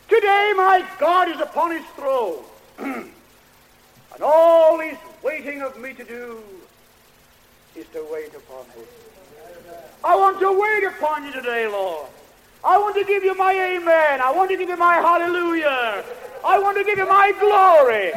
Today 0.07 0.53
my 0.55 0.85
God 0.97 1.27
is 1.27 1.41
upon 1.41 1.71
his 1.71 1.85
throne. 1.97 2.41
and 2.79 3.11
all 4.21 4.79
he's 4.79 4.97
waiting 5.21 5.61
of 5.61 5.77
me 5.77 5.93
to 5.93 6.05
do 6.05 6.39
is 7.75 7.85
to 7.91 8.07
wait 8.09 8.33
upon 8.33 8.63
him. 8.67 8.85
I 10.05 10.15
want 10.15 10.39
to 10.39 10.57
wait 10.57 10.85
upon 10.85 11.25
you 11.25 11.33
today, 11.33 11.67
Lord. 11.67 12.07
I 12.65 12.79
want 12.79 12.95
to 12.95 13.03
give 13.03 13.23
you 13.23 13.35
my 13.35 13.53
amen. 13.53 14.21
I 14.21 14.31
want 14.31 14.49
to 14.49 14.57
give 14.57 14.67
you 14.67 14.75
my 14.75 14.95
hallelujah. 14.95 16.03
I 16.43 16.57
want 16.57 16.75
to 16.77 16.83
give 16.83 16.97
you 16.97 17.07
my 17.07 17.31
glory. 17.39 18.11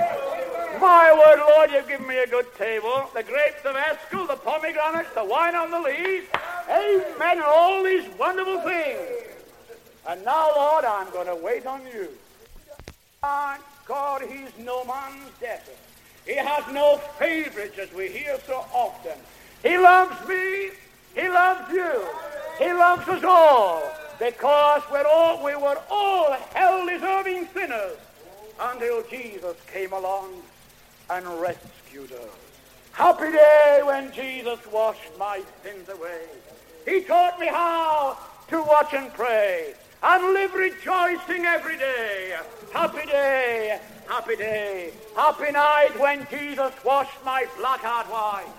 My 0.80 1.12
word, 1.12 1.44
Lord, 1.50 1.70
you've 1.70 1.86
given 1.86 2.06
me 2.06 2.16
a 2.16 2.26
good 2.26 2.46
table. 2.56 3.10
The 3.12 3.24
grapes 3.24 3.62
of 3.66 3.76
Eshcol, 3.76 4.26
the 4.26 4.36
pomegranates, 4.36 5.12
the 5.14 5.22
wine 5.22 5.54
on 5.54 5.70
the 5.70 5.80
lees. 5.80 6.24
Amen. 6.70 7.04
And 7.20 7.40
all 7.42 7.82
these 7.82 8.08
wonderful 8.18 8.62
things. 8.62 8.98
And 10.08 10.24
now, 10.24 10.50
Lord, 10.56 10.86
I'm 10.86 11.10
going 11.10 11.26
to 11.26 11.36
wait 11.36 11.66
on 11.66 11.82
you. 11.92 12.08
God, 13.20 14.22
he's 14.22 14.64
no 14.64 14.82
man's 14.84 15.30
debtor. 15.40 15.72
He 16.24 16.36
has 16.36 16.64
no 16.72 16.96
favorites, 17.18 17.78
as 17.78 17.92
we 17.92 18.08
hear 18.08 18.38
so 18.46 18.64
often. 18.72 19.18
He 19.62 19.76
loves 19.76 20.26
me. 20.26 20.70
He 21.14 21.28
loves 21.28 21.70
you. 21.70 22.06
He 22.58 22.72
loves 22.72 23.06
us 23.08 23.24
all 23.24 23.82
because 24.18 24.82
we're 24.90 25.06
all, 25.06 25.42
we 25.44 25.54
were 25.54 25.78
all 25.90 26.32
hell-deserving 26.54 27.48
sinners 27.54 27.96
until 28.60 29.02
Jesus 29.04 29.56
came 29.72 29.92
along 29.92 30.42
and 31.10 31.26
rescued 31.40 32.12
us. 32.12 32.28
Happy 32.92 33.30
day 33.30 33.80
when 33.84 34.12
Jesus 34.12 34.58
washed 34.72 35.16
my 35.18 35.40
sins 35.62 35.88
away. 35.88 36.22
He 36.84 37.02
taught 37.02 37.38
me 37.38 37.46
how 37.46 38.18
to 38.48 38.62
watch 38.62 38.92
and 38.92 39.12
pray 39.12 39.74
and 40.02 40.32
live 40.32 40.54
rejoicing 40.54 41.44
every 41.44 41.76
day. 41.76 42.36
Happy 42.72 43.06
day, 43.06 43.78
happy 44.08 44.36
day, 44.36 44.92
happy 45.14 45.52
night 45.52 45.98
when 45.98 46.26
Jesus 46.30 46.72
washed 46.84 47.24
my 47.24 47.46
black 47.56 47.80
heart 47.80 48.06
white. 48.06 48.52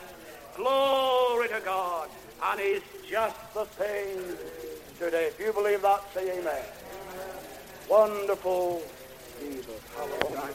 Glory 0.56 1.48
to 1.50 1.62
God. 1.66 2.10
And 2.42 2.60
he's 2.60 2.82
just 3.10 3.54
the 3.54 3.66
same 3.78 4.38
today. 5.00 5.28
If 5.28 5.40
you 5.40 5.54
believe 5.54 5.82
that, 5.82 6.04
say 6.14 6.40
amen. 6.40 6.62
Wonderful 7.90 8.84
Jesus. 9.40 9.82
Hallelujah. 9.96 10.54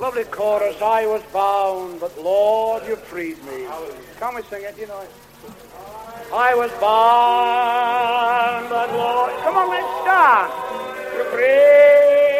Lovely 0.00 0.24
chorus. 0.24 0.80
I 0.80 1.06
was 1.06 1.22
bound, 1.32 2.00
but 2.00 2.18
Lord, 2.20 2.82
you 2.88 2.96
freed 2.96 3.36
me. 3.44 3.66
Can 4.18 4.34
we 4.34 4.42
sing 4.44 4.62
it? 4.64 4.76
You 4.78 4.86
know 4.86 5.00
it. 5.00 5.10
I 6.32 6.54
was 6.54 6.70
bound, 6.80 8.70
but 8.70 8.90
Lord. 8.92 9.30
Come 9.42 9.56
on, 9.58 9.68
let's 9.68 10.00
start. 10.02 10.50
You 11.14 11.24
freed 11.30 12.33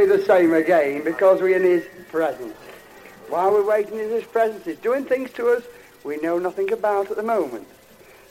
be 0.00 0.06
the 0.06 0.24
same 0.24 0.54
again, 0.54 1.04
because 1.04 1.42
we're 1.42 1.56
in 1.56 1.62
His 1.62 1.86
presence. 2.08 2.54
While 3.28 3.52
we're 3.52 3.66
waiting 3.66 3.98
in 3.98 4.08
His 4.08 4.24
presence, 4.24 4.64
He's 4.64 4.78
doing 4.78 5.04
things 5.04 5.30
to 5.32 5.48
us 5.48 5.62
we 6.04 6.16
know 6.18 6.38
nothing 6.38 6.72
about 6.72 7.10
at 7.10 7.16
the 7.18 7.22
moment. 7.22 7.66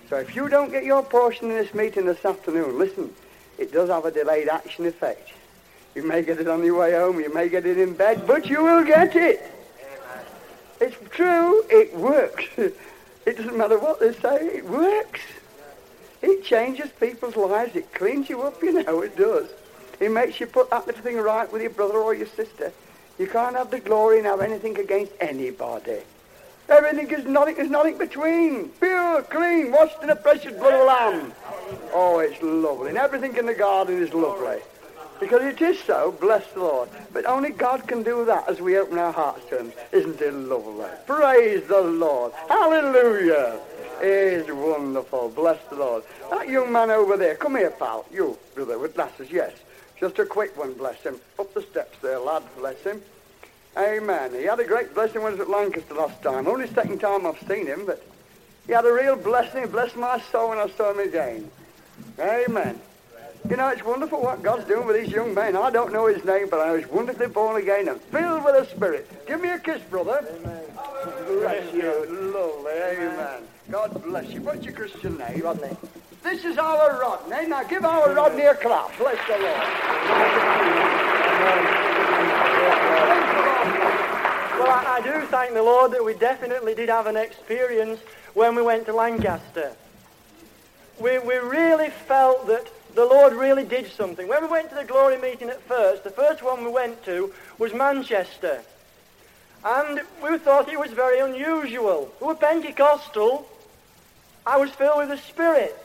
So 0.10 0.18
if 0.18 0.36
you 0.36 0.50
don't 0.50 0.72
get 0.72 0.84
your 0.84 1.04
portion 1.04 1.52
in 1.52 1.58
this 1.58 1.74
meeting 1.76 2.06
this 2.06 2.26
afternoon, 2.26 2.80
listen, 2.80 3.14
it 3.60 3.72
does 3.72 3.90
have 3.90 4.06
a 4.06 4.12
delayed 4.12 4.48
action 4.48 4.88
effect. 4.88 5.32
You 5.94 6.08
may 6.08 6.24
get 6.24 6.40
it 6.40 6.48
on 6.48 6.64
your 6.64 6.80
way 6.80 6.94
home, 6.94 7.20
you 7.20 7.32
may 7.32 7.48
get 7.48 7.68
it 7.68 7.78
in 7.78 7.94
bed, 7.94 8.26
but 8.26 8.50
you 8.50 8.64
will 8.64 8.84
get 8.84 9.16
it. 9.16 9.40
It's 10.82 10.96
true, 11.12 11.64
it 11.70 11.96
works. 11.96 12.46
It 13.26 13.38
doesn't 13.38 13.58
matter 13.58 13.78
what 13.78 14.00
they 14.00 14.14
say, 14.14 14.48
it 14.48 14.66
works. 14.66 15.20
It 16.24 16.44
changes 16.44 16.90
people's 17.00 17.36
lives, 17.36 17.76
it 17.76 17.94
cleans 17.94 18.28
you 18.28 18.42
up, 18.42 18.64
you 18.64 18.82
know, 18.82 19.02
it 19.02 19.16
does. 19.16 19.50
It 20.00 20.12
makes 20.12 20.40
you 20.40 20.48
put 20.48 20.70
that 20.70 20.88
little 20.88 21.02
thing 21.02 21.18
right 21.18 21.52
with 21.52 21.62
your 21.62 21.72
brother 21.72 21.98
or 21.98 22.14
your 22.14 22.28
sister. 22.28 22.72
You 23.18 23.28
can't 23.28 23.56
have 23.56 23.70
the 23.70 23.80
glory 23.80 24.18
and 24.18 24.28
have 24.28 24.42
anything 24.42 24.78
against 24.78 25.12
anybody. 25.20 26.00
Everything 26.70 27.10
is 27.10 27.26
nothing, 27.26 27.56
there's 27.56 27.70
nothing 27.70 27.98
between. 27.98 28.70
Pure, 28.70 29.24
clean, 29.24 29.72
washed 29.72 30.02
in 30.02 30.08
the 30.08 30.16
precious 30.16 30.54
blood 30.54 30.74
of 30.74 30.80
the 30.80 30.86
Lamb. 30.86 31.34
Oh, 31.94 32.20
it's 32.20 32.42
lovely. 32.42 32.90
And 32.90 32.98
everything 32.98 33.36
in 33.36 33.48
the 33.48 33.56
garden 33.56 34.02
is 34.02 34.14
lovely. 34.14 34.60
Because 35.20 35.42
it 35.42 35.62
is 35.62 35.80
so, 35.80 36.16
bless 36.22 36.48
the 36.54 36.60
Lord. 36.60 36.90
But 37.12 37.26
only 37.26 37.50
God 37.50 37.88
can 37.88 38.04
do 38.04 38.24
that 38.26 38.48
as 38.48 38.62
we 38.62 38.78
open 38.78 38.98
our 38.98 39.12
hearts 39.12 39.50
to 39.50 39.60
Him. 39.60 39.74
Isn't 39.92 40.22
it 40.22 40.34
lovely? 40.34 40.90
Praise 41.06 41.68
the 41.68 41.82
Lord. 41.82 42.32
Hallelujah. 42.48 43.60
It 44.02 44.08
is 44.08 44.52
wonderful. 44.52 45.30
Bless 45.30 45.60
the 45.70 45.76
Lord. 45.76 46.04
That 46.30 46.48
young 46.48 46.72
man 46.72 46.90
over 46.90 47.18
there, 47.18 47.36
come 47.36 47.58
here, 47.58 47.72
pal. 47.72 48.06
You, 48.14 48.38
brother, 48.56 48.80
with 48.80 48.96
glasses, 48.96 49.30
yes. 49.30 49.52
Just 50.00 50.20
a 50.20 50.26
quick 50.26 50.58
one, 50.58 50.74
bless 50.74 51.02
him. 51.02 51.20
Up 51.38 51.54
the 51.54 51.62
steps 51.62 51.98
there, 52.02 52.20
lad, 52.20 52.44
bless 52.58 52.82
him. 52.84 53.02
Amen. 53.78 54.34
He 54.34 54.44
had 54.44 54.60
a 54.60 54.64
great 54.64 54.94
blessing 54.94 55.22
when 55.22 55.34
he 55.34 55.40
was 55.40 55.48
at 55.48 55.54
Lancaster 55.54 55.94
last 55.94 56.22
time. 56.22 56.48
Only 56.48 56.68
second 56.68 57.00
time 57.00 57.26
I've 57.26 57.40
seen 57.48 57.68
him, 57.68 57.86
but 57.86 58.04
he 58.66 58.74
had 58.74 58.86
a 58.86 58.94
real 58.94 59.16
blessing. 59.16 59.62
He 59.62 59.68
blessed 59.68 59.96
my 59.96 60.20
soul 60.32 60.50
when 60.50 60.58
I 60.58 60.70
saw 60.70 60.92
him 60.92 61.00
again. 61.00 61.50
Amen. 62.20 62.80
You 63.50 63.56
know, 63.56 63.70
it's 63.70 63.84
wonderful 63.84 64.22
what 64.22 64.44
God's 64.44 64.66
doing 64.66 64.86
with 64.86 65.02
these 65.02 65.14
young 65.14 65.34
men. 65.34 65.56
I 65.56 65.70
don't 65.70 65.94
know 65.94 66.08
his 66.08 66.24
name, 66.26 66.50
but 66.50 66.60
I 66.60 66.72
was 66.72 66.88
wonderfully 66.88 67.28
born 67.28 67.62
again 67.62 67.88
and 67.88 68.02
filled 68.02 68.44
with 68.44 68.56
the 68.56 68.76
Spirit. 68.76 69.10
Give 69.28 69.42
me 69.42 69.50
a 69.50 69.60
kiss, 69.60 69.82
brother. 69.84 70.26
Amen. 70.30 70.64
Bless 71.26 71.74
you. 71.74 72.34
Lovely. 72.34 72.72
Amen. 72.72 73.44
God 73.70 74.04
bless 74.04 74.32
you. 74.32 74.42
What's 74.42 74.66
your 74.66 74.74
Christian 74.74 75.16
name? 75.20 75.42
Rodney. 75.42 75.78
This 76.24 76.44
is 76.44 76.58
our 76.58 77.00
Rodney. 77.00 77.48
Now 77.48 77.62
give 77.64 77.86
our 77.86 78.12
Rodney 78.16 78.46
a 78.46 78.56
clap. 78.56 78.98
Bless 78.98 79.18
the 79.28 79.34
Lord. 79.34 79.44
Well, 84.58 84.70
I, 84.72 84.98
I 84.98 85.02
do 85.04 85.28
thank 85.28 85.54
the 85.54 85.62
Lord 85.62 85.92
that 85.92 86.04
we 86.04 86.16
definitely 86.16 86.74
did 86.74 86.90
have 86.90 87.06
an 87.06 87.16
experience 87.16 88.00
when 88.34 88.56
we 88.56 88.64
went 88.64 88.88
to 88.88 88.94
Lancaster. 88.94 89.74
We, 91.00 91.20
we 91.20 91.36
really 91.36 91.92
felt 91.92 92.48
that 92.48 92.68
the 92.96 93.06
Lord 93.06 93.34
really 93.34 93.66
did 93.66 93.92
something. 93.92 94.28
When 94.28 94.42
we 94.42 94.50
went 94.50 94.70
to 94.70 94.76
the 94.76 94.84
glory 94.84 95.18
meeting 95.18 95.48
at 95.50 95.62
first, 95.62 96.04
the 96.04 96.10
first 96.10 96.42
one 96.42 96.66
we 96.66 96.72
went 96.72 97.06
to 97.06 97.32
was 97.60 97.72
Manchester. 97.72 98.64
And 99.64 100.02
we 100.24 100.40
thought 100.40 100.70
it 100.70 100.80
was 100.80 100.92
very 100.92 101.20
unusual. 101.20 102.12
We 102.20 102.28
were 102.28 102.36
Pentecostal. 102.36 103.48
I 104.50 104.58
was 104.58 104.72
filled 104.72 104.98
with 104.98 105.10
the 105.10 105.18
Spirit. 105.18 105.78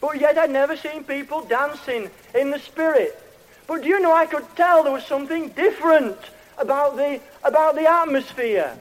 But 0.00 0.20
yet 0.20 0.36
I'd 0.36 0.50
never 0.50 0.76
seen 0.76 1.04
people 1.04 1.42
dancing 1.42 2.10
in 2.34 2.50
the 2.50 2.58
Spirit. 2.58 3.16
But 3.68 3.82
do 3.82 3.88
you 3.88 4.00
know, 4.00 4.12
I 4.12 4.26
could 4.26 4.44
tell 4.56 4.82
there 4.82 4.92
was 4.92 5.06
something 5.06 5.50
different 5.50 6.18
about 6.58 6.96
the, 6.96 7.20
about 7.44 7.76
the 7.76 7.88
atmosphere. 7.88 8.76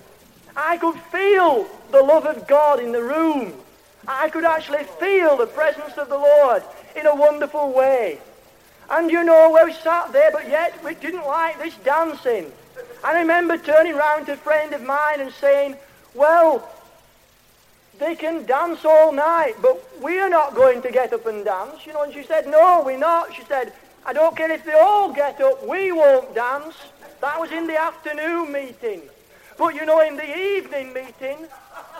I 0.56 0.78
could 0.78 0.96
feel 1.12 1.68
the 1.92 2.02
love 2.02 2.26
of 2.26 2.48
God 2.48 2.80
in 2.80 2.92
the 2.92 3.04
room. 3.04 3.54
I 4.08 4.30
could 4.30 4.46
actually 4.46 4.84
feel 5.00 5.38
the 5.38 5.46
presence 5.46 5.96
of 6.00 6.10
the 6.10 6.18
Lord 6.18 6.64
in 6.96 7.06
a 7.06 7.16
wonderful 7.16 7.72
way. 7.72 8.18
And 8.90 9.12
you 9.12 9.24
know, 9.24 9.60
we 9.64 9.74
sat 9.74 10.12
there, 10.12 10.32
but 10.32 10.50
yet 10.50 10.84
we 10.84 10.96
didn't 10.96 11.28
like 11.28 11.60
this 11.60 11.76
dancing. 11.86 12.52
I 13.04 13.20
remember 13.20 13.60
turning 13.60 13.96
round 13.96 14.26
to 14.26 14.34
a 14.34 14.38
friend 14.38 14.74
of 14.74 14.82
mine 14.82 15.22
and 15.22 15.32
saying, 15.34 15.76
well, 16.16 16.68
they 18.04 18.16
can 18.16 18.46
dance 18.46 18.84
all 18.84 19.12
night, 19.12 19.56
but 19.62 19.82
we're 20.02 20.30
not 20.30 20.56
going 20.56 20.82
to 20.82 20.92
get 20.92 21.14
up 21.14 21.26
and 21.26 21.46
dance. 21.46 21.86
You 21.86 21.94
know, 21.94 22.04
and 22.04 22.14
she 22.14 22.24
said, 22.24 22.48
no, 22.48 22.84
we're 22.86 22.98
not. 22.98 23.34
She 23.34 23.44
said, 23.44 23.72
I 24.06 24.14
don't 24.14 24.36
care 24.36 24.52
if 24.52 24.66
they 24.66 24.74
all 24.74 25.14
get 25.14 25.40
up, 25.40 25.66
we 25.66 25.92
won't 25.92 26.36
dance. 26.36 26.76
That 27.22 27.40
was 27.40 27.52
in 27.52 27.68
the 27.68 27.80
afternoon 27.80 28.52
meeting. 28.52 29.02
But 29.58 29.76
you 29.76 29.86
know, 29.86 30.02
in 30.02 30.18
the 30.18 30.38
evening 30.38 30.94
meeting, 30.94 31.48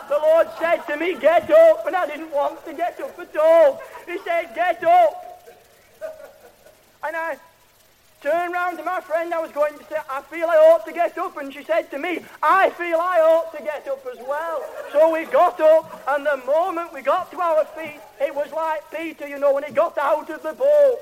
the 0.08 0.18
Lord 0.18 0.48
said 0.58 0.82
to 0.88 0.96
me, 0.96 1.14
get 1.18 1.50
up, 1.50 1.86
and 1.86 1.96
I 1.96 2.06
didn't 2.06 2.30
want 2.30 2.64
to 2.66 2.74
get 2.74 3.00
up 3.00 3.18
at 3.18 3.36
all. 3.36 3.80
He 4.06 4.18
said, 4.18 4.54
get 4.54 4.84
up. 4.84 5.48
And 7.06 7.16
I 7.16 7.38
turned 8.24 8.54
round 8.54 8.78
to 8.78 8.84
my 8.84 9.02
friend, 9.02 9.34
I 9.34 9.40
was 9.40 9.52
going 9.52 9.76
to 9.76 9.84
say, 9.84 9.96
I 10.08 10.22
feel 10.22 10.48
I 10.48 10.56
ought 10.56 10.86
to 10.86 10.92
get 10.92 11.18
up, 11.18 11.36
and 11.36 11.52
she 11.52 11.62
said 11.62 11.90
to 11.90 11.98
me, 11.98 12.24
I 12.42 12.70
feel 12.70 12.98
I 12.98 13.20
ought 13.20 13.54
to 13.54 13.62
get 13.62 13.86
up 13.86 14.04
as 14.10 14.18
well. 14.26 14.64
So 14.92 15.12
we 15.12 15.26
got 15.26 15.60
up, 15.60 16.02
and 16.08 16.24
the 16.24 16.38
moment 16.46 16.94
we 16.94 17.02
got 17.02 17.30
to 17.32 17.38
our 17.38 17.66
feet, 17.76 18.00
it 18.18 18.34
was 18.34 18.50
like 18.52 18.80
Peter, 18.90 19.28
you 19.28 19.38
know, 19.38 19.52
when 19.52 19.62
he 19.62 19.72
got 19.72 19.98
out 19.98 20.30
of 20.30 20.42
the 20.42 20.54
boat. 20.54 20.98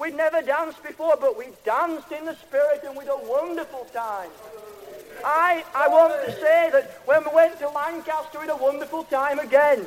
We'd 0.00 0.16
never 0.16 0.40
danced 0.40 0.82
before, 0.82 1.16
but 1.20 1.36
we 1.36 1.48
danced 1.66 2.10
in 2.10 2.24
the 2.24 2.34
Spirit 2.34 2.82
and 2.84 2.96
with 2.96 3.08
a 3.08 3.20
wonderful 3.28 3.86
time. 3.92 4.30
I, 5.24 5.62
I 5.74 5.86
want 5.88 6.14
to 6.24 6.32
say 6.32 6.70
that 6.72 7.02
when 7.04 7.22
we 7.24 7.34
went 7.34 7.58
to 7.58 7.68
Lancaster, 7.68 8.40
we 8.40 8.46
had 8.46 8.50
a 8.50 8.56
wonderful 8.56 9.04
time 9.04 9.38
again. 9.38 9.86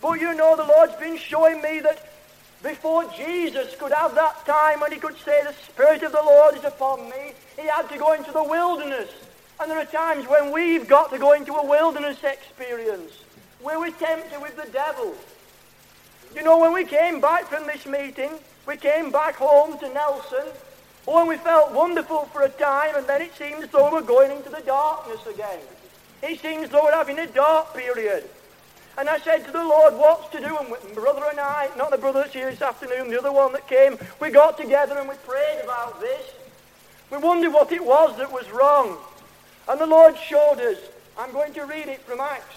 But 0.00 0.20
you 0.20 0.32
know, 0.34 0.56
the 0.56 0.64
Lord's 0.64 0.94
been 0.94 1.18
showing 1.18 1.60
me 1.60 1.80
that 1.80 2.07
before 2.62 3.04
Jesus 3.16 3.74
could 3.76 3.92
have 3.92 4.14
that 4.14 4.44
time 4.44 4.80
when 4.80 4.92
he 4.92 4.98
could 4.98 5.16
say, 5.18 5.42
the 5.44 5.52
Spirit 5.52 6.02
of 6.02 6.12
the 6.12 6.22
Lord 6.22 6.56
is 6.56 6.64
upon 6.64 7.08
me, 7.08 7.32
he 7.56 7.66
had 7.66 7.88
to 7.88 7.98
go 7.98 8.12
into 8.12 8.32
the 8.32 8.42
wilderness. 8.42 9.10
And 9.60 9.70
there 9.70 9.78
are 9.78 9.84
times 9.84 10.28
when 10.28 10.52
we've 10.52 10.88
got 10.88 11.10
to 11.10 11.18
go 11.18 11.32
into 11.32 11.54
a 11.54 11.66
wilderness 11.66 12.22
experience 12.22 13.12
where 13.60 13.78
we're 13.78 13.90
tempted 13.90 14.40
with 14.40 14.56
the 14.56 14.70
devil. 14.70 15.14
You 16.34 16.42
know, 16.42 16.58
when 16.58 16.72
we 16.72 16.84
came 16.84 17.20
back 17.20 17.46
from 17.46 17.66
this 17.66 17.86
meeting, 17.86 18.30
we 18.66 18.76
came 18.76 19.10
back 19.10 19.36
home 19.36 19.78
to 19.78 19.88
Nelson. 19.92 20.46
Oh, 21.06 21.20
and 21.20 21.28
we 21.28 21.36
felt 21.38 21.72
wonderful 21.72 22.26
for 22.26 22.42
a 22.42 22.50
time, 22.50 22.94
and 22.96 23.06
then 23.06 23.22
it 23.22 23.34
seems 23.34 23.64
as 23.64 23.70
though 23.70 23.90
we're 23.90 24.02
going 24.02 24.30
into 24.30 24.50
the 24.50 24.60
darkness 24.60 25.26
again. 25.26 25.60
It 26.22 26.40
seems 26.40 26.64
as 26.64 26.70
though 26.70 26.84
we're 26.84 26.92
having 26.92 27.18
a 27.18 27.26
dark 27.26 27.74
period. 27.74 28.28
And 28.98 29.08
I 29.08 29.20
said 29.20 29.44
to 29.44 29.52
the 29.52 29.62
Lord, 29.62 29.94
what's 29.94 30.28
to 30.30 30.40
do? 30.40 30.56
And 30.58 30.70
my 30.70 30.76
brother 30.92 31.22
and 31.30 31.38
I, 31.38 31.70
not 31.76 31.92
the 31.92 31.98
brother 31.98 32.26
here 32.26 32.50
this 32.50 32.60
afternoon, 32.60 33.08
the 33.08 33.18
other 33.20 33.30
one 33.30 33.52
that 33.52 33.68
came, 33.68 33.96
we 34.20 34.30
got 34.30 34.58
together 34.58 34.98
and 34.98 35.08
we 35.08 35.14
prayed 35.24 35.60
about 35.62 36.00
this. 36.00 36.32
We 37.12 37.18
wondered 37.18 37.52
what 37.52 37.70
it 37.70 37.84
was 37.84 38.18
that 38.18 38.32
was 38.32 38.50
wrong. 38.50 38.98
And 39.68 39.80
the 39.80 39.86
Lord 39.86 40.18
showed 40.18 40.58
us. 40.58 40.78
I'm 41.16 41.30
going 41.32 41.54
to 41.54 41.62
read 41.62 41.86
it 41.86 42.00
from 42.02 42.20
Acts. 42.20 42.56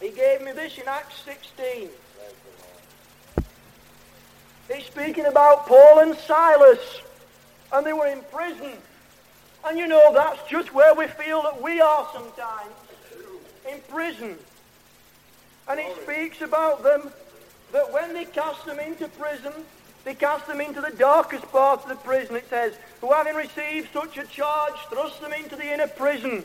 He 0.00 0.08
gave 0.10 0.40
me 0.40 0.52
this 0.52 0.78
in 0.78 0.88
Acts 0.88 1.20
16. 1.26 1.90
He's 4.72 4.86
speaking 4.86 5.26
about 5.26 5.66
Paul 5.66 6.00
and 6.00 6.16
Silas, 6.16 7.02
and 7.72 7.86
they 7.86 7.92
were 7.92 8.06
in 8.06 8.22
prison. 8.32 8.72
And 9.66 9.78
you 9.78 9.88
know, 9.88 10.10
that's 10.14 10.48
just 10.48 10.72
where 10.72 10.94
we 10.94 11.06
feel 11.06 11.42
that 11.42 11.60
we 11.60 11.80
are 11.82 12.08
sometimes, 12.14 12.72
in 13.70 13.78
prison. 13.88 14.38
And 15.68 15.78
it 15.78 15.96
speaks 16.02 16.40
about 16.40 16.82
them 16.82 17.10
that 17.72 17.92
when 17.92 18.14
they 18.14 18.24
cast 18.24 18.64
them 18.64 18.78
into 18.80 19.06
prison, 19.08 19.52
they 20.04 20.14
cast 20.14 20.46
them 20.46 20.60
into 20.60 20.80
the 20.80 20.90
darkest 20.90 21.50
part 21.52 21.82
of 21.82 21.88
the 21.90 21.96
prison. 21.96 22.36
It 22.36 22.48
says, 22.48 22.74
who 23.00 23.12
having 23.12 23.34
received 23.34 23.92
such 23.92 24.16
a 24.16 24.24
charge, 24.24 24.74
thrust 24.88 25.20
them 25.20 25.32
into 25.32 25.56
the 25.56 25.70
inner 25.70 25.88
prison 25.88 26.44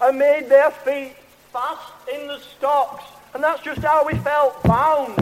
and 0.00 0.18
made 0.18 0.48
their 0.48 0.70
feet 0.70 1.14
fast 1.52 1.92
in 2.12 2.26
the 2.26 2.38
stocks. 2.38 3.04
And 3.34 3.44
that's 3.44 3.62
just 3.62 3.82
how 3.82 4.06
we 4.06 4.14
felt, 4.18 4.62
bound 4.62 5.18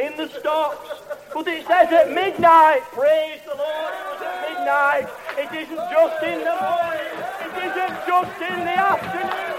in 0.00 0.16
the 0.16 0.28
stocks. 0.28 0.88
But 1.34 1.46
it 1.48 1.66
says 1.66 1.92
at 1.92 2.10
midnight, 2.12 2.82
praise 2.92 3.40
the 3.44 3.54
Lord, 3.56 3.92
it 3.92 4.06
was 4.12 4.22
at 4.22 4.48
midnight. 4.48 5.08
It 5.36 5.52
isn't 5.62 5.90
just 5.90 6.22
in 6.22 6.38
the 6.38 6.56
morning. 6.56 7.12
It 7.44 7.54
isn't 7.68 8.06
just 8.06 8.40
in 8.40 8.64
the 8.64 8.78
afternoon. 8.78 9.49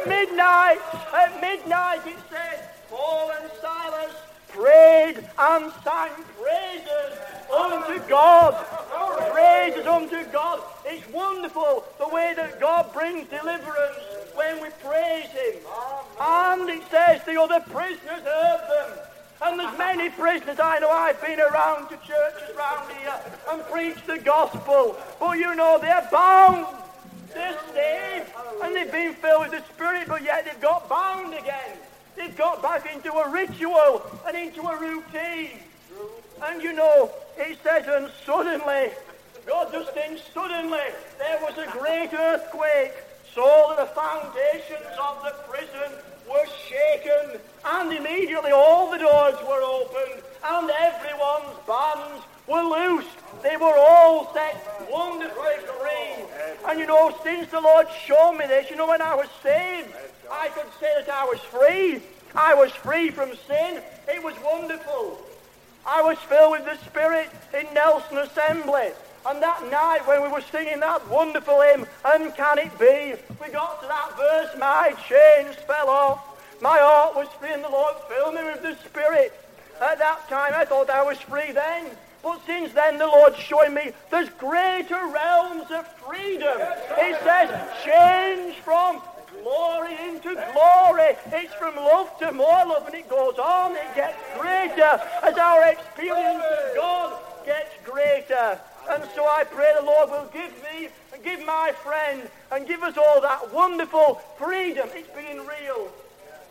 At 0.00 0.08
midnight. 0.08 0.78
At 1.12 1.40
midnight 1.40 2.06
it 2.06 2.16
says, 2.30 2.60
Paul 2.88 3.32
and 3.38 3.50
Silas 3.60 4.14
prayed 4.48 5.16
and 5.38 5.72
sang 5.84 6.10
praises 6.40 7.18
unto 7.54 8.08
God. 8.08 8.54
Praises 9.32 9.86
unto 9.86 10.24
God. 10.32 10.60
It's 10.86 11.06
wonderful 11.12 11.84
the 11.98 12.08
way 12.08 12.32
that 12.34 12.60
God 12.60 12.92
brings 12.94 13.28
deliverance 13.28 13.98
when 14.34 14.62
we 14.62 14.68
praise 14.82 15.26
Him. 15.26 15.60
And 16.18 16.68
it 16.70 16.82
says 16.90 17.22
the 17.24 17.38
other 17.38 17.60
prisoners 17.60 18.22
heard 18.22 18.60
them. 18.70 18.98
And 19.42 19.60
there's 19.60 19.78
many 19.78 20.08
prisoners 20.10 20.58
I 20.60 20.78
know 20.78 20.90
I've 20.90 21.20
been 21.20 21.40
around 21.40 21.88
to 21.88 21.96
churches 22.06 22.56
round 22.56 22.90
here 22.92 23.20
and 23.50 23.62
preached 23.64 24.06
the 24.06 24.18
gospel. 24.18 24.96
But 25.18 25.38
you 25.38 25.54
know, 25.54 25.78
they're 25.78 26.08
bound. 26.10 26.79
They're 27.34 27.58
saved. 27.74 28.30
And 28.62 28.76
they've 28.76 28.92
been 28.92 29.14
filled 29.14 29.42
with 29.42 29.52
the 29.52 29.74
Spirit, 29.74 30.08
but 30.08 30.22
yet 30.22 30.44
they've 30.44 30.60
got 30.60 30.88
bound 30.88 31.34
again. 31.34 31.76
They've 32.16 32.36
got 32.36 32.62
back 32.62 32.92
into 32.92 33.12
a 33.12 33.30
ritual 33.30 34.02
and 34.26 34.36
into 34.36 34.62
a 34.62 34.78
routine. 34.78 35.58
And 36.42 36.62
you 36.62 36.72
know, 36.72 37.10
it 37.38 37.58
says, 37.62 37.86
and 37.86 38.10
suddenly, 38.24 38.90
God 39.46 39.72
just 39.72 39.96
in 39.96 40.18
suddenly, 40.32 40.80
there 41.18 41.38
was 41.42 41.56
a 41.58 41.70
great 41.78 42.12
earthquake, 42.12 42.92
so 43.34 43.74
the 43.78 43.86
foundations 43.86 44.86
of 45.00 45.22
the 45.24 45.34
prison 45.48 45.96
were 46.28 46.46
shaken, 46.68 47.40
and 47.64 47.92
immediately 47.92 48.52
all 48.52 48.90
the 48.90 48.98
doors 48.98 49.34
were 49.46 49.62
opened, 49.62 50.22
and 50.44 50.70
everyone's 50.70 51.56
bands 51.66 52.24
were 52.50 52.62
loosed. 52.62 53.08
They 53.42 53.56
were 53.56 53.76
all 53.78 54.34
set 54.34 54.90
wonderfully 54.90 55.56
free. 55.78 56.24
And 56.66 56.80
you 56.80 56.86
know, 56.86 57.16
since 57.22 57.50
the 57.50 57.60
Lord 57.60 57.86
showed 58.06 58.32
me 58.32 58.46
this, 58.46 58.68
you 58.68 58.76
know, 58.76 58.88
when 58.88 59.00
I 59.00 59.14
was 59.14 59.28
saved, 59.42 59.88
I 60.30 60.48
could 60.48 60.66
say 60.80 60.92
that 60.96 61.08
I 61.08 61.24
was 61.24 61.40
free. 61.40 62.02
I 62.34 62.54
was 62.54 62.72
free 62.72 63.10
from 63.10 63.30
sin. 63.46 63.80
It 64.08 64.22
was 64.22 64.34
wonderful. 64.44 65.18
I 65.86 66.02
was 66.02 66.18
filled 66.18 66.52
with 66.52 66.64
the 66.64 66.76
Spirit 66.84 67.30
in 67.54 67.72
Nelson 67.72 68.18
Assembly. 68.18 68.90
And 69.26 69.42
that 69.42 69.62
night 69.70 70.06
when 70.06 70.22
we 70.22 70.28
were 70.28 70.40
singing 70.40 70.80
that 70.80 71.08
wonderful 71.08 71.60
hymn, 71.60 71.86
And 72.04 72.34
Can 72.34 72.58
It 72.58 72.78
Be? 72.78 73.14
We 73.42 73.52
got 73.52 73.80
to 73.82 73.86
that 73.88 74.16
verse, 74.16 74.58
My 74.58 74.94
chains 75.08 75.56
fell 75.66 75.88
off. 75.88 76.26
My 76.60 76.78
heart 76.78 77.14
was 77.16 77.28
free 77.38 77.52
and 77.52 77.64
the 77.64 77.70
Lord 77.70 77.94
filled 78.08 78.34
me 78.34 78.44
with 78.44 78.62
the 78.62 78.76
Spirit. 78.88 79.32
At 79.80 79.98
that 79.98 80.28
time 80.28 80.52
I 80.54 80.64
thought 80.64 80.90
I 80.90 81.02
was 81.02 81.18
free 81.18 81.52
then. 81.52 81.86
But 82.22 82.40
since 82.46 82.72
then 82.72 82.98
the 82.98 83.06
Lord's 83.06 83.38
showing 83.38 83.74
me 83.74 83.92
there's 84.10 84.28
greater 84.30 85.06
realms 85.08 85.70
of 85.70 85.86
freedom. 85.98 86.58
It 86.98 87.18
says 87.22 87.50
change 87.84 88.56
from 88.56 89.00
glory 89.42 89.96
into 90.08 90.34
glory. 90.52 91.16
It's 91.32 91.54
from 91.54 91.76
love 91.76 92.18
to 92.18 92.32
more 92.32 92.66
love 92.66 92.86
and 92.86 92.94
it 92.94 93.08
goes 93.08 93.38
on. 93.38 93.72
It 93.72 93.94
gets 93.94 94.16
greater 94.38 95.00
as 95.22 95.38
our 95.38 95.68
experience 95.68 96.42
of 96.42 96.74
God 96.76 97.22
gets 97.46 97.70
greater. 97.84 98.60
And 98.90 99.04
so 99.14 99.26
I 99.26 99.44
pray 99.44 99.72
the 99.78 99.84
Lord 99.84 100.10
will 100.10 100.30
give 100.32 100.52
me 100.62 100.88
and 101.12 101.22
give 101.22 101.44
my 101.44 101.72
friend 101.82 102.28
and 102.50 102.66
give 102.66 102.82
us 102.82 102.96
all 102.96 103.20
that 103.20 103.52
wonderful 103.52 104.20
freedom. 104.36 104.88
It's 104.94 105.08
being 105.16 105.46
real. 105.46 105.90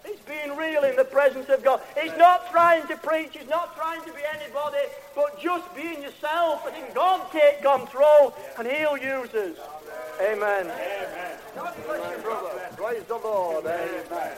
It's 0.10 0.22
being 0.22 0.58
real 0.58 0.84
in 0.84 0.96
the 0.96 1.06
presence 1.06 1.50
of 1.50 1.64
God. 1.64 1.82
He's 2.02 2.16
not 2.18 2.50
trying 2.52 2.88
to 2.88 2.98
preach. 2.98 3.38
He's 3.38 3.48
not 3.48 3.76
trying 3.76 4.02
to 4.02 4.12
be 4.12 4.22
anybody, 4.34 4.80
but 5.16 5.40
just 5.40 5.74
being 5.76 6.02
yourself 6.02 6.66
and 6.66 6.76
in 6.76 6.94
God 6.94 7.32
take 7.32 7.62
control 7.62 8.34
and 8.58 8.68
he'll 8.68 8.98
use 8.98 9.34
us. 9.36 9.58
Amen. 10.20 10.66
Amen. 10.66 11.38
God 11.56 11.76
bless 11.86 12.18
you, 12.18 12.24
brother. 12.24 12.60
Praise 12.76 13.04
the 13.04 13.18
Lord. 13.18 13.66
Amen. 13.66 14.38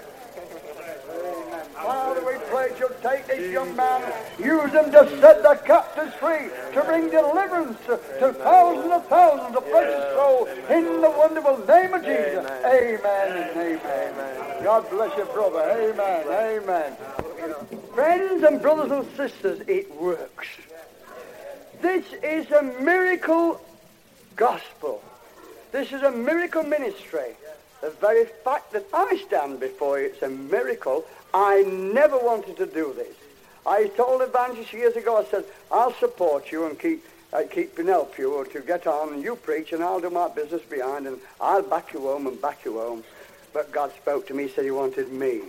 Amen. 1.12 1.66
Father, 1.74 2.26
we 2.26 2.34
pray 2.50 2.72
you'll 2.80 2.90
take 3.02 3.28
this 3.28 3.52
young 3.52 3.76
man, 3.76 4.02
use 4.40 4.72
him 4.72 4.92
to 4.92 5.20
set 5.20 5.42
the 5.44 5.56
captives 5.66 6.14
free, 6.16 6.50
to 6.74 6.84
bring 6.84 7.10
deliverance 7.10 7.78
to, 7.86 8.00
to 8.20 8.34
thousands 8.34 8.94
and 8.94 9.04
thousands 9.06 9.56
of 9.56 9.70
precious 9.70 10.16
souls 10.16 10.50
in 10.70 11.02
the 11.02 11.10
wonderful 11.10 11.58
name 11.66 11.94
of 11.94 12.02
Jesus. 12.04 12.46
Amen 12.66 13.50
and 13.50 13.58
amen. 13.58 14.64
God 14.64 14.90
bless 14.90 15.18
you, 15.18 15.26
brother. 15.26 15.60
Amen. 15.60 16.28
Amen. 16.28 16.96
Friends 17.94 18.44
and 18.44 18.62
brothers 18.62 18.92
and 18.92 19.18
sisters, 19.18 19.62
it 19.68 19.94
works. 20.00 20.48
This 21.82 22.06
is 22.24 22.52
a 22.52 22.62
miracle 22.62 23.60
gospel. 24.36 25.04
This 25.72 25.92
is 25.92 26.04
a 26.04 26.12
miracle 26.12 26.64
ministry. 26.64 27.36
The 27.82 27.90
very 27.90 28.26
fact 28.26 28.74
that 28.74 28.86
I 28.94 29.18
stand 29.28 29.60
before 29.60 30.00
you, 30.00 30.08
it's 30.08 30.22
a 30.22 30.30
miracle. 30.30 31.06
I 31.34 31.64
never 31.64 32.18
wanted 32.18 32.58
to 32.58 32.66
do 32.66 32.94
this. 32.94 33.16
I 33.66 33.88
told 33.88 34.22
evangelists 34.22 34.74
years 34.74 34.96
ago, 34.96 35.18
I 35.18 35.26
said, 35.26 35.46
I'll 35.72 35.94
support 35.94 36.52
you 36.52 36.66
and 36.66 36.80
keep 36.80 37.04
uh, 37.34 37.44
keep 37.50 37.78
and 37.80 37.88
help 37.88 38.18
you 38.18 38.46
to 38.52 38.60
get 38.60 38.86
on 38.88 39.14
and 39.14 39.24
you 39.24 39.36
preach 39.36 39.72
and 39.72 39.84
I'll 39.84 40.02
do 40.02 40.10
my 40.10 40.28
business 40.28 40.62
behind 40.64 41.08
and 41.08 41.20
I'll 41.40 41.62
back 41.62 41.94
you 41.94 42.02
home 42.02 42.28
and 42.28 42.42
back 42.42 42.66
you 42.66 42.74
home. 42.80 43.04
But 43.54 43.72
God 43.72 43.94
spoke 43.96 44.28
to 44.28 44.34
me, 44.34 44.50
said 44.50 44.66
he 44.66 44.72
wanted 44.72 45.12
me. 45.12 45.42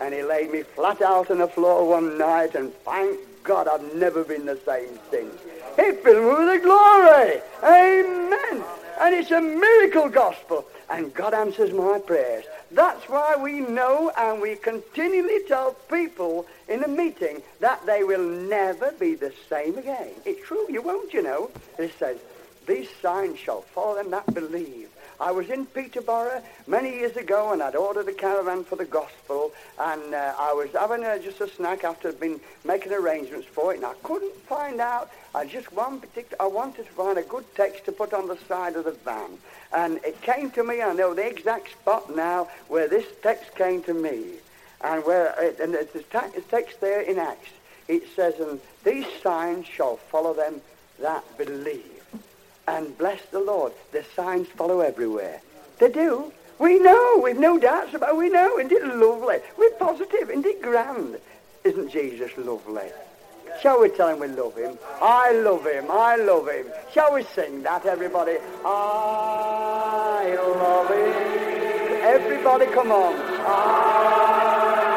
And 0.00 0.14
he 0.14 0.22
laid 0.22 0.50
me 0.50 0.62
flat 0.62 1.00
out 1.00 1.30
on 1.30 1.38
the 1.38 1.46
floor 1.46 1.88
one 1.88 2.18
night 2.18 2.54
and 2.54 2.74
thank 2.84 3.20
God 3.44 3.68
I've 3.68 3.94
never 3.94 4.24
been 4.24 4.46
the 4.46 4.58
same 4.64 4.98
since. 5.10 5.34
He 5.76 5.92
filled 5.92 6.24
me 6.24 6.44
with 6.44 6.54
the 6.54 6.66
glory. 6.66 7.40
Amen. 7.62 8.64
And 9.00 9.14
it's 9.14 9.30
a 9.30 9.40
miracle 9.40 10.08
gospel. 10.08 10.66
And 10.90 11.12
God 11.14 11.34
answers 11.34 11.72
my 11.72 11.98
prayers. 11.98 12.44
That's 12.70 13.08
why 13.08 13.36
we 13.36 13.60
know 13.60 14.12
and 14.16 14.40
we 14.40 14.56
continually 14.56 15.44
tell 15.46 15.72
people 15.90 16.46
in 16.68 16.84
a 16.84 16.88
meeting 16.88 17.42
that 17.60 17.84
they 17.86 18.04
will 18.04 18.22
never 18.22 18.92
be 18.92 19.14
the 19.14 19.32
same 19.48 19.78
again. 19.78 20.10
It's 20.24 20.46
true, 20.46 20.66
you 20.70 20.82
won't, 20.82 21.12
you 21.12 21.22
know. 21.22 21.50
It 21.78 21.92
says, 21.98 22.18
these 22.66 22.88
signs 23.00 23.38
shall 23.38 23.62
follow 23.62 23.96
them 23.96 24.10
that 24.10 24.32
believe. 24.32 24.88
I 25.20 25.30
was 25.30 25.50
in 25.50 25.66
Peterborough 25.66 26.42
many 26.66 26.90
years 26.90 27.16
ago 27.16 27.52
and 27.52 27.62
I'd 27.62 27.76
ordered 27.76 28.08
a 28.08 28.12
caravan 28.12 28.64
for 28.64 28.76
the 28.76 28.84
gospel 28.84 29.52
and 29.78 30.14
uh, 30.14 30.34
I 30.38 30.52
was 30.52 30.70
having 30.72 31.04
uh, 31.04 31.18
just 31.18 31.40
a 31.40 31.48
snack 31.48 31.84
after 31.84 32.08
I'd 32.08 32.18
been 32.18 32.40
making 32.64 32.92
arrangements 32.92 33.46
for 33.46 33.72
it 33.72 33.76
and 33.76 33.86
I 33.86 33.94
couldn't 34.02 34.34
find 34.46 34.80
out. 34.80 35.10
I 35.34 35.46
just 35.46 35.72
one 35.72 36.00
particular, 36.00 36.42
I 36.42 36.46
wanted 36.46 36.86
to 36.86 36.92
find 36.92 37.16
a 37.18 37.22
good 37.22 37.44
text 37.54 37.86
to 37.86 37.92
put 37.92 38.12
on 38.12 38.28
the 38.28 38.36
side 38.48 38.76
of 38.76 38.84
the 38.84 38.92
van. 38.92 39.38
And 39.72 39.98
it 40.04 40.20
came 40.20 40.50
to 40.52 40.62
me, 40.62 40.82
I 40.82 40.92
know 40.92 41.14
the 41.14 41.26
exact 41.26 41.72
spot 41.72 42.14
now 42.14 42.48
where 42.68 42.86
this 42.88 43.06
text 43.22 43.54
came 43.54 43.82
to 43.84 43.94
me. 43.94 44.24
And 44.82 45.04
where, 45.04 45.34
it, 45.38 45.60
and 45.60 45.74
it's 45.74 45.92
the 45.92 46.02
text 46.02 46.80
there 46.80 47.00
in 47.00 47.18
Acts. 47.18 47.50
It 47.88 48.04
says, 48.14 48.38
and 48.40 48.60
these 48.84 49.06
signs 49.22 49.66
shall 49.66 49.96
follow 49.96 50.34
them 50.34 50.60
that 51.00 51.24
believe 51.38 52.02
and 52.68 52.96
bless 52.98 53.20
the 53.30 53.40
Lord. 53.40 53.72
The 53.92 54.04
signs 54.14 54.48
follow 54.48 54.80
everywhere. 54.80 55.40
They 55.78 55.88
do. 55.88 56.32
We 56.58 56.78
know. 56.78 57.20
We've 57.22 57.38
no 57.38 57.58
doubts 57.58 57.94
about 57.94 58.10
it. 58.10 58.16
We 58.16 58.28
know. 58.28 58.58
Isn't 58.58 58.72
it 58.72 58.96
lovely? 58.96 59.38
We're 59.56 59.70
positive. 59.72 60.30
Isn't 60.30 60.46
it 60.46 60.62
grand? 60.62 61.18
Isn't 61.64 61.90
Jesus 61.90 62.30
lovely? 62.36 62.90
Shall 63.60 63.80
we 63.80 63.88
tell 63.90 64.08
him 64.08 64.20
we 64.20 64.28
love 64.28 64.56
him? 64.56 64.78
I 65.00 65.32
love 65.32 65.66
him. 65.66 65.86
I 65.90 66.16
love 66.16 66.48
him. 66.48 66.66
Shall 66.92 67.12
we 67.14 67.22
sing 67.24 67.62
that, 67.62 67.86
everybody? 67.86 68.38
I 68.64 70.36
love 70.36 70.88
him. 70.88 72.02
Everybody, 72.02 72.66
come 72.66 72.90
on. 72.92 73.14
I 73.14 74.91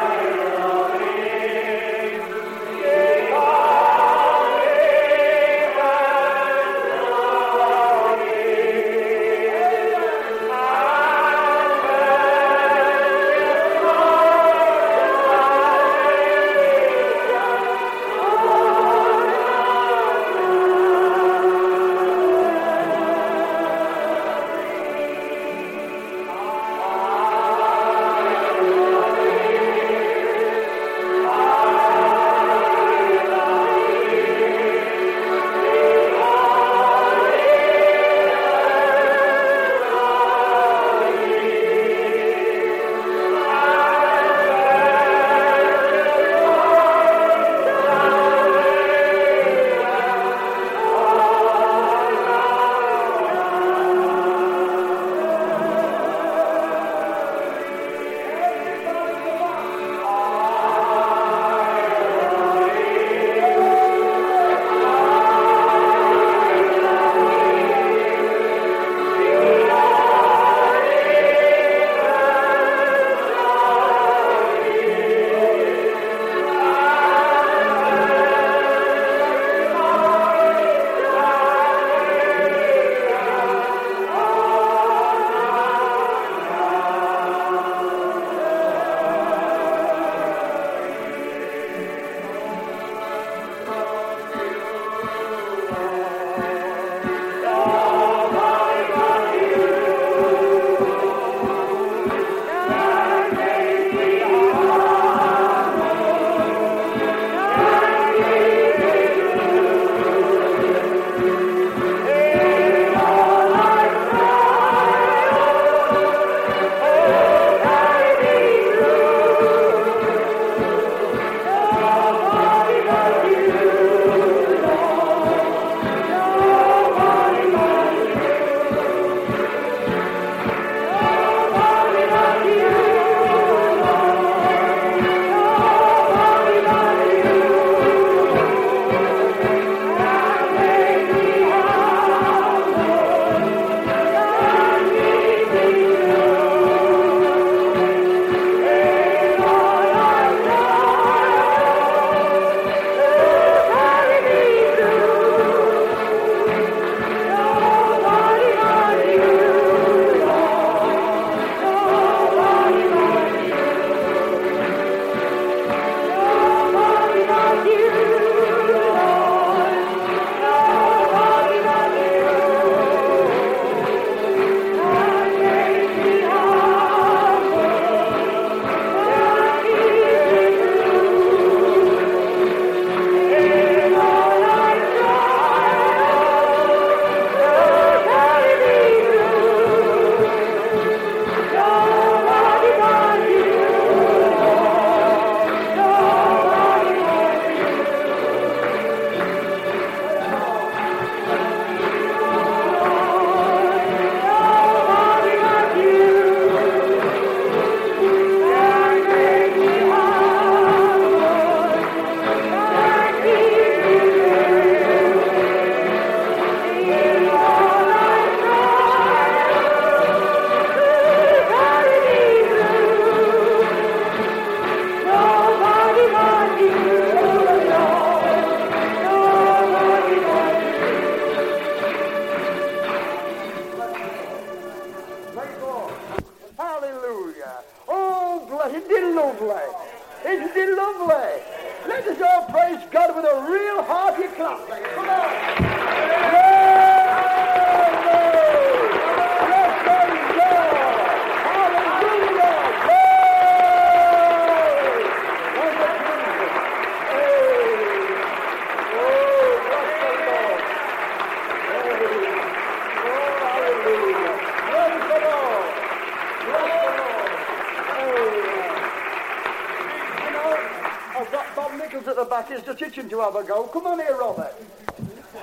have 273.26 273.34
a 273.34 273.42
go. 273.42 273.64
Come 273.64 273.88
on 273.88 273.98
here, 273.98 274.16
Robert. 274.16 274.54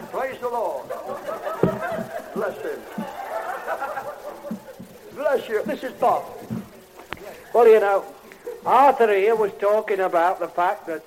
Praise 0.09 0.39
the 0.39 0.47
Lord. 0.47 0.87
Bless 2.33 2.57
him. 2.61 2.79
Bless 5.15 5.49
you. 5.49 5.63
This 5.65 5.83
is 5.83 5.91
Bob. 5.93 6.23
Well, 7.53 7.67
you 7.67 7.81
know, 7.81 8.05
Arthur 8.65 9.13
here 9.13 9.35
was 9.35 9.51
talking 9.59 9.99
about 9.99 10.39
the 10.39 10.47
fact 10.47 10.87
that 10.87 11.03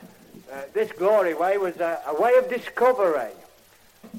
uh, 0.52 0.62
this 0.74 0.92
glory 0.92 1.32
way 1.32 1.56
was 1.56 1.76
a, 1.78 1.98
a 2.08 2.20
way 2.20 2.34
of 2.34 2.50
discovery. 2.50 3.32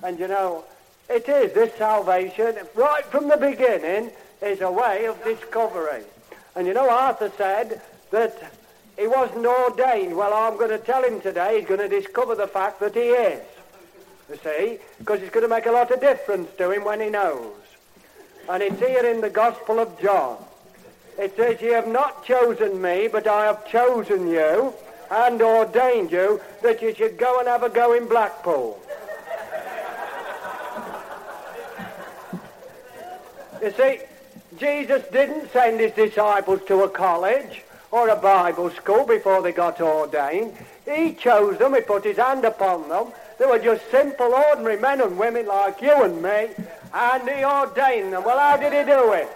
And, 0.02 0.18
you 0.18 0.28
know, 0.28 0.64
it 1.10 1.30
is. 1.30 1.54
This 1.54 1.74
salvation, 1.76 2.56
right 2.74 3.06
from 3.06 3.28
the 3.28 3.38
beginning, 3.38 4.10
is 4.42 4.62
a 4.62 4.72
way 4.72 5.06
of 5.06 5.24
discovery. 5.24 6.04
And, 6.56 6.66
you 6.66 6.74
know, 6.74 6.90
Arthur 6.90 7.32
said 7.38 7.82
that 8.10 8.52
he 8.98 9.08
wasn't 9.08 9.46
ordained. 9.46 10.16
Well, 10.16 10.34
I'm 10.34 10.58
going 10.58 10.72
to 10.72 10.80
tell 10.80 11.04
him 11.04 11.22
today 11.22 11.60
he's 11.60 11.68
going 11.68 11.80
to 11.80 11.88
discover 11.88 12.36
the 12.36 12.48
fact 12.48 12.80
that 12.80 12.96
he 12.96 13.02
is. 13.02 13.44
You 14.30 14.38
see? 14.44 14.80
Because 14.98 15.22
it's 15.22 15.32
going 15.32 15.44
to 15.44 15.50
make 15.50 15.68
a 15.68 15.72
lot 15.72 15.92
of 15.92 16.02
difference 16.02 16.50
to 16.58 16.72
him 16.72 16.84
when 16.84 17.00
he 17.00 17.10
knows. 17.10 17.54
And 18.50 18.64
it's 18.64 18.80
here 18.80 19.06
in 19.06 19.22
the 19.22 19.30
Gospel 19.30 19.80
of 19.80 20.00
John. 20.02 20.38
It 21.18 21.36
says, 21.36 21.62
Ye 21.62 21.70
have 21.70 21.88
not 21.88 22.26
chosen 22.26 22.82
me, 22.82 23.08
but 23.08 23.28
I 23.28 23.46
have 23.46 23.68
chosen 23.68 24.28
you 24.28 24.74
and 25.10 25.42
ordained 25.42 26.12
you 26.12 26.42
that 26.64 26.82
you 26.82 26.94
should 26.94 27.18
go 27.18 27.40
and 27.40 27.48
have 27.48 27.64
a 27.64 27.70
go 27.70 27.94
in 27.94 28.08
Blackpool. 28.08 28.80
you 33.62 33.72
see, 33.72 34.00
Jesus 34.58 35.04
didn't 35.12 35.52
send 35.52 35.80
his 35.80 35.92
disciples 35.94 36.62
to 36.68 36.84
a 36.84 36.90
college 36.90 37.64
or 37.92 38.10
a 38.10 38.16
Bible 38.16 38.70
school 38.72 39.06
before 39.06 39.42
they 39.42 39.52
got 39.52 39.80
ordained. 39.82 40.54
He 40.86 41.14
chose 41.14 41.58
them, 41.58 41.76
he 41.76 41.82
put 41.82 42.04
his 42.04 42.18
hand 42.18 42.46
upon 42.46 42.90
them. 42.90 43.08
They 43.40 43.46
were 43.46 43.60
just 43.60 43.90
simple, 43.92 44.34
ordinary 44.34 44.80
men 44.80 45.02
and 45.02 45.18
women 45.18 45.46
like 45.46 45.82
you 45.82 46.04
and 46.04 46.22
me, 46.22 46.50
and 46.94 47.30
he 47.30 47.44
ordained 47.44 48.14
them. 48.14 48.24
Well, 48.24 48.40
how 48.40 48.58
did 48.58 48.74
he 48.74 48.92
do 48.92 49.14
it? 49.14 49.30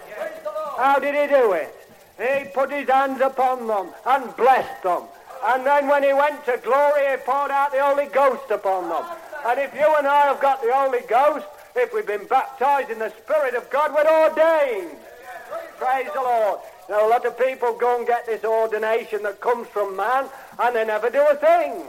How 0.76 0.98
did 0.98 1.14
he 1.14 1.34
do 1.34 1.52
it? 1.52 1.74
He 2.18 2.48
put 2.50 2.70
his 2.70 2.88
hands 2.88 3.20
upon 3.20 3.66
them 3.66 3.88
and 4.06 4.36
blessed 4.36 4.82
them. 4.82 5.02
And 5.44 5.66
then 5.66 5.88
when 5.88 6.02
he 6.02 6.12
went 6.12 6.44
to 6.44 6.60
glory, 6.62 7.10
he 7.10 7.16
poured 7.18 7.50
out 7.50 7.72
the 7.72 7.82
Holy 7.82 8.06
Ghost 8.06 8.50
upon 8.50 8.88
them. 8.88 9.04
And 9.44 9.58
if 9.58 9.74
you 9.74 9.92
and 9.96 10.06
I 10.06 10.26
have 10.26 10.40
got 10.40 10.62
the 10.62 10.72
Holy 10.72 11.00
Ghost, 11.08 11.46
if 11.74 11.92
we've 11.92 12.06
been 12.06 12.26
baptized 12.26 12.90
in 12.90 12.98
the 12.98 13.12
Spirit 13.22 13.54
of 13.54 13.68
God, 13.70 13.92
we're 13.94 14.06
ordained. 14.06 14.96
Praise 15.78 16.08
the 16.14 16.20
Lord. 16.20 16.60
Now, 16.88 17.06
a 17.06 17.08
lot 17.08 17.24
of 17.24 17.38
people 17.38 17.74
go 17.74 17.98
and 17.98 18.06
get 18.06 18.26
this 18.26 18.44
ordination 18.44 19.22
that 19.22 19.40
comes 19.40 19.68
from 19.68 19.96
man, 19.96 20.26
and 20.58 20.74
they 20.74 20.84
never 20.84 21.10
do 21.10 21.24
a 21.30 21.36
thing. 21.36 21.84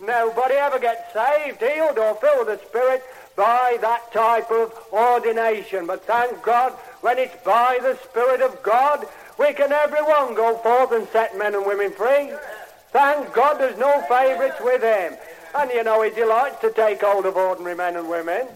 Nobody 0.00 0.54
ever 0.54 0.78
gets 0.78 1.12
saved, 1.12 1.60
healed, 1.60 1.98
or 1.98 2.14
filled 2.16 2.46
with 2.46 2.60
the 2.60 2.66
Spirit 2.66 3.02
by 3.36 3.78
that 3.80 4.12
type 4.12 4.50
of 4.50 4.72
ordination. 4.92 5.86
But 5.86 6.04
thank 6.04 6.42
God, 6.42 6.72
when 7.00 7.18
it's 7.18 7.36
by 7.44 7.78
the 7.80 7.96
Spirit 8.04 8.40
of 8.40 8.62
God, 8.62 9.06
we 9.38 9.52
can 9.52 9.72
everyone 9.72 10.34
go 10.34 10.56
forth 10.58 10.92
and 10.92 11.08
set 11.08 11.36
men 11.38 11.54
and 11.54 11.66
women 11.66 11.90
free. 11.92 12.32
Thank 12.90 13.32
God 13.32 13.58
there's 13.58 13.78
no 13.78 14.02
favourites 14.08 14.60
with 14.60 14.82
him. 14.82 15.16
And 15.56 15.70
you 15.70 15.84
know, 15.84 16.02
he 16.02 16.10
delights 16.10 16.60
to 16.60 16.70
take 16.72 17.00
hold 17.00 17.26
of 17.26 17.36
ordinary 17.36 17.76
men 17.76 17.96
and 17.96 18.08
women. 18.08 18.46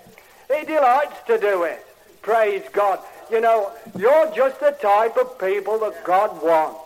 He 0.52 0.64
delights 0.64 1.16
to 1.26 1.38
do 1.38 1.62
it. 1.64 1.84
Praise 2.22 2.62
God. 2.72 3.00
You 3.30 3.40
know, 3.40 3.72
you're 3.96 4.34
just 4.34 4.60
the 4.60 4.70
type 4.80 5.16
of 5.16 5.38
people 5.38 5.78
that 5.80 6.04
God 6.04 6.42
wants. 6.42 6.80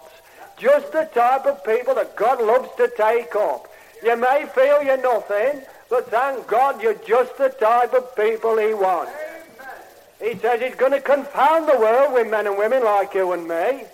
Just 0.58 0.92
the 0.92 1.08
type 1.14 1.46
of 1.46 1.64
people 1.64 1.94
that 1.94 2.16
God 2.16 2.42
loves 2.42 2.68
to 2.76 2.90
take 2.96 3.34
up. 3.36 3.68
You 4.02 4.16
may 4.16 4.46
feel 4.54 4.82
you're 4.82 5.00
nothing, 5.00 5.62
but 5.88 6.10
thank 6.10 6.46
God 6.46 6.82
you're 6.82 6.94
just 6.94 7.36
the 7.38 7.50
type 7.50 7.94
of 7.94 8.14
people 8.16 8.58
he 8.58 8.74
wants. 8.74 9.12
He 10.22 10.36
says 10.36 10.60
he's 10.60 10.74
going 10.74 10.92
to 10.92 11.00
confound 11.00 11.68
the 11.68 11.78
world 11.78 12.12
with 12.12 12.30
men 12.30 12.46
and 12.46 12.56
women 12.56 12.84
like 12.84 13.14
you 13.14 13.32
and 13.32 13.46
me. 13.46 13.84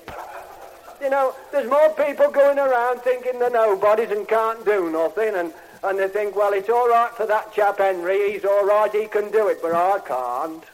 You 1.01 1.11
know, 1.11 1.35
there's 1.53 1.69
more 1.69 1.91
people 1.91 2.31
going 2.31 2.59
around 2.59 3.01
thinking 3.03 3.39
they're 3.39 3.51
nobodies 3.51 4.11
and 4.11 4.27
can't 4.27 4.65
do 4.65 4.91
nothing, 4.91 5.35
and, 5.35 5.53
and 5.83 5.99
they 5.99 6.09
think, 6.09 6.35
well, 6.35 6.53
it's 6.53 6.69
all 6.69 6.89
right 6.89 7.11
for 7.13 7.27
that 7.27 7.53
chap 7.53 7.79
Henry, 7.79 8.33
he's 8.33 8.45
all 8.45 8.67
right, 8.67 8.93
he 8.93 9.07
can 9.07 9.31
do 9.31 9.49
it, 9.49 9.61
but 9.63 9.75
I 9.75 10.01
can't. 10.01 10.65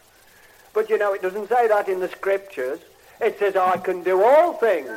But 0.74 0.90
you 0.90 0.98
know, 0.98 1.14
it 1.14 1.22
doesn't 1.22 1.48
say 1.48 1.68
that 1.68 1.88
in 1.88 2.01
the 2.01 2.09
scriptures. 2.09 2.80
It 3.20 3.38
says, 3.38 3.56
I 3.56 3.76
can 3.78 4.02
do 4.02 4.22
all 4.22 4.55
things 4.55 4.90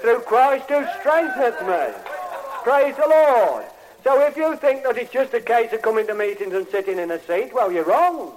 through 0.00 0.20
Christ 0.20 0.68
who 0.68 0.84
strengtheneth 0.98 1.60
me. 1.62 1.94
Praise 2.64 2.96
the 2.96 3.06
Lord. 3.08 3.66
So 4.04 4.20
if 4.26 4.36
you 4.36 4.56
think 4.56 4.84
that 4.84 4.96
it's 4.96 5.12
just 5.12 5.34
a 5.34 5.40
case 5.40 5.72
of 5.72 5.82
coming 5.82 6.06
to 6.06 6.14
meetings 6.14 6.54
and 6.54 6.66
sitting 6.68 6.98
in 6.98 7.10
a 7.10 7.20
seat, 7.20 7.52
well, 7.52 7.70
you're 7.70 7.84
wrong. 7.84 8.32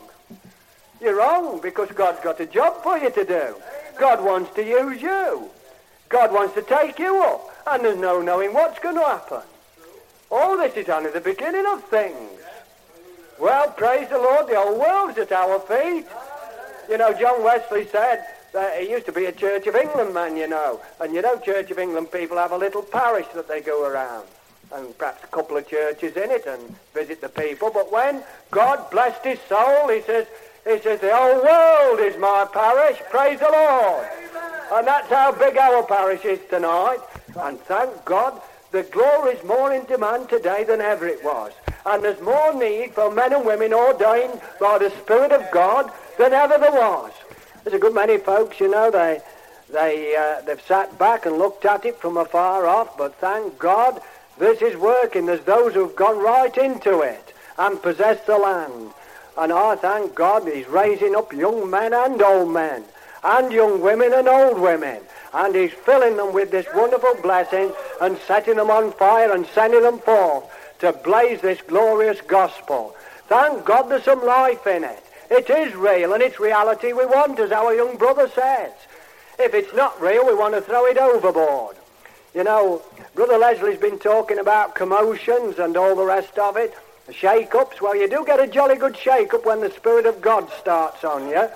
You're 1.00 1.18
wrong 1.18 1.62
because 1.62 1.90
God's 1.92 2.22
got 2.22 2.40
a 2.42 2.46
job 2.46 2.84
for 2.84 2.98
you 2.98 3.10
to 3.10 3.24
do. 3.24 3.56
God 3.98 4.24
wants 4.24 4.54
to 4.56 4.64
use 4.64 5.02
you. 5.02 5.50
God 6.10 6.34
wants 6.34 6.54
to 6.56 6.62
take 6.62 7.00
you 7.00 7.24
up. 7.24 7.50
And 7.68 7.86
there's 7.86 7.98
no 7.98 8.22
knowing 8.22 8.54
what's 8.54 8.80
going 8.80 8.96
to 8.96 9.02
happen. 9.02 9.42
All 10.30 10.58
this 10.58 10.76
is 10.76 10.90
only 10.90 11.12
the 11.12 11.22
beginning 11.22 11.66
of 11.68 11.84
things. 11.86 12.42
Well, 13.40 13.72
praise 13.72 14.10
the 14.10 14.18
Lord, 14.18 14.48
the 14.48 14.56
whole 14.56 14.80
world's 14.80 15.18
at 15.18 15.32
our 15.32 15.60
feet. 15.60 16.06
You 16.90 16.98
know, 16.98 17.14
John 17.14 17.44
Wesley 17.44 17.88
said 17.88 18.26
that 18.54 18.82
he 18.82 18.90
used 18.90 19.06
to 19.06 19.12
be 19.12 19.26
a 19.26 19.32
Church 19.32 19.68
of 19.68 19.76
England 19.76 20.14
man, 20.14 20.36
you 20.36 20.48
know. 20.48 20.82
And 21.00 21.14
you 21.14 21.22
know, 21.22 21.38
Church 21.40 21.72
of 21.72 21.80
England 21.80 22.12
people 22.12 22.38
have 22.38 22.52
a 22.52 22.58
little 22.58 22.82
parish 22.82 23.28
that 23.34 23.48
they 23.48 23.62
go 23.62 23.86
around. 23.88 24.28
And 24.74 24.98
perhaps 24.98 25.24
a 25.24 25.28
couple 25.28 25.58
of 25.58 25.68
churches 25.68 26.16
in 26.16 26.32
it 26.32 26.46
and 26.46 26.76
visit 26.94 27.20
the 27.20 27.30
people. 27.30 27.72
But 27.74 27.92
when 27.92 28.24
God 28.52 28.90
blessed 28.90 29.24
his 29.24 29.40
soul, 29.42 29.90
he 29.90 30.02
says, 30.02 30.28
he 30.64 30.80
says, 30.80 31.02
the 31.02 31.14
whole 31.14 31.44
world 31.44 32.00
is 32.00 32.18
my 32.18 32.48
parish. 32.52 32.98
Praise 33.10 33.40
the 33.40 33.50
Lord. 33.52 34.08
And 34.72 34.88
that's 34.88 35.10
how 35.10 35.34
big 35.34 35.58
our 35.58 35.84
parish 35.84 36.24
is 36.24 36.40
tonight. 36.50 37.00
And 37.36 37.60
thank 37.62 38.06
God, 38.06 38.42
the 38.72 38.84
glory 38.84 39.34
is 39.34 39.44
more 39.44 39.74
in 39.74 39.84
demand 39.86 40.30
today 40.30 40.64
than 40.64 40.80
ever 40.80 41.06
it 41.06 41.24
was. 41.24 41.52
And 41.86 42.04
there's 42.04 42.22
more 42.22 42.54
need 42.54 42.94
for 42.94 43.12
men 43.12 43.34
and 43.34 43.46
women 43.46 43.74
ordained 43.74 44.40
by 44.60 44.78
the 44.78 44.92
Spirit 44.92 45.32
of 45.34 45.50
God 45.52 45.92
than 46.22 46.34
ever 46.34 46.58
there 46.60 46.72
was. 46.72 47.12
There's 47.64 47.74
a 47.74 47.80
good 47.80 47.96
many 47.96 48.18
folks, 48.18 48.60
you 48.60 48.70
know, 48.70 48.92
they, 48.92 49.22
they, 49.72 50.16
uh, 50.16 50.42
they've 50.46 50.62
sat 50.62 50.98
back 51.00 51.26
and 51.26 51.38
looked 51.38 51.66
at 51.66 51.84
it 51.84 51.98
from 51.98 52.18
afar 52.18 52.68
off, 52.68 52.96
but 52.96 53.16
thank 53.16 53.58
God 53.58 54.00
this 54.38 54.62
is 54.62 54.78
working. 54.78 55.26
There's 55.26 55.42
those 55.42 55.74
who've 55.74 55.96
gone 55.96 56.20
right 56.24 56.56
into 56.58 57.02
it 57.02 57.34
and 57.58 57.82
possessed 57.82 58.28
the 58.28 58.38
land. 58.38 58.92
And 59.36 59.52
I 59.52 59.76
thank 59.78 60.14
God 60.14 60.48
he's 60.48 60.68
raising 60.68 61.16
up 61.16 61.34
young 61.34 61.70
men 61.70 61.94
and 61.94 62.22
old 62.22 62.54
men, 62.54 62.84
and 63.24 63.52
young 63.52 63.82
women 63.82 64.14
and 64.14 64.28
old 64.28 64.60
women. 64.60 65.02
And 65.34 65.56
he's 65.56 65.72
filling 65.72 66.18
them 66.18 66.34
with 66.34 66.52
this 66.52 66.68
wonderful 66.76 67.16
blessing 67.24 67.72
and 68.02 68.18
setting 68.28 68.58
them 68.58 68.70
on 68.70 68.92
fire 68.92 69.32
and 69.32 69.48
sending 69.48 69.82
them 69.82 70.00
forth 70.00 70.44
to 70.80 70.94
blaze 70.94 71.42
this 71.42 71.62
glorious 71.62 72.22
gospel. 72.22 72.96
Thank 73.28 73.66
God 73.66 73.84
there's 73.84 74.04
some 74.04 74.24
life 74.26 74.68
in 74.68 74.84
it. 74.84 75.04
It 75.32 75.50
is 75.50 75.74
real 75.76 76.12
and 76.12 76.22
it's 76.22 76.42
reality 76.42 76.92
we 76.92 77.06
want, 77.06 77.40
as 77.40 77.54
our 77.54 77.74
young 77.74 77.96
brother 77.96 78.28
says. 78.28 78.74
If 79.40 79.54
it's 79.54 79.74
not 79.74 80.00
real, 80.02 80.28
we 80.28 80.36
want 80.36 80.56
to 80.56 80.62
throw 80.62 80.86
it 80.86 80.98
overboard. 80.98 81.78
You 82.36 82.44
know, 82.44 82.82
Brother 83.16 83.38
Leslie's 83.38 83.80
been 83.80 83.98
talking 83.98 84.40
about 84.40 84.76
commotions 84.76 85.58
and 85.58 85.78
all 85.78 85.96
the 85.96 86.04
rest 86.04 86.38
of 86.38 86.58
it, 86.58 86.74
shake-ups. 87.10 87.82
Well, 87.82 87.96
you 87.96 88.10
do 88.10 88.26
get 88.26 88.42
a 88.42 88.48
jolly 88.48 88.76
good 88.76 88.98
shake-up 88.98 89.46
when 89.46 89.62
the 89.62 89.72
Spirit 89.72 90.06
of 90.06 90.20
God 90.20 90.50
starts 90.60 91.06
on 91.06 91.30
you. 91.30 91.48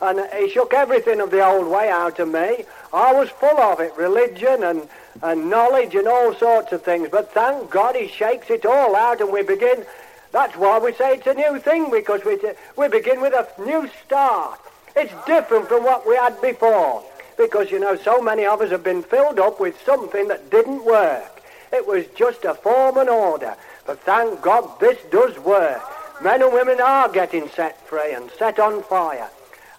And 0.00 0.32
he 0.32 0.48
shook 0.48 0.72
everything 0.72 1.20
of 1.20 1.32
the 1.32 1.44
old 1.44 1.66
way 1.66 1.90
out 1.90 2.20
of 2.20 2.28
me. 2.28 2.66
I 2.92 3.12
was 3.12 3.30
full 3.30 3.58
of 3.58 3.80
it, 3.80 3.96
religion 3.96 4.62
and, 4.62 4.88
and 5.22 5.50
knowledge 5.50 5.96
and 5.96 6.06
all 6.06 6.36
sorts 6.36 6.70
of 6.70 6.84
things. 6.84 7.08
But 7.10 7.32
thank 7.32 7.68
God 7.68 7.96
he 7.96 8.06
shakes 8.06 8.48
it 8.48 8.64
all 8.64 8.94
out 8.94 9.20
and 9.20 9.32
we 9.32 9.42
begin. 9.42 9.84
That's 10.32 10.56
why 10.56 10.78
we 10.78 10.92
say 10.94 11.14
it's 11.14 11.26
a 11.26 11.34
new 11.34 11.58
thing, 11.58 11.90
because 11.90 12.24
we, 12.24 12.38
we 12.76 12.88
begin 12.88 13.20
with 13.20 13.32
a 13.32 13.48
new 13.62 13.88
start. 14.04 14.60
It's 14.94 15.12
different 15.26 15.68
from 15.68 15.84
what 15.84 16.06
we 16.06 16.16
had 16.16 16.40
before. 16.40 17.04
because, 17.38 17.70
you 17.70 17.78
know, 17.78 17.96
so 17.96 18.20
many 18.20 18.44
of 18.44 18.60
us 18.60 18.70
have 18.70 18.82
been 18.82 19.02
filled 19.02 19.38
up 19.38 19.60
with 19.60 19.80
something 19.86 20.28
that 20.28 20.50
didn't 20.50 20.84
work. 20.84 21.42
It 21.72 21.86
was 21.86 22.04
just 22.16 22.44
a 22.44 22.54
form 22.54 22.98
and 22.98 23.08
order. 23.08 23.54
But 23.86 24.00
thank 24.00 24.42
God 24.42 24.80
this 24.80 24.98
does 25.10 25.38
work. 25.38 25.80
Men 26.20 26.42
and 26.42 26.52
women 26.52 26.80
are 26.80 27.08
getting 27.08 27.48
set 27.48 27.86
free 27.86 28.12
and 28.12 28.30
set 28.38 28.58
on 28.58 28.82
fire. 28.82 29.30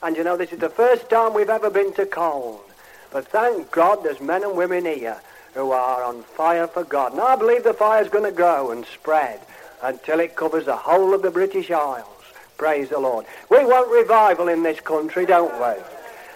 And 0.01 0.15
you 0.15 0.23
know, 0.23 0.37
this 0.37 0.53
is 0.53 0.59
the 0.59 0.69
first 0.69 1.09
time 1.09 1.33
we've 1.33 1.49
ever 1.49 1.69
been 1.69 1.93
to 1.95 2.05
Colne. 2.05 2.59
But 3.11 3.27
thank 3.27 3.69
God 3.71 4.03
there's 4.03 4.21
men 4.21 4.43
and 4.43 4.55
women 4.55 4.85
here 4.85 5.19
who 5.53 5.71
are 5.71 6.03
on 6.03 6.23
fire 6.23 6.67
for 6.67 6.85
God. 6.85 7.11
And 7.11 7.21
I 7.21 7.35
believe 7.35 7.63
the 7.65 7.73
fire's 7.73 8.07
going 8.07 8.23
to 8.23 8.31
grow 8.31 8.71
and 8.71 8.85
spread 8.85 9.41
until 9.81 10.19
it 10.19 10.35
covers 10.35 10.65
the 10.65 10.75
whole 10.75 11.13
of 11.13 11.21
the 11.21 11.31
British 11.31 11.71
Isles. 11.71 12.05
Praise 12.57 12.89
the 12.89 12.99
Lord. 12.99 13.25
We 13.49 13.63
want 13.63 13.89
revival 13.89 14.49
in 14.49 14.63
this 14.63 14.79
country, 14.79 15.25
don't 15.25 15.53
we? 15.53 15.81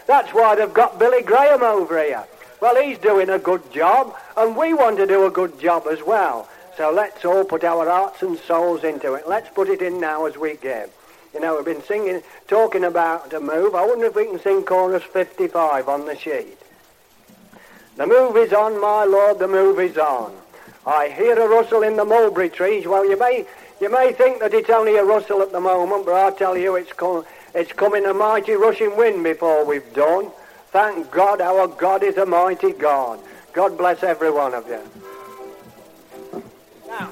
That's 0.07 0.33
why 0.33 0.55
they've 0.55 0.73
got 0.73 0.99
Billy 0.99 1.21
Graham 1.21 1.63
over 1.63 2.01
here. 2.01 2.23
Well, 2.61 2.81
he's 2.81 2.97
doing 2.97 3.29
a 3.29 3.39
good 3.39 3.71
job, 3.73 4.15
and 4.37 4.55
we 4.55 4.73
want 4.73 4.97
to 4.97 5.05
do 5.05 5.25
a 5.25 5.31
good 5.31 5.59
job 5.59 5.85
as 5.87 6.01
well. 6.01 6.47
So 6.77 6.91
let's 6.91 7.25
all 7.25 7.43
put 7.43 7.63
our 7.63 7.85
hearts 7.85 8.21
and 8.21 8.37
souls 8.39 8.83
into 8.83 9.13
it. 9.15 9.27
Let's 9.27 9.49
put 9.49 9.69
it 9.69 9.81
in 9.81 9.99
now 9.99 10.25
as 10.25 10.37
we 10.37 10.55
give. 10.55 10.89
You 11.33 11.39
know, 11.39 11.55
we've 11.55 11.65
been 11.65 11.83
singing, 11.83 12.21
talking 12.47 12.83
about 12.83 13.33
a 13.33 13.39
move. 13.39 13.75
I 13.75 13.85
wonder 13.85 14.05
if 14.05 14.15
we 14.15 14.25
can 14.25 14.39
sing 14.39 14.63
chorus 14.63 15.03
55 15.03 15.89
on 15.89 16.05
the 16.05 16.17
sheet. 16.17 16.57
The 17.97 18.07
move 18.07 18.37
is 18.37 18.53
on, 18.53 18.79
my 18.79 19.03
Lord, 19.03 19.39
the 19.39 19.47
move 19.47 19.79
is 19.79 19.97
on. 19.97 20.35
I 20.85 21.09
hear 21.09 21.39
a 21.39 21.47
rustle 21.47 21.83
in 21.83 21.95
the 21.95 22.05
mulberry 22.05 22.49
trees. 22.49 22.85
Well, 22.85 23.07
you 23.09 23.17
may, 23.17 23.45
you 23.79 23.89
may 23.89 24.11
think 24.11 24.39
that 24.39 24.53
it's 24.53 24.69
only 24.69 24.97
a 24.97 25.03
rustle 25.03 25.41
at 25.41 25.51
the 25.51 25.61
moment, 25.61 26.05
but 26.05 26.13
I 26.13 26.35
tell 26.37 26.57
you 26.57 26.75
it's, 26.75 26.91
com- 26.93 27.25
it's 27.53 27.71
coming 27.71 28.05
a 28.05 28.13
mighty 28.13 28.53
rushing 28.53 28.97
wind 28.97 29.23
before 29.23 29.65
we've 29.65 29.93
done. 29.93 30.29
Thank 30.71 31.11
God 31.11 31.39
our 31.39 31.67
God 31.67 32.03
is 32.03 32.17
a 32.17 32.25
mighty 32.25 32.71
God. 32.73 33.19
God 33.53 33.77
bless 33.77 34.03
every 34.03 34.31
one 34.31 34.53
of 34.53 34.67
you. 34.67 34.81
Now, 36.87 37.11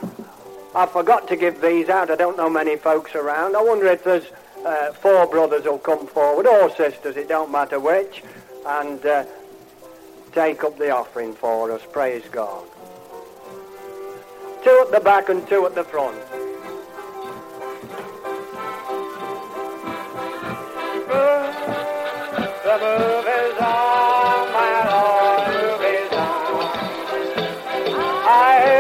I 0.74 0.86
forgot 0.88 1.28
to 1.30 1.36
give 1.36 1.62
these 1.62 1.88
out. 1.88 2.10
I 2.10 2.16
don't 2.16 2.38
know 2.38 2.50
many 2.50 2.76
folks 2.76 3.14
around. 3.16 3.56
I 3.56 3.62
wonder 3.62 3.88
if 3.88 4.04
there's 4.04 4.26
uh, 4.66 4.92
four 4.94 5.28
brothers 5.28 5.64
who'll 5.64 5.78
come 5.78 6.08
forward, 6.08 6.48
or 6.48 6.76
sisters, 6.76 7.18
it 7.18 7.30
don't 7.30 7.52
matter 7.52 7.80
which, 7.80 8.24
and 8.66 9.06
uh, 9.06 9.26
take 10.34 10.64
up 10.64 10.78
the 10.78 10.90
offering 10.90 11.34
for 11.34 11.72
us. 11.72 11.82
Praise 11.92 12.24
God. 12.32 12.66
Two 14.64 14.80
at 14.86 14.92
the 14.92 15.00
back 15.00 15.30
and 15.30 15.48
two 15.48 15.66
at 15.66 15.74
the 15.74 15.84
front. 15.84 16.16
The 22.64 22.78
move 22.78 23.28
is 23.28 23.58
on, 23.60 24.54
my 24.54 24.74
Lord, 24.92 25.48
move 25.48 25.82
is 25.82 26.12
on. 26.14 26.62
I 28.24 28.71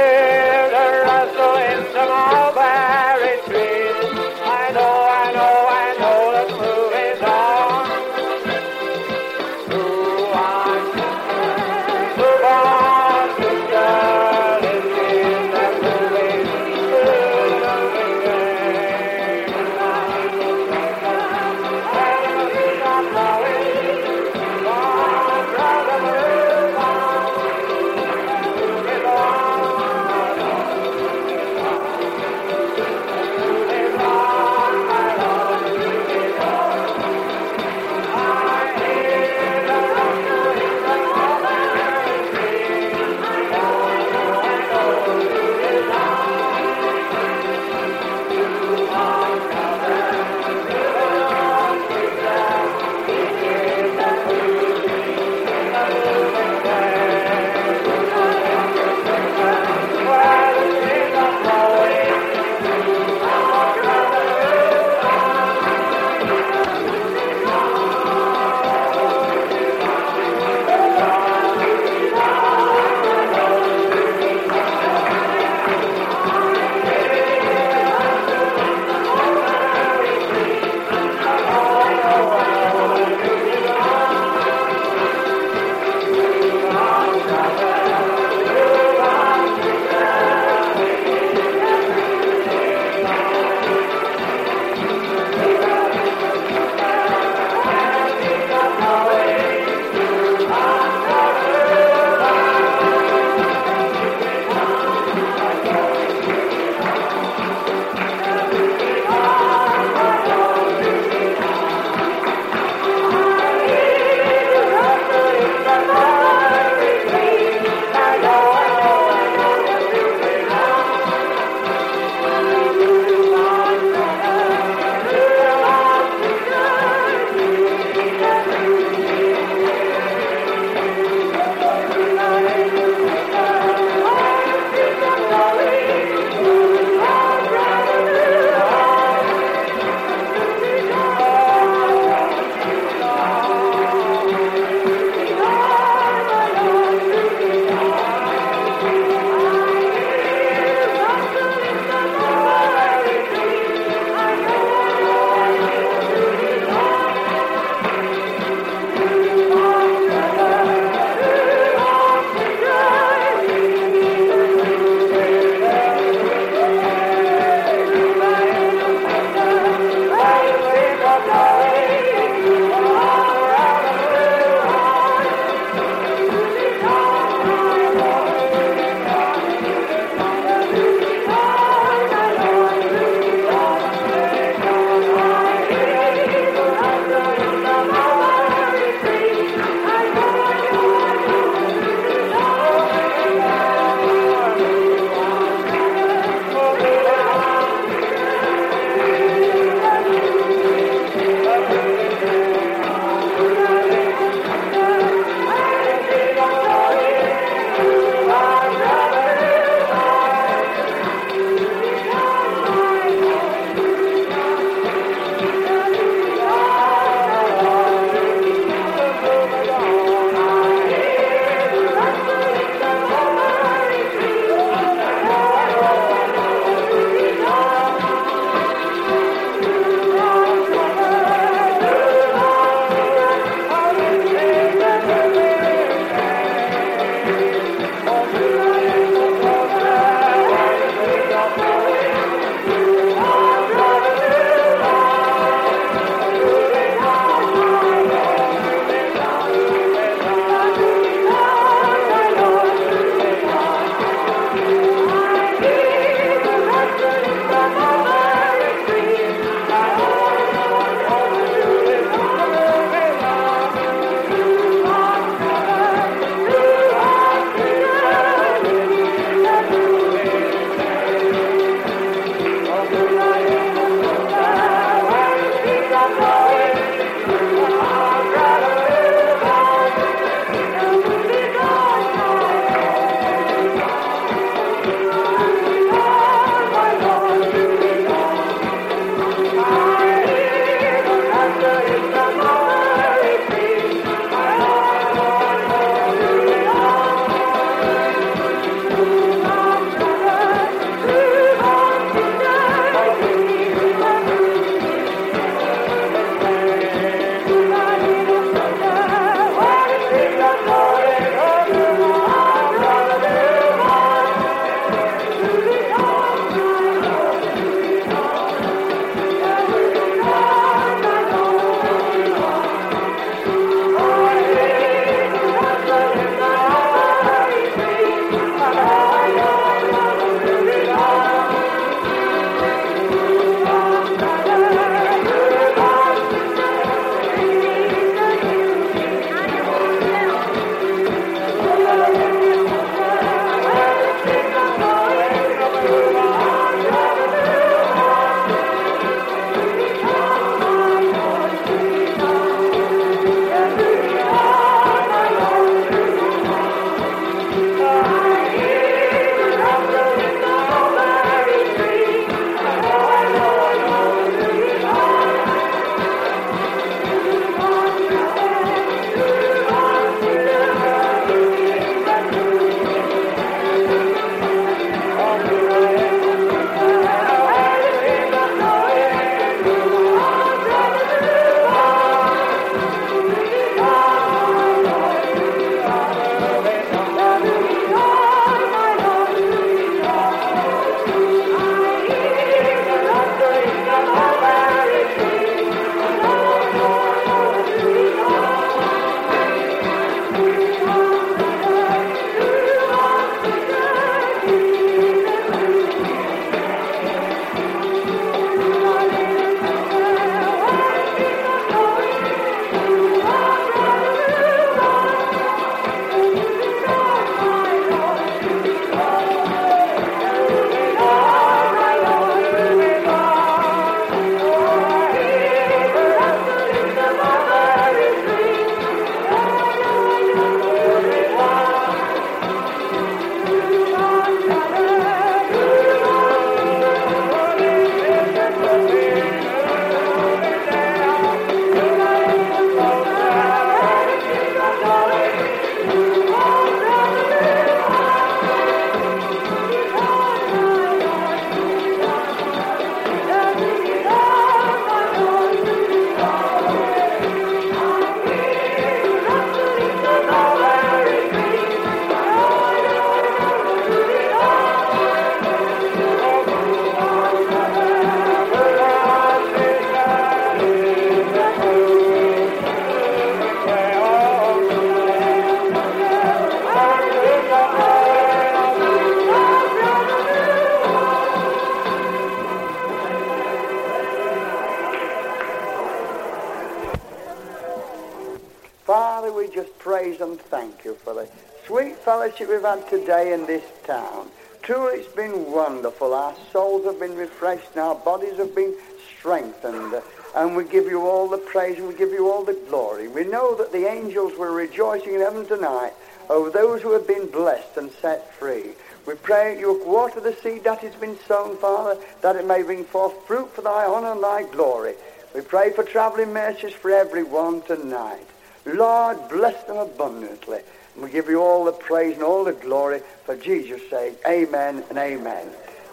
fellowship 492.21 492.49
we've 492.49 492.61
had 492.61 492.87
today 492.87 493.33
in 493.33 493.47
this 493.47 493.63
town. 493.83 494.29
Truly, 494.61 494.99
it's 494.99 495.15
been 495.15 495.51
wonderful. 495.51 496.13
Our 496.13 496.35
souls 496.51 496.85
have 496.85 496.99
been 496.99 497.15
refreshed 497.15 497.69
and 497.71 497.79
our 497.79 497.95
bodies 497.95 498.37
have 498.37 498.53
been 498.53 498.75
strengthened. 499.17 499.95
And 500.35 500.55
we 500.55 500.65
give 500.65 500.85
you 500.85 501.01
all 501.07 501.27
the 501.27 501.39
praise 501.39 501.79
and 501.79 501.87
we 501.87 501.95
give 501.95 502.11
you 502.11 502.29
all 502.29 502.43
the 502.43 502.59
glory. 502.69 503.07
We 503.07 503.23
know 503.23 503.55
that 503.55 503.71
the 503.71 503.87
angels 503.87 504.37
were 504.37 504.51
rejoicing 504.51 505.15
in 505.15 505.21
heaven 505.21 505.47
tonight 505.47 505.93
over 506.29 506.51
those 506.51 506.83
who 506.83 506.91
have 506.91 507.07
been 507.07 507.25
blessed 507.25 507.77
and 507.77 507.91
set 507.93 508.31
free. 508.35 508.73
We 509.07 509.15
pray 509.15 509.59
you 509.59 509.83
water 509.83 510.19
the 510.19 510.35
seed 510.43 510.63
that 510.65 510.81
has 510.81 510.93
been 510.93 511.17
sown, 511.27 511.57
Father, 511.57 511.99
that 512.21 512.35
it 512.35 512.45
may 512.45 512.61
bring 512.61 512.83
forth 512.83 513.15
fruit 513.25 513.51
for 513.55 513.63
thy 513.63 513.85
honor 513.85 514.11
and 514.11 514.21
thy 514.21 514.43
glory. 514.43 514.93
We 515.33 515.41
pray 515.41 515.71
for 515.71 515.83
traveling 515.83 516.33
mercies 516.33 516.73
for 516.73 516.91
everyone 516.91 517.63
tonight. 517.63 518.27
Lord, 518.63 519.27
bless 519.27 519.63
them 519.63 519.77
abundantly. 519.77 520.59
We 520.97 521.09
give 521.09 521.29
you 521.29 521.41
all 521.41 521.65
the 521.65 521.71
praise 521.71 522.15
and 522.15 522.23
all 522.23 522.43
the 522.43 522.53
glory 522.53 523.01
for 523.25 523.35
Jesus' 523.35 523.81
sake. 523.89 524.19
Amen 524.27 524.83
and 524.89 524.97
amen. 524.97 525.47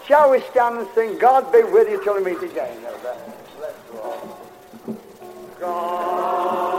Shall 0.06 0.30
we 0.30 0.40
stand 0.50 0.78
and 0.78 0.88
sing, 0.94 1.18
God 1.18 1.52
be 1.52 1.62
with 1.62 1.88
you 1.88 2.02
till 2.02 2.16
we 2.16 2.32
meet 2.32 2.42
again. 2.42 2.76
God 5.60 6.77